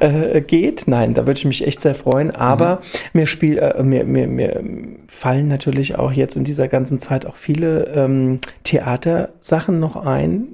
äh, 0.00 0.40
geht. 0.42 0.84
Nein, 0.86 1.14
da 1.14 1.26
würde 1.26 1.38
ich 1.38 1.44
mich 1.44 1.66
echt 1.66 1.80
sehr 1.80 1.94
freuen. 1.94 2.30
Aber 2.30 2.76
mhm. 2.76 2.80
mir, 3.14 3.26
spiel, 3.26 3.58
äh, 3.58 3.82
mir, 3.82 4.04
mir, 4.04 4.26
mir 4.26 4.62
fallen 5.08 5.48
natürlich 5.48 5.98
auch 5.98 6.12
jetzt 6.12 6.36
in 6.36 6.44
dieser 6.44 6.68
ganzen 6.68 6.98
Zeit 6.98 7.26
auch 7.26 7.36
viele 7.36 7.84
ähm, 7.94 8.40
Theatersachen 8.64 9.80
noch 9.80 9.96
ein, 9.96 10.48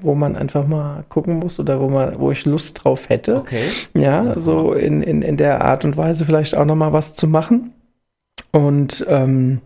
wo 0.00 0.14
man 0.14 0.36
einfach 0.36 0.66
mal 0.66 1.04
gucken 1.08 1.40
muss 1.40 1.58
oder 1.58 1.80
wo 1.80 1.88
man, 1.88 2.20
wo 2.20 2.30
ich 2.30 2.44
Lust 2.44 2.84
drauf 2.84 3.08
hätte. 3.08 3.36
Okay. 3.36 3.64
Ja, 3.94 4.38
so 4.38 4.74
in, 4.74 5.02
in, 5.02 5.22
in 5.22 5.36
der 5.36 5.64
Art 5.64 5.84
und 5.84 5.96
Weise 5.96 6.24
vielleicht 6.24 6.56
auch 6.56 6.66
noch 6.66 6.76
mal 6.76 6.92
was 6.92 7.14
zu 7.14 7.26
machen. 7.26 7.72
Und 8.50 9.04
ähm, 9.08 9.60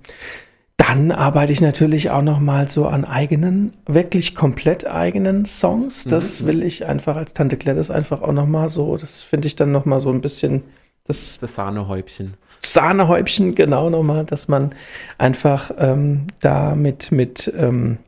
dann 0.78 1.10
arbeite 1.10 1.52
ich 1.52 1.60
natürlich 1.60 2.10
auch 2.10 2.22
noch 2.22 2.40
mal 2.40 2.70
so 2.70 2.86
an 2.86 3.04
eigenen, 3.04 3.74
wirklich 3.86 4.34
komplett 4.34 4.86
eigenen 4.86 5.44
Songs. 5.44 6.04
Das 6.04 6.40
mhm. 6.40 6.46
will 6.46 6.62
ich 6.62 6.86
einfach 6.86 7.16
als 7.16 7.34
Tante 7.34 7.56
Gladys 7.56 7.90
einfach 7.90 8.22
auch 8.22 8.32
noch 8.32 8.46
mal 8.46 8.70
so, 8.70 8.96
das 8.96 9.20
finde 9.20 9.48
ich 9.48 9.56
dann 9.56 9.72
noch 9.72 9.84
mal 9.84 10.00
so 10.00 10.10
ein 10.10 10.20
bisschen 10.20 10.62
das, 11.04 11.38
das 11.38 11.56
Sahnehäubchen. 11.56 12.34
Sahnehäubchen, 12.62 13.54
genau 13.54 13.90
nochmal, 13.90 14.24
dass 14.24 14.48
man 14.48 14.72
einfach 15.18 15.70
ähm, 15.78 16.28
da 16.40 16.74
mit, 16.74 17.12
mit 17.12 17.52
ähm, 17.56 17.98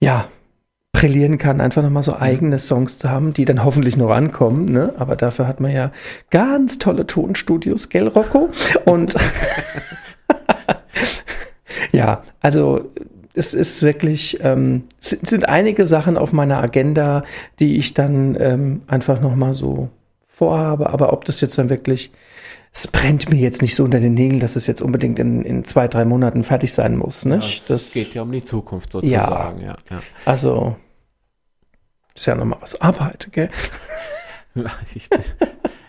ja, 0.00 0.28
brillieren 1.02 1.36
kann, 1.36 1.60
einfach 1.60 1.82
nochmal 1.82 2.04
so 2.04 2.14
eigene 2.14 2.60
Songs 2.60 2.96
zu 2.96 3.10
haben, 3.10 3.32
die 3.32 3.44
dann 3.44 3.64
hoffentlich 3.64 3.96
noch 3.96 4.10
ankommen. 4.10 4.66
Ne? 4.66 4.94
Aber 4.98 5.16
dafür 5.16 5.48
hat 5.48 5.58
man 5.58 5.72
ja 5.72 5.90
ganz 6.30 6.78
tolle 6.78 7.08
Tonstudios, 7.08 7.88
gell, 7.88 8.06
Rocco? 8.06 8.50
Und 8.84 9.16
ja, 11.92 12.22
also 12.40 12.92
es 13.34 13.52
ist 13.52 13.82
wirklich, 13.82 14.38
ähm, 14.42 14.84
es 15.00 15.10
sind 15.10 15.48
einige 15.48 15.88
Sachen 15.88 16.16
auf 16.16 16.32
meiner 16.32 16.62
Agenda, 16.62 17.24
die 17.58 17.78
ich 17.78 17.94
dann 17.94 18.36
ähm, 18.38 18.82
einfach 18.86 19.20
nochmal 19.20 19.54
so 19.54 19.88
vorhabe. 20.28 20.90
Aber 20.90 21.12
ob 21.12 21.24
das 21.24 21.40
jetzt 21.40 21.58
dann 21.58 21.68
wirklich 21.68 22.12
es 22.74 22.86
brennt 22.86 23.28
mir 23.28 23.36
jetzt 23.36 23.60
nicht 23.60 23.74
so 23.74 23.82
unter 23.84 23.98
den 23.98 24.14
Nägeln, 24.14 24.38
dass 24.38 24.54
es 24.54 24.68
jetzt 24.68 24.80
unbedingt 24.80 25.18
in, 25.18 25.42
in 25.42 25.64
zwei, 25.64 25.88
drei 25.88 26.04
Monaten 26.04 26.42
fertig 26.42 26.72
sein 26.72 26.96
muss. 26.96 27.24
Nicht? 27.24 27.68
Ja, 27.68 27.74
das 27.74 27.92
geht 27.92 28.14
ja 28.14 28.22
um 28.22 28.32
die 28.32 28.44
Zukunft 28.44 28.92
sozusagen. 28.92 29.60
Ja, 29.60 29.66
ja, 29.66 29.76
ja. 29.90 30.02
Also 30.24 30.76
ist 32.14 32.26
ja 32.26 32.34
nochmal 32.34 32.58
was 32.60 32.80
Arbeit, 32.80 33.28
gell? 33.32 33.50
ich, 34.94 35.08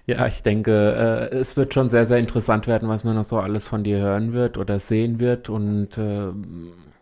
ja, 0.05 0.25
ich 0.27 0.43
denke, 0.43 1.29
äh, 1.31 1.35
es 1.35 1.57
wird 1.57 1.73
schon 1.73 1.89
sehr, 1.89 2.07
sehr 2.07 2.17
interessant 2.17 2.67
werden, 2.67 2.89
was 2.89 3.03
man 3.03 3.15
noch 3.15 3.25
so 3.25 3.39
alles 3.39 3.67
von 3.67 3.83
dir 3.83 3.99
hören 3.99 4.33
wird 4.33 4.57
oder 4.57 4.79
sehen 4.79 5.19
wird 5.19 5.49
und 5.49 5.97
äh, 5.97 6.31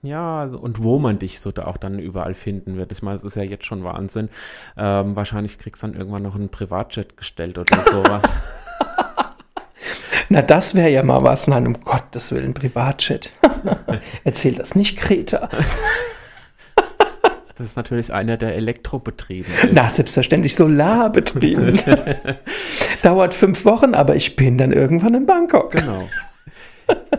ja, 0.04 0.44
und 0.44 0.82
wo 0.82 0.98
man 0.98 1.20
dich 1.20 1.40
so 1.40 1.52
da 1.52 1.66
auch 1.66 1.78
dann 1.78 2.00
überall 2.00 2.34
finden 2.34 2.76
wird. 2.76 2.92
Ich 2.92 3.04
meine, 3.04 3.16
es 3.16 3.24
ist 3.24 3.36
ja 3.36 3.44
jetzt 3.44 3.66
schon 3.66 3.84
Wahnsinn. 3.84 4.30
Ähm, 4.76 5.16
wahrscheinlich 5.16 5.60
kriegst 5.60 5.84
du 5.84 5.88
dann 5.88 5.96
irgendwann 5.96 6.24
noch 6.24 6.36
einen 6.36 6.50
Privatjet 6.50 7.18
gestellt 7.18 7.60
oder 7.60 7.80
sowas. 7.82 8.24
Na, 10.30 10.42
das 10.42 10.74
wäre 10.74 10.90
ja 10.90 11.04
mal 11.04 11.22
was. 11.22 11.48
Nein, 11.48 11.68
um 11.68 11.80
Gottes 11.82 12.32
Willen, 12.32 12.54
Privatjet. 12.54 13.34
Erzähl 14.24 14.56
das 14.56 14.76
nicht, 14.76 14.98
Kreta. 14.98 15.50
Das 17.62 17.70
ist 17.70 17.76
natürlich 17.76 18.12
einer 18.12 18.38
der 18.38 18.56
Elektrobetrieben. 18.56 19.54
Na, 19.72 19.88
selbstverständlich 19.88 20.56
Solarbetrieben. 20.56 21.80
Dauert 23.04 23.36
fünf 23.36 23.66
Wochen, 23.66 23.94
aber 23.94 24.16
ich 24.16 24.36
bin 24.36 24.58
dann 24.58 24.72
irgendwann 24.72 25.14
in 25.14 25.28
Bangkok. 25.28 25.72
Genau. 25.74 26.10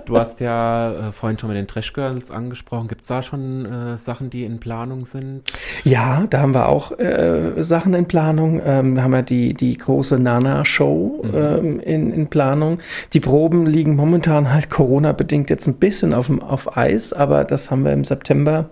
Du 0.07 0.19
hast 0.19 0.41
ja 0.41 0.93
äh, 0.93 1.13
vorhin 1.13 1.39
schon 1.39 1.51
mit 1.51 1.59
den 1.59 1.69
Trash 1.69 1.93
Girls 1.93 2.31
angesprochen. 2.31 2.89
Gibt 2.89 3.03
es 3.03 3.07
da 3.09 3.23
schon 3.23 3.67
äh, 3.67 3.97
Sachen, 3.97 4.31
die 4.31 4.45
in 4.45 4.59
Planung 4.59 5.05
sind? 5.05 5.43
Ja, 5.85 6.25
da 6.31 6.41
haben 6.41 6.55
wir 6.55 6.69
auch 6.69 6.99
äh, 6.99 7.63
Sachen 7.63 7.95
in 7.95 8.07
Planung. 8.07 8.61
Ähm, 8.65 9.03
haben 9.03 9.11
wir 9.13 9.23
die, 9.23 9.55
die 9.55 9.77
große 9.77 10.19
Nana-Show 10.19 11.23
mhm. 11.25 11.35
ähm, 11.35 11.81
in, 11.81 12.13
in 12.13 12.27
Planung. 12.29 12.79
Die 13.13 13.21
Proben 13.21 13.67
liegen 13.67 13.95
momentan 13.95 14.53
halt 14.53 14.71
Corona-bedingt 14.71 15.51
jetzt 15.51 15.67
ein 15.67 15.75
bisschen 15.75 16.15
auf, 16.15 16.31
auf 16.41 16.77
Eis, 16.77 17.13
aber 17.13 17.45
das 17.45 17.71
haben 17.71 17.85
wir 17.85 17.93
im 17.93 18.05
September 18.05 18.71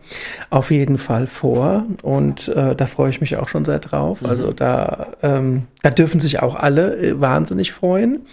auf 0.49 0.71
jeden 0.71 0.97
Fall 0.97 1.27
vor. 1.27 1.85
Und 2.03 2.49
äh, 2.49 2.75
da 2.75 2.87
freue 2.87 3.11
ich 3.11 3.21
mich 3.21 3.37
auch 3.37 3.49
schon 3.49 3.65
sehr 3.65 3.79
drauf. 3.79 4.23
Mhm. 4.23 4.29
Also 4.29 4.53
da, 4.53 5.09
ähm, 5.23 5.65
da 5.83 5.91
dürfen 5.91 6.21
sich 6.21 6.43
auch 6.43 6.55
alle 6.55 6.97
äh, 6.97 7.21
wahnsinnig 7.21 7.73
freuen. 7.73 8.27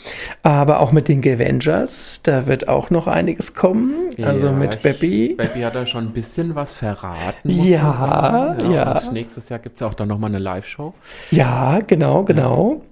Aber 0.44 0.80
auch 0.80 0.92
mit 0.92 1.08
den 1.08 1.22
Gavengers, 1.22 2.22
da 2.24 2.48
wird 2.48 2.68
auch 2.68 2.77
noch 2.90 3.08
einiges 3.08 3.54
kommen. 3.56 3.94
Also 4.22 4.48
ja, 4.48 4.54
mit 4.54 4.82
Baby. 4.82 5.36
Baby 5.38 5.62
hat 5.62 5.76
da 5.76 5.86
schon 5.86 6.06
ein 6.06 6.14
bisschen 6.14 6.56
was 6.56 6.76
verraten. 6.76 7.50
ja, 7.50 8.56
ja, 8.60 8.70
ja. 8.70 9.00
Und 9.00 9.14
nächstes 9.14 9.50
Jahr 9.50 9.60
gibt 9.60 9.76
es 9.76 9.82
ja 9.82 9.88
auch 9.88 9.94
dann 9.94 10.08
nochmal 10.08 10.30
eine 10.30 10.40
Live-Show. 10.40 10.94
Ja, 11.32 11.80
genau, 11.86 12.24
genau. 12.24 12.82
Ja. 12.82 12.86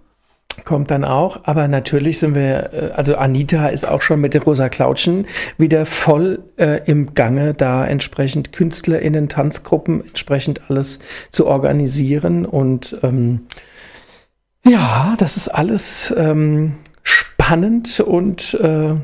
Kommt 0.63 0.89
dann 0.89 1.03
auch, 1.03 1.39
aber 1.43 1.67
natürlich 1.67 2.19
sind 2.19 2.33
wir, 2.33 2.73
äh, 2.73 2.91
also 2.93 3.15
Anita 3.17 3.67
ist 3.67 3.86
auch 3.86 4.01
schon 4.01 4.21
mit 4.21 4.33
den 4.33 4.41
Rosa 4.41 4.69
Klautschen 4.69 5.27
wieder 5.57 5.86
voll 5.86 6.39
äh, 6.57 6.81
im 6.86 7.13
Gange, 7.13 7.53
da 7.53 7.86
entsprechend 7.86 8.53
KünstlerInnen, 8.53 9.27
Tanzgruppen, 9.27 10.01
entsprechend 10.07 10.61
alles 10.69 10.99
zu 11.29 11.45
organisieren 11.47 12.45
und 12.45 12.97
ähm, 13.03 13.47
ja, 14.65 15.15
das 15.19 15.38
ist 15.38 15.49
alles 15.49 16.13
ähm, 16.17 16.77
spannend 17.03 17.99
und 17.99 18.55
äh, 18.55 18.95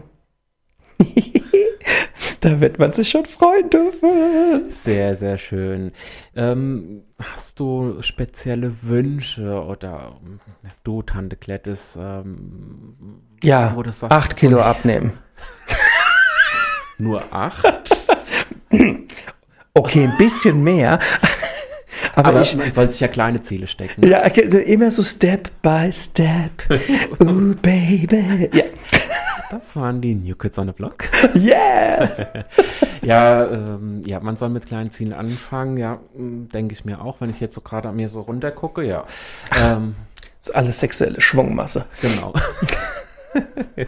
da 2.41 2.59
wird 2.59 2.79
man 2.79 2.93
sich 2.93 3.09
schon 3.09 3.25
freuen 3.25 3.69
dürfen. 3.69 4.69
Sehr, 4.69 5.15
sehr 5.15 5.37
schön. 5.37 5.91
Ähm, 6.35 7.03
hast 7.19 7.59
du 7.59 8.01
spezielle 8.01 8.73
Wünsche 8.81 9.63
oder 9.63 10.19
du, 10.83 11.01
Tante 11.01 11.35
Klettes? 11.35 11.97
Ähm, 12.01 13.21
ja, 13.43 13.75
sagst, 13.85 14.03
acht 14.11 14.37
Kilo 14.37 14.57
so, 14.57 14.63
abnehmen. 14.63 15.13
Nur 16.97 17.21
acht? 17.33 17.65
okay, 19.73 20.03
ein 20.03 20.17
bisschen 20.17 20.63
mehr. 20.63 20.99
Aber, 22.15 22.29
Aber 22.29 22.41
ich, 22.41 22.55
man 22.55 22.71
soll 22.73 22.89
sich 22.89 22.99
ja 22.99 23.07
kleine 23.07 23.41
Ziele 23.41 23.67
stecken. 23.67 24.05
Ja, 24.05 24.19
immer 24.19 24.91
so 24.91 25.03
Step 25.03 25.49
by 25.61 25.89
Step. 25.91 26.51
Ooh, 27.21 27.55
baby. 27.61 28.49
Ja. 28.53 28.63
Das 29.51 29.75
waren 29.75 29.99
die 29.99 30.15
New 30.15 30.35
Kids 30.35 30.57
on 30.57 30.67
the 30.67 30.73
Block. 30.73 31.09
Yeah! 31.35 32.45
ja, 33.01 33.45
ähm, 33.47 34.01
ja, 34.05 34.21
man 34.21 34.37
soll 34.37 34.47
mit 34.47 34.65
kleinen 34.65 34.91
Zielen 34.91 35.11
anfangen, 35.11 35.75
ja, 35.75 35.99
hm, 36.15 36.47
denke 36.47 36.73
ich 36.73 36.85
mir 36.85 37.01
auch, 37.01 37.19
wenn 37.19 37.29
ich 37.29 37.41
jetzt 37.41 37.55
so 37.55 37.61
gerade 37.61 37.89
an 37.89 37.97
mir 37.97 38.07
so 38.07 38.21
runter 38.21 38.51
gucke, 38.51 38.83
ja. 38.85 39.03
Ähm, 39.61 39.95
das 40.39 40.49
ist 40.49 40.55
alles 40.55 40.79
sexuelle 40.79 41.19
Schwungmasse. 41.19 41.85
Genau. 42.01 42.33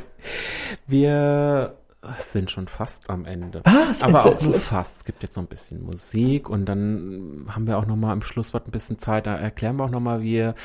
Wir 0.88 1.76
sind 2.20 2.52
schon 2.52 2.68
fast 2.68 3.10
am 3.10 3.26
Ende. 3.26 3.62
Was? 3.64 4.04
Aber 4.04 4.26
auch 4.26 4.42
nur 4.42 4.56
fast. 4.56 4.98
Es 4.98 5.06
gibt 5.06 5.24
jetzt 5.24 5.36
noch 5.38 5.44
ein 5.44 5.48
bisschen 5.48 5.82
Musik 5.84 6.50
und 6.50 6.66
dann 6.66 7.46
haben 7.50 7.66
wir 7.68 7.78
auch 7.78 7.86
noch 7.86 7.96
mal 7.96 8.14
im 8.14 8.22
Schlusswort 8.22 8.68
ein 8.68 8.72
bisschen 8.72 9.00
Zeit. 9.00 9.26
Da 9.26 9.36
erklären 9.36 9.78
wir 9.78 9.86
auch 9.86 9.90
noch 9.90 10.00
mal, 10.00 10.22
wie 10.22 10.36
ihr 10.36 10.56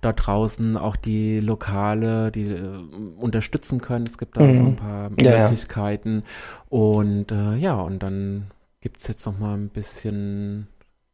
da 0.00 0.12
draußen 0.12 0.76
auch 0.76 0.96
die 0.96 1.40
Lokale, 1.40 2.30
die 2.32 2.44
äh, 2.50 2.78
unterstützen 3.18 3.80
könnt. 3.80 4.08
Es 4.08 4.18
gibt 4.18 4.36
da 4.36 4.40
so 4.56 4.64
ein 4.66 4.76
paar 4.76 5.10
Mhm. 5.10 5.16
Ja, 5.20 5.32
ja. 5.34 5.42
Möglichkeiten. 5.42 6.22
Und 6.68 7.30
äh, 7.32 7.54
ja, 7.56 7.74
und 7.74 8.02
dann 8.02 8.50
gibt's 8.80 9.06
jetzt 9.08 9.26
noch 9.26 9.38
mal 9.38 9.54
ein 9.54 9.68
bisschen 9.68 10.68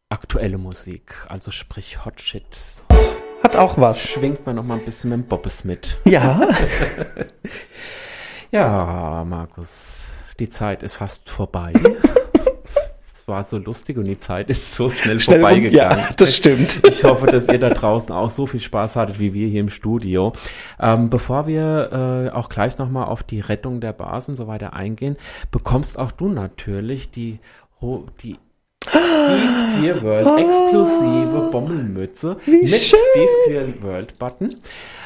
aktuelle 0.09 0.59
Musik. 0.59 1.27
Also 1.29 1.51
sprich 1.51 2.05
Hot 2.05 2.21
Shit. 2.21 2.45
Hat 3.43 3.57
auch 3.57 3.77
was. 3.79 4.07
Schwingt 4.07 4.47
man 4.47 4.55
noch 4.57 4.63
mal 4.65 4.79
ein 4.79 4.85
bisschen 4.85 5.11
mit 5.11 5.19
dem 5.21 5.27
Bobbes 5.27 5.65
mit. 5.65 5.99
Ja, 6.05 6.47
Ja, 8.53 9.25
Markus, 9.27 10.09
die 10.39 10.51
Zeit 10.51 10.83
ist 10.83 10.97
fast 10.97 11.31
vorbei. 11.31 11.73
es 13.07 13.27
war 13.27 13.45
so 13.45 13.57
lustig 13.57 13.97
und 13.97 14.05
die 14.05 14.19
Zeit 14.19 14.51
ist 14.51 14.75
so 14.75 14.91
schnell, 14.91 15.21
schnell 15.21 15.41
vorbeigegangen. 15.41 15.99
Ja, 15.99 16.11
das 16.19 16.37
stimmt. 16.37 16.87
Ich 16.87 17.03
hoffe, 17.03 17.29
dass 17.29 17.49
ihr 17.49 17.59
da 17.59 17.71
draußen 17.71 18.15
auch 18.15 18.29
so 18.29 18.45
viel 18.45 18.61
Spaß 18.61 18.97
hattet 18.97 19.19
wie 19.19 19.33
wir 19.33 19.49
hier 19.49 19.61
im 19.61 19.71
Studio. 19.71 20.35
Ähm, 20.79 21.09
bevor 21.09 21.47
wir 21.47 22.29
äh, 22.31 22.37
auch 22.37 22.51
gleich 22.51 22.77
nochmal 22.77 23.07
auf 23.07 23.23
die 23.23 23.41
Rettung 23.41 23.81
der 23.81 23.95
Bars 23.95 24.29
und 24.29 24.37
so 24.37 24.49
weiter 24.49 24.75
eingehen, 24.75 25.17
bekommst 25.51 25.99
auch 25.99 26.13
du 26.13 26.29
natürlich 26.29 27.11
die, 27.11 27.39
die 28.23 28.37
Steve's 28.87 29.65
Queer 29.79 30.03
World 30.03 30.39
exklusive 30.39 31.49
Bommelmütze 31.51 32.37
mit 32.45 32.69
schön. 32.69 32.99
Steve's 33.13 33.33
Queer 33.47 33.83
World 33.83 34.19
Button. 34.19 34.55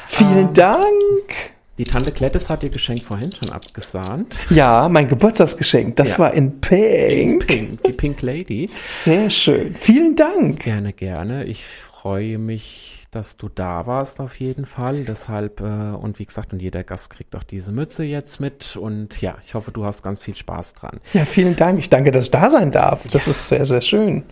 Vielen 0.07 0.53
Dank. 0.53 1.55
Die 1.77 1.83
Tante 1.83 2.11
Klettes 2.11 2.49
hat 2.49 2.63
ihr 2.63 2.69
Geschenk 2.69 3.03
vorhin 3.03 3.31
schon 3.31 3.51
abgesahnt. 3.51 4.35
Ja, 4.49 4.89
mein 4.89 5.07
Geburtstagsgeschenk. 5.07 5.95
Das 5.97 6.13
Ja. 6.13 6.19
war 6.19 6.33
in 6.33 6.59
Pink. 6.59 7.45
Pink, 7.45 7.83
die 7.83 7.91
Pink 7.93 8.21
Lady. 8.23 8.69
Sehr 8.87 9.29
schön. 9.29 9.75
Vielen 9.75 10.15
Dank. 10.15 10.63
Gerne, 10.63 10.91
gerne. 10.93 11.43
Ich 11.45 11.63
freue 11.63 12.39
mich, 12.39 13.05
dass 13.11 13.37
du 13.37 13.47
da 13.47 13.85
warst 13.85 14.19
auf 14.19 14.39
jeden 14.39 14.65
Fall. 14.65 15.03
Deshalb, 15.05 15.61
äh, 15.61 15.63
und 15.63 16.17
wie 16.17 16.25
gesagt, 16.25 16.51
und 16.51 16.61
jeder 16.63 16.83
Gast 16.83 17.11
kriegt 17.11 17.35
auch 17.35 17.43
diese 17.43 17.71
Mütze 17.71 18.03
jetzt 18.03 18.39
mit. 18.39 18.75
Und 18.75 19.21
ja, 19.21 19.35
ich 19.45 19.53
hoffe, 19.53 19.71
du 19.71 19.85
hast 19.85 20.01
ganz 20.01 20.19
viel 20.19 20.35
Spaß 20.35 20.73
dran. 20.73 20.99
Ja, 21.13 21.25
vielen 21.25 21.55
Dank. 21.55 21.77
Ich 21.77 21.89
danke, 21.91 22.09
dass 22.09 22.25
ich 22.25 22.31
da 22.31 22.49
sein 22.49 22.71
darf. 22.71 23.07
Das 23.11 23.27
ist 23.27 23.49
sehr, 23.49 23.65
sehr 23.65 23.81
schön. 23.81 24.23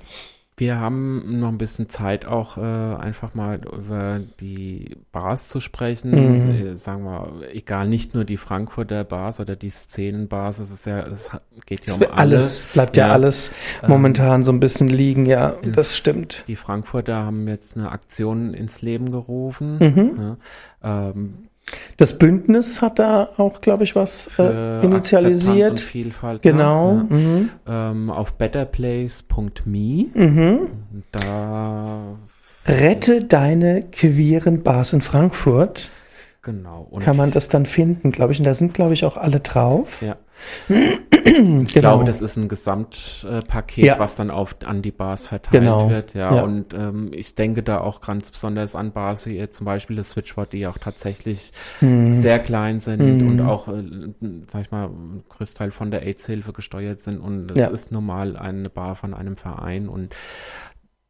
Wir 0.58 0.80
haben 0.80 1.40
noch 1.40 1.50
ein 1.50 1.58
bisschen 1.58 1.90
Zeit, 1.90 2.26
auch 2.26 2.58
äh, 2.58 2.62
einfach 2.62 3.34
mal 3.34 3.60
über 3.66 4.22
die 4.40 4.96
Bars 5.12 5.50
zu 5.50 5.60
sprechen. 5.60 6.12
Mhm. 6.12 6.68
Äh, 6.68 6.76
Sagen 6.78 7.04
wir, 7.04 7.54
egal, 7.54 7.90
nicht 7.90 8.14
nur 8.14 8.24
die 8.24 8.38
Frankfurter 8.38 9.04
Bars 9.04 9.42
oder 9.42 9.58
die 9.58 9.70
Szenenbars, 9.70 10.60
es 10.60 10.72
ist 10.72 10.86
ja, 10.86 11.00
es 11.02 11.30
geht 11.66 11.82
ja 11.82 11.86
Es 11.88 11.94
um 11.96 12.00
wird 12.00 12.14
alles, 12.14 12.66
bleibt 12.74 12.96
ja, 12.96 13.08
Ja. 13.08 13.14
alles 13.14 13.52
momentan 13.86 14.44
so 14.44 14.54
ein 14.54 14.62
bisschen 14.62 14.88
liegen. 14.88 15.26
Ja, 15.26 15.58
das 15.74 15.98
stimmt. 15.98 16.46
Die 16.48 16.56
Frankfurter 16.56 17.26
haben 17.26 17.48
jetzt 17.50 17.76
eine 17.76 17.92
Aktion 17.92 18.54
ins 18.54 18.82
Leben 18.82 19.12
gerufen. 19.12 19.78
Mhm. 19.80 20.38
Ja, 20.84 21.10
ähm, 21.10 21.50
Das 21.98 22.18
Bündnis 22.18 22.82
hat 22.82 23.00
da 23.00 23.30
auch, 23.38 23.62
glaube 23.62 23.84
ich, 23.84 23.96
was 23.96 24.28
äh, 24.38 24.42
Akzeptanz 24.42 24.84
und 24.84 24.92
initialisiert. 24.92 25.80
Vielfalt. 25.80 26.42
Genau. 26.42 26.94
Ne? 26.94 27.06
Mhm. 27.10 27.50
Ähm, 27.68 28.10
auf 28.10 28.34
betterplace.me. 28.34 30.06
Mhm. 30.14 30.72
Da 31.12 32.18
Rette 32.68 33.24
deine 33.24 33.84
queeren 33.84 34.64
Bars 34.64 34.94
in 34.94 35.02
Frankfurt. 35.02 35.90
Genau. 36.46 36.88
Und 36.90 37.04
Kann 37.04 37.18
man 37.18 37.32
das 37.32 37.50
dann 37.50 37.66
finden, 37.66 38.14
glaube 38.14 38.32
ich. 38.32 38.40
Und 38.40 38.46
da 38.46 38.54
sind, 38.54 38.74
glaube 38.74 38.94
ich, 38.94 39.04
auch 39.04 39.18
alle 39.18 39.42
drauf. 39.42 40.02
Ja. 40.02 40.16
genau. 40.70 40.86
Ich 41.66 41.74
glaube, 41.74 42.04
das 42.06 42.22
ist 42.22 42.38
ein 42.38 42.48
Gesamtpaket, 42.48 43.84
Ja. 43.84 44.00
was 44.00 44.16
dann 44.16 44.30
auf 44.32 44.56
an 44.66 44.82
die 44.82 44.92
Bars 44.92 45.28
verteilt 45.28 45.52
Genau. 45.64 45.90
wird. 45.90 46.14
Ja, 46.14 46.36
Ja. 46.36 46.44
und 46.44 46.74
ähm, 46.74 47.12
ich 47.14 47.36
denke 47.36 47.64
da 47.64 47.80
auch 47.82 48.00
ganz 48.00 48.32
besonders 48.32 48.76
an 48.76 48.92
Bars 48.94 49.26
wie 49.26 49.36
jetzt 49.36 49.58
zum 49.58 49.66
Beispiel 49.66 49.96
das 49.98 50.12
Switchboard, 50.12 50.54
die 50.54 50.66
auch 50.68 50.78
tatsächlich 50.78 51.52
Hm. 51.80 52.14
sehr 52.14 52.40
klein 52.40 52.80
sind 52.80 53.22
Mhm. 53.22 53.28
und 53.28 53.42
auch, 53.42 53.68
äh, 53.68 53.84
sag 54.48 54.62
ich 54.62 54.72
mal, 54.72 54.90
Großteil 55.30 55.72
von 55.72 55.90
der 55.92 56.04
AIDS-Hilfe 56.04 56.54
gesteuert 56.54 57.00
sind. 57.00 57.20
Und 57.20 57.52
es 57.52 57.58
Ja. 57.58 57.68
ist 57.68 57.92
normal 57.92 58.38
eine 58.38 58.70
Bar 58.70 58.96
von 58.96 59.14
einem 59.14 59.36
Verein 59.38 59.90
und 59.90 60.16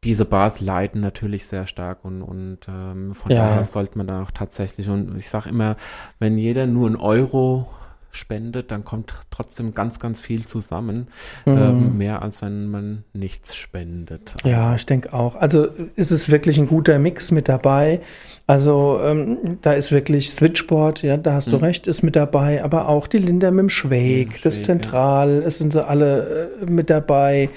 diese 0.04 0.24
Bars 0.24 0.60
leiden 0.60 1.00
natürlich 1.00 1.46
sehr 1.46 1.66
stark 1.66 2.04
und, 2.04 2.22
und 2.22 2.58
ähm, 2.68 3.14
von 3.14 3.32
Ja. 3.32 3.46
daher 3.48 3.64
sollte 3.64 3.98
man 3.98 4.06
da 4.06 4.22
auch 4.22 4.30
tatsächlich, 4.30 4.88
und 4.88 5.16
ich 5.18 5.28
sage 5.28 5.48
immer, 5.48 5.76
wenn 6.18 6.38
jeder 6.38 6.66
nur 6.66 6.86
einen 6.86 6.96
Euro 6.96 7.68
spendet, 8.16 8.70
dann 8.70 8.82
kommt 8.84 9.14
trotzdem 9.30 9.74
ganz, 9.74 10.00
ganz 10.00 10.20
viel 10.22 10.46
zusammen. 10.46 11.08
Ähm, 11.44 11.98
mehr 11.98 12.22
als 12.22 12.40
wenn 12.40 12.66
man 12.70 13.04
nichts 13.12 13.54
spendet. 13.54 14.34
Mhm. 14.42 14.50
Ja, 14.50 14.74
ich 14.74 14.86
denke 14.86 15.12
auch. 15.12 15.36
Also 15.36 15.66
ist 15.96 16.10
es 16.10 16.30
wirklich 16.30 16.58
ein 16.58 16.66
guter 16.66 16.98
Mix 16.98 17.30
mit 17.30 17.48
dabei. 17.48 18.00
Also 18.46 19.00
ähm, 19.02 19.58
da 19.60 19.74
ist 19.74 19.92
wirklich 19.92 20.30
Switchboard, 20.30 21.02
ja, 21.02 21.16
da 21.18 21.34
hast 21.34 21.52
du 21.52 21.56
recht, 21.56 21.86
ist 21.86 22.02
mit 22.02 22.16
dabei, 22.16 22.64
aber 22.64 22.88
auch 22.88 23.06
die 23.06 23.18
Linda 23.18 23.50
mit 23.50 23.64
dem 23.64 23.70
Schweg, 23.70 24.32
Schweg, 24.32 24.42
das 24.42 24.58
ja. 24.60 24.64
Zentral, 24.64 25.42
es 25.42 25.58
sind 25.58 25.72
sie 25.74 25.86
alle 25.86 26.50
äh, 26.62 26.70
mit 26.70 26.88
dabei. 26.88 27.50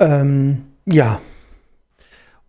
Ähm, 0.00 0.62
ja, 0.86 1.20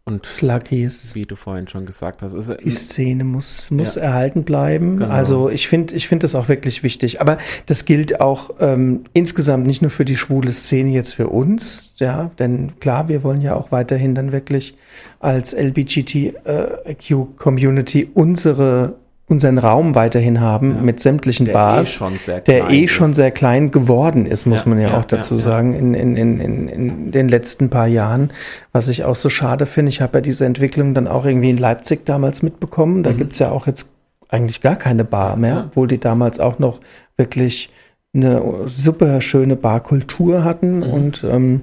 Und 0.08 0.26
Sluggies. 0.26 1.14
wie 1.16 1.26
du 1.26 1.36
vorhin 1.36 1.68
schon 1.68 1.86
gesagt 1.86 2.22
hast, 2.22 2.32
ist 2.34 2.50
Die 2.64 2.70
Szene 2.70 3.26
muss, 3.26 3.70
muss 3.72 3.96
Ja. 3.96 4.04
erhalten 4.04 4.44
bleiben. 4.44 4.96
Genau. 4.98 5.10
Also 5.12 5.50
ich 5.50 5.68
finde 5.68 5.94
ich 5.96 6.08
finde 6.08 6.24
das 6.24 6.34
auch 6.34 6.48
wirklich 6.48 6.82
wichtig. 6.82 7.20
Aber 7.20 7.38
das 7.66 7.84
gilt 7.84 8.22
auch 8.22 8.52
ähm, 8.62 9.02
insgesamt 9.12 9.68
nicht 9.68 9.82
nur 9.82 9.92
für 9.92 10.06
die 10.06 10.16
schwule 10.16 10.54
Szene 10.54 10.92
jetzt 10.92 11.14
für 11.14 11.28
uns, 11.28 11.92
ja, 11.98 12.32
denn 12.40 12.80
klar, 12.80 13.10
wir 13.10 13.22
wollen 13.24 13.42
ja 13.42 13.54
auch 13.56 13.74
weiterhin 13.74 14.16
dann 14.16 14.32
wirklich 14.32 14.78
als 15.20 15.52
LBGTQ-Community 15.54 18.10
unsere 18.14 18.96
unseren 19.30 19.58
Raum 19.58 19.94
weiterhin 19.94 20.40
haben 20.40 20.86
mit 20.86 21.02
sämtlichen 21.02 21.46
der 21.48 21.54
Bars, 21.54 21.90
eh 21.90 21.98
schon 21.98 22.16
sehr 22.16 22.40
der 22.42 22.70
eh 22.70 22.88
schon 22.88 23.10
ist. 23.10 23.16
sehr 23.18 23.32
klein 23.32 23.72
geworden 23.72 24.26
ist, 24.26 24.46
muss 24.46 24.64
Ja, 24.64 24.70
man 24.70 24.80
ja, 24.80 24.90
ja, 24.90 24.98
auch 25.00 25.06
dazu 25.06 25.36
ja, 25.36 25.42
ja. 25.42 25.52
sagen, 25.52 25.74
in, 25.74 25.94
in, 25.94 26.16
in, 26.16 26.68
in, 26.70 27.12
den 27.12 27.28
letzten 27.28 27.70
paar 27.70 27.88
Jahren. 27.88 28.32
Was 28.72 28.88
ich 28.88 29.04
auch 29.04 29.16
so 29.16 29.30
schade 29.30 29.66
finde, 29.66 29.90
ich 29.90 30.02
habe 30.02 30.20
ja 30.20 30.22
diese 30.22 30.46
Entwicklung 30.46 30.94
dann 30.94 31.08
auch 31.08 31.26
irgendwie 31.26 31.50
in 31.50 31.58
Leipzig 31.58 32.06
damals 32.06 32.42
mitbekommen. 32.42 33.04
Da 33.04 33.12
gibt's 33.12 33.40
ja 33.40 33.52
auch 33.52 33.68
jetzt 33.68 33.90
eigentlich 34.30 34.62
gar 34.62 34.76
keine 34.78 35.04
Bar 35.04 35.36
mehr, 35.36 35.52
Mhm. 35.54 35.58
Ja. 35.60 35.66
obwohl 35.68 35.88
die 35.88 36.00
damals 36.00 36.40
auch 36.40 36.60
noch 36.60 36.80
wirklich 37.18 37.70
eine 38.18 38.42
super 38.68 39.22
schöne 39.22 39.56
Barkultur 39.56 40.44
hatten 40.44 40.80
Mhm. 40.80 40.84
und 40.84 41.24
ähm, 41.24 41.62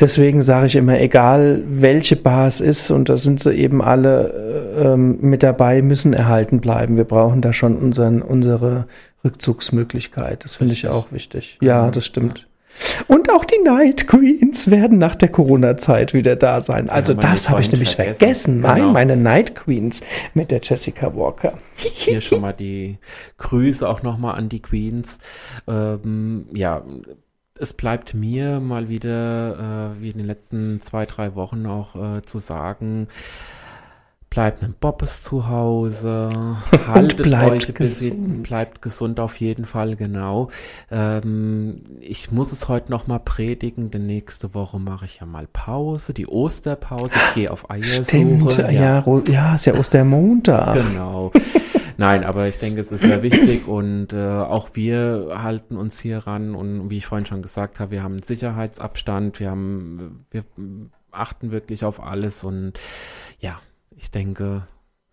deswegen 0.00 0.42
sage 0.42 0.66
ich 0.66 0.76
immer, 0.76 0.98
egal 1.00 1.62
welche 1.68 2.16
Bar 2.16 2.46
es 2.48 2.60
ist 2.60 2.90
und 2.90 3.08
da 3.08 3.16
sind 3.16 3.40
sie 3.40 3.52
eben 3.52 3.82
alle 3.82 4.32
äh, 4.78 4.84
ähm, 4.94 5.18
mit 5.20 5.42
dabei, 5.42 5.82
müssen 5.82 6.12
erhalten 6.14 6.60
bleiben. 6.60 6.96
Wir 6.96 7.04
brauchen 7.04 7.40
da 7.42 7.52
schon 7.52 7.76
unseren, 7.76 8.22
unsere 8.22 8.86
Rückzugsmöglichkeit. 9.24 10.44
Das 10.44 10.56
finde 10.56 10.72
ich 10.74 10.88
auch 10.88 11.12
wichtig. 11.12 11.58
Ja, 11.60 11.90
das 11.90 12.06
stimmt. 12.06 12.47
Und 13.06 13.30
auch 13.32 13.44
die 13.44 13.58
Night 13.62 14.06
Queens 14.06 14.70
werden 14.70 14.98
nach 14.98 15.14
der 15.14 15.28
Corona-Zeit 15.28 16.14
wieder 16.14 16.36
da 16.36 16.60
sein. 16.60 16.88
Also 16.90 17.14
das 17.14 17.48
habe 17.48 17.60
ich 17.60 17.70
nämlich 17.72 17.94
vergessen. 17.96 18.18
vergessen. 18.18 18.60
Mein, 18.60 18.76
Genau. 18.76 18.92
meine 18.92 19.16
Night 19.16 19.54
Queens 19.54 20.00
mit 20.34 20.50
der 20.50 20.60
Jessica 20.62 21.14
Walker. 21.16 21.54
Hier 21.76 22.20
schon 22.20 22.40
mal 22.40 22.52
die 22.52 22.98
Grüße 23.38 23.88
auch 23.88 24.02
nochmal 24.02 24.36
an 24.36 24.48
die 24.48 24.60
Queens. 24.62 25.18
Ähm, 25.66 26.46
ja, 26.52 26.82
es 27.58 27.72
bleibt 27.72 28.14
mir 28.14 28.60
mal 28.60 28.88
wieder, 28.88 29.94
äh, 29.96 30.02
wie 30.02 30.10
in 30.10 30.18
den 30.18 30.26
letzten 30.26 30.80
zwei, 30.80 31.06
drei 31.06 31.34
Wochen 31.34 31.66
auch 31.66 31.96
äh, 32.16 32.22
zu 32.22 32.38
sagen, 32.38 33.08
bleibt 34.30 34.62
mit 34.62 34.78
Bobbes 34.80 35.22
zu 35.22 35.48
Hause, 35.48 36.30
haltet 36.86 37.22
bleibt 37.22 37.50
euch, 37.68 37.74
gesund. 37.74 38.42
bleibt 38.42 38.82
gesund 38.82 39.20
auf 39.20 39.36
jeden 39.40 39.64
Fall, 39.64 39.96
genau. 39.96 40.48
Ähm, 40.90 41.82
ich 42.00 42.30
muss 42.30 42.52
es 42.52 42.68
heute 42.68 42.90
nochmal 42.90 43.20
predigen, 43.20 43.90
denn 43.90 44.06
nächste 44.06 44.54
Woche 44.54 44.78
mache 44.78 45.06
ich 45.06 45.20
ja 45.20 45.26
mal 45.26 45.46
Pause, 45.52 46.12
die 46.14 46.26
Osterpause, 46.26 47.14
ich 47.14 47.34
gehe 47.34 47.50
auf 47.50 47.70
Eiersuche. 47.70 48.04
Stimmt, 48.04 48.58
ja, 48.72 48.98
Ro- 48.98 49.22
ja, 49.28 49.54
ist 49.54 49.66
ja 49.66 49.74
Ostermontag. 49.74 50.76
Genau. 50.88 51.32
Nein, 52.00 52.22
aber 52.22 52.46
ich 52.46 52.58
denke, 52.58 52.80
es 52.80 52.92
ist 52.92 53.00
sehr 53.00 53.24
wichtig 53.24 53.66
und 53.66 54.12
äh, 54.12 54.16
auch 54.28 54.68
wir 54.74 55.30
halten 55.42 55.76
uns 55.76 55.98
hier 55.98 56.18
ran 56.28 56.54
und 56.54 56.90
wie 56.90 56.98
ich 56.98 57.06
vorhin 57.06 57.26
schon 57.26 57.42
gesagt 57.42 57.80
habe, 57.80 57.90
wir 57.90 58.04
haben 58.04 58.12
einen 58.12 58.22
Sicherheitsabstand, 58.22 59.40
wir 59.40 59.50
haben, 59.50 60.18
wir 60.30 60.44
achten 61.10 61.50
wirklich 61.50 61.84
auf 61.84 62.00
alles 62.00 62.44
und 62.44 62.74
ja, 63.40 63.58
ich 63.98 64.10
denke, 64.10 64.66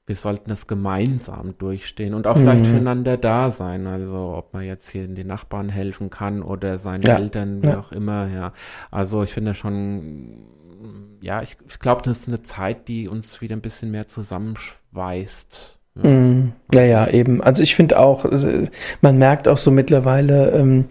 wir 0.07 0.15
sollten 0.15 0.49
das 0.49 0.67
gemeinsam 0.67 1.57
durchstehen 1.57 2.13
und 2.13 2.27
auch 2.27 2.37
vielleicht 2.37 2.67
füreinander 2.67 3.17
da 3.17 3.49
sein. 3.49 3.87
Also 3.87 4.35
ob 4.35 4.53
man 4.53 4.63
jetzt 4.63 4.89
hier 4.89 5.07
den 5.07 5.27
Nachbarn 5.27 5.69
helfen 5.69 6.11
kann 6.11 6.43
oder 6.43 6.77
seinen 6.77 7.01
Ja, 7.01 7.17
Eltern, 7.17 7.63
wie 7.63 7.69
ja. 7.69 7.79
auch 7.79 7.91
immer, 7.91 8.27
ja. 8.27 8.53
Also 8.91 9.23
ich 9.23 9.33
finde 9.33 9.55
schon, 9.55 10.43
ja, 11.21 11.41
ich, 11.41 11.57
ich 11.67 11.79
glaube, 11.79 12.03
das 12.03 12.19
ist 12.19 12.27
eine 12.27 12.43
Zeit, 12.43 12.87
die 12.87 13.07
uns 13.07 13.41
wieder 13.41 13.55
ein 13.55 13.61
bisschen 13.61 13.89
mehr 13.89 14.05
zusammenschweißt. 14.05 15.79
Ja, 16.03 16.09
mm, 16.09 16.53
ja, 16.73 16.81
ja, 16.81 17.07
eben. 17.07 17.41
Also 17.41 17.63
ich 17.63 17.73
finde 17.73 17.99
auch, 17.99 18.25
äh, 18.25 18.67
man 19.01 19.17
merkt 19.17 19.47
auch 19.47 19.57
so 19.57 19.71
mittlerweile, 19.71 20.51
ähm, 20.51 20.85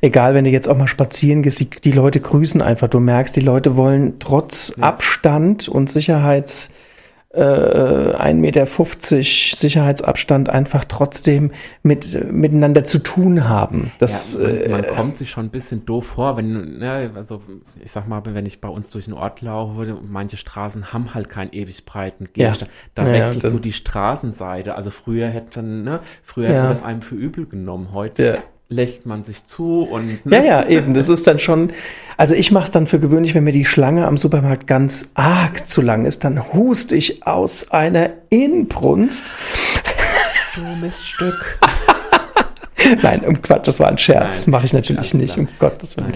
egal 0.00 0.32
wenn 0.32 0.44
du 0.44 0.50
jetzt 0.50 0.68
auch 0.68 0.78
mal 0.78 0.86
spazieren 0.88 1.42
gehst, 1.42 1.60
die, 1.60 1.68
die 1.68 1.92
Leute 1.92 2.20
grüßen 2.20 2.62
einfach. 2.62 2.88
Du 2.88 3.00
merkst, 3.00 3.36
die 3.36 3.40
Leute 3.40 3.76
wollen 3.76 4.20
trotz. 4.20 4.72
Abstand 4.80 5.68
und 5.68 5.90
Sicherheits 5.90 6.70
äh, 7.34 7.40
1,50 7.40 8.34
Meter 8.34 8.66
Sicherheitsabstand 8.66 10.48
einfach 10.48 10.84
trotzdem 10.84 11.52
mit, 11.82 12.32
miteinander 12.32 12.84
zu 12.84 12.98
tun 12.98 13.48
haben. 13.48 13.92
Das, 13.98 14.34
ja, 14.34 14.48
man, 14.48 14.70
man 14.70 14.84
äh, 14.84 14.88
kommt 14.88 15.16
sich 15.16 15.30
schon 15.30 15.46
ein 15.46 15.50
bisschen 15.50 15.84
doof 15.84 16.06
vor, 16.06 16.36
wenn, 16.36 16.78
ne, 16.78 17.10
also 17.14 17.42
ich 17.82 17.90
sag 17.90 18.08
mal, 18.08 18.22
wenn 18.24 18.46
ich 18.46 18.60
bei 18.60 18.68
uns 18.68 18.90
durch 18.90 19.06
den 19.06 19.14
Ort 19.14 19.40
laufe, 19.40 19.98
manche 20.08 20.36
Straßen 20.36 20.92
haben 20.92 21.14
halt 21.14 21.28
keinen 21.28 21.52
ewig 21.52 21.84
breiten 21.84 22.28
Gehsteig. 22.32 22.68
Ja. 22.68 22.74
Da 22.94 23.06
ja, 23.06 23.12
wechselst 23.12 23.52
du 23.52 23.58
die 23.58 23.72
Straßenseite. 23.72 24.76
Also 24.76 24.90
früher 24.90 25.28
hätten, 25.28 25.82
ne, 25.82 26.00
früher 26.22 26.48
hätten 26.48 26.68
das 26.68 26.82
einem 26.82 27.02
für 27.02 27.16
übel 27.16 27.46
genommen. 27.46 27.88
Heute 27.92 28.38
lächelt 28.68 29.06
man 29.06 29.22
sich 29.24 29.46
zu 29.46 29.82
und. 29.82 30.24
Ne? 30.26 30.36
Ja, 30.36 30.44
ja, 30.44 30.68
eben. 30.68 30.94
Das 30.94 31.08
ist 31.08 31.26
dann 31.26 31.38
schon. 31.38 31.72
Also 32.16 32.34
ich 32.34 32.52
mache 32.52 32.64
es 32.64 32.70
dann 32.70 32.86
für 32.86 32.98
gewöhnlich, 32.98 33.34
wenn 33.34 33.44
mir 33.44 33.52
die 33.52 33.64
Schlange 33.64 34.06
am 34.06 34.16
Supermarkt 34.16 34.66
ganz 34.66 35.10
arg 35.14 35.66
zu 35.66 35.82
lang 35.82 36.06
ist, 36.06 36.24
dann 36.24 36.52
hust 36.52 36.92
ich 36.92 37.26
aus 37.26 37.70
einer 37.70 38.10
Inbrunst. 38.30 39.24
Du 40.54 40.62
Miststück. 40.80 41.58
Nein, 43.02 43.24
um 43.24 43.40
Quatsch, 43.42 43.66
das 43.66 43.80
war 43.80 43.88
ein 43.88 43.98
Scherz. 43.98 44.46
Mache 44.46 44.66
ich 44.66 44.72
natürlich 44.72 45.14
nicht, 45.14 45.38
um 45.38 45.48
Gottes 45.58 45.96
Willen. 45.96 46.14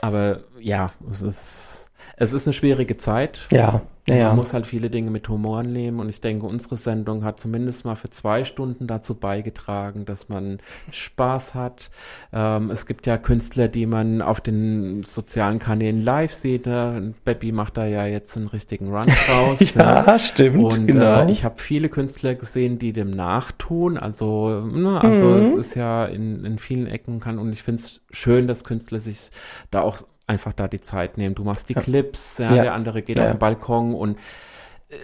Aber 0.00 0.40
ja, 0.58 0.88
es 1.12 1.22
ist, 1.22 1.86
es 2.20 2.34
ist 2.34 2.46
eine 2.46 2.52
schwierige 2.52 2.98
Zeit. 2.98 3.48
Ja. 3.50 3.82
Ja, 4.08 4.28
Man 4.28 4.36
muss 4.36 4.54
halt 4.54 4.66
viele 4.66 4.90
Dinge 4.90 5.10
mit 5.10 5.28
Humor 5.28 5.62
nehmen 5.62 6.00
und 6.00 6.08
ich 6.08 6.20
denke, 6.20 6.46
unsere 6.46 6.74
Sendung 6.74 7.22
hat 7.22 7.38
zumindest 7.38 7.84
mal 7.84 7.94
für 7.94 8.10
zwei 8.10 8.44
Stunden 8.44 8.88
dazu 8.88 9.14
beigetragen, 9.14 10.04
dass 10.04 10.28
man 10.28 10.58
Spaß 10.90 11.54
hat. 11.54 11.90
Ähm, 12.32 12.70
es 12.70 12.86
gibt 12.86 13.06
ja 13.06 13.18
Künstler, 13.18 13.68
die 13.68 13.86
man 13.86 14.20
auf 14.20 14.40
den 14.40 15.04
sozialen 15.04 15.60
Kanälen 15.60 16.02
live 16.02 16.32
sieht. 16.32 16.66
Ne? 16.66 17.14
Baby 17.24 17.52
macht 17.52 17.76
da 17.76 17.86
ja 17.86 18.04
jetzt 18.06 18.36
einen 18.36 18.48
richtigen 18.48 18.92
Run 18.92 19.06
draus. 19.28 19.74
ja, 19.74 20.02
ne? 20.02 20.18
stimmt. 20.18 20.64
Und 20.64 20.86
genau. 20.86 21.26
äh, 21.26 21.30
ich 21.30 21.44
habe 21.44 21.62
viele 21.62 21.88
Künstler 21.88 22.34
gesehen, 22.34 22.80
die 22.80 22.92
dem 22.92 23.10
nachtun. 23.10 23.96
Also, 23.96 24.60
ne, 24.60 25.00
also 25.00 25.26
mhm. 25.28 25.42
es 25.42 25.54
ist 25.54 25.74
ja 25.76 26.04
in, 26.06 26.44
in 26.44 26.58
vielen 26.58 26.86
Ecken 26.88 27.20
kann 27.20 27.38
und 27.38 27.52
ich 27.52 27.62
finde 27.62 27.82
es 27.82 28.00
schön, 28.10 28.48
dass 28.48 28.64
Künstler 28.64 28.98
sich 28.98 29.30
da 29.70 29.82
auch 29.82 29.98
einfach 30.30 30.52
da 30.52 30.68
die 30.68 30.80
Zeit 30.80 31.18
nehmen. 31.18 31.34
Du 31.34 31.44
machst 31.44 31.68
die 31.68 31.74
ja. 31.74 31.80
Clips, 31.80 32.38
ja, 32.38 32.54
ja, 32.54 32.62
der 32.62 32.74
andere 32.74 33.02
geht 33.02 33.18
auf 33.20 33.30
den 33.30 33.38
Balkon 33.38 33.94
und 33.94 34.18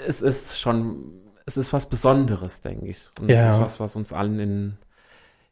es 0.06 0.22
ist 0.22 0.58
schon, 0.58 1.20
es 1.44 1.56
ist 1.56 1.72
was 1.72 1.88
Besonderes, 1.88 2.60
denke 2.60 2.86
ich. 2.86 3.10
Und 3.20 3.28
es 3.28 3.52
ist 3.52 3.60
was, 3.60 3.80
was 3.80 3.96
uns 3.96 4.12
allen 4.12 4.38
in, 4.38 4.78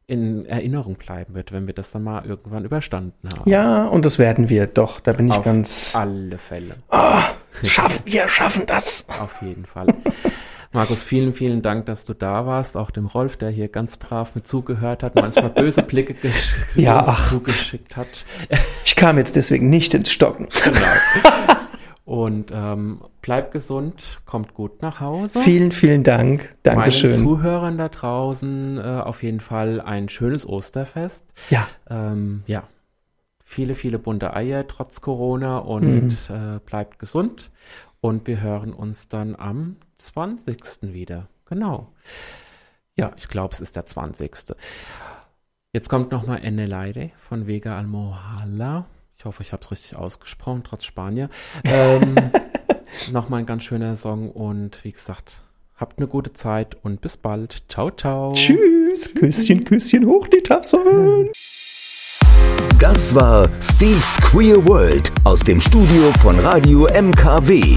in 0.07 0.47
Erinnerung 0.47 0.95
bleiben 0.95 1.35
wird, 1.35 1.53
wenn 1.53 1.67
wir 1.67 1.75
das 1.75 1.91
dann 1.91 2.05
mal 2.05 2.25
irgendwann 2.25 2.65
überstanden 2.65 3.29
haben. 3.29 3.51
Ja, 3.51 3.87
und 3.87 4.05
das 4.05 4.19
werden 4.19 4.49
wir 4.49 4.67
doch, 4.67 5.01
da 5.01 5.13
bin 5.13 5.29
ich 5.29 5.35
auf 5.35 5.45
ganz. 5.45 5.95
Auf 5.95 6.01
alle 6.03 6.39
Fälle. 6.39 6.77
Oh, 6.91 7.21
schaffen, 7.63 8.03
wir 8.07 8.29
schaffen 8.29 8.65
das. 8.67 9.07
Auf 9.09 9.43
jeden 9.43 9.67
Fall. 9.67 9.87
Markus, 10.75 11.05
vielen, 11.05 11.33
vielen 11.33 11.63
Dank, 11.63 11.87
dass 11.87 12.05
du 12.05 12.15
da 12.15 12.47
warst. 12.47 12.77
Auch 12.77 12.91
dem 12.91 13.07
Rolf, 13.07 13.37
der 13.37 13.49
hier 13.49 13.69
ganz 13.69 13.97
brav 13.97 14.35
mit 14.35 14.45
zugehört 14.45 15.05
hat, 15.05 15.15
manchmal 15.15 15.51
böse 15.51 15.85
Blicke 15.85 16.17
ja, 16.75 17.05
ach, 17.07 17.29
zugeschickt 17.29 17.97
hat. 17.97 18.27
Ich 18.85 18.97
kam 18.97 19.17
jetzt 19.17 19.37
deswegen 19.37 19.71
nicht 19.71 19.95
ins 19.95 20.11
Stocken. 20.11 20.49
Genau. 20.65 20.87
Und 22.05 22.51
ähm, 22.53 23.03
bleibt 23.23 23.53
gesund, 23.53 24.21
kommt 24.27 24.53
gut 24.53 24.83
nach 24.83 24.99
Hause. 24.99 25.41
Vielen, 25.41 25.71
vielen 25.71 26.03
Dank. 26.03 26.51
Dankeschön. 26.65 27.11
Meinen 27.11 27.23
Zuhörern 27.23 27.79
da 27.79 27.89
draußen 27.89 28.77
äh, 28.77 28.81
auf 28.81 29.23
jeden 29.23 29.41
Fall 29.41 29.81
ein 29.81 30.09
schönes 30.09 30.45
Osterfest. 30.47 31.25
Ja. 31.51 31.69
Ähm, 31.89 32.43
ja. 32.49 32.65
Viele, 33.45 33.77
viele 33.77 34.01
bunte 34.01 34.35
Eier 34.35 34.67
trotz 34.67 35.01
Corona 35.01 35.59
und 35.59 36.29
mhm. 36.29 36.35
äh, 36.35 36.59
bleibt 36.67 36.99
gesund. 36.99 37.53
Und 38.01 38.27
wir 38.27 38.43
hören 38.43 38.73
uns 38.73 39.09
dann 39.09 39.37
am 39.37 39.77
20. 40.05 40.93
wieder. 40.93 41.29
Genau. 41.47 41.93
Ja, 42.97 43.13
ich 43.17 43.29
glaube, 43.29 43.55
es 43.55 43.61
ist 43.61 43.77
der 43.77 43.87
20. 43.87 44.55
Jetzt 45.73 45.89
kommt 45.89 46.13
nochmal 46.13 46.45
Enne 46.45 46.67
Leide 46.67 47.11
von 47.17 47.47
Vega 47.47 47.77
Almohala. 47.77 48.87
Ich 49.19 49.25
hoffe, 49.25 49.43
ich 49.43 49.53
habe 49.53 49.63
es 49.63 49.71
richtig 49.71 49.97
ausgesprochen, 49.97 50.63
trotz 50.65 50.85
Spanier. 50.85 51.29
Ähm, 51.65 52.15
nochmal 53.13 53.41
ein 53.41 53.47
ganz 53.47 53.65
schöner 53.65 53.97
Song 53.97 54.31
und 54.31 54.85
wie 54.85 54.93
gesagt, 54.93 55.43
habt 55.75 55.99
eine 55.99 56.07
gute 56.07 56.33
Zeit 56.33 56.77
und 56.83 57.01
bis 57.01 57.17
bald. 57.17 57.65
Ciao, 57.69 57.91
ciao. 57.91 58.33
Tschüss. 58.35 59.15
Küsschen, 59.15 59.65
Küsschen 59.65 60.07
hoch 60.07 60.29
die 60.29 60.43
Tasse. 60.43 60.79
Das 62.79 63.15
war 63.15 63.49
Steve's 63.61 64.19
Queer 64.19 64.65
World 64.69 65.11
aus 65.25 65.41
dem 65.41 65.61
Studio 65.61 66.13
von 66.21 66.39
Radio 66.39 66.87
MKW. 66.87 67.77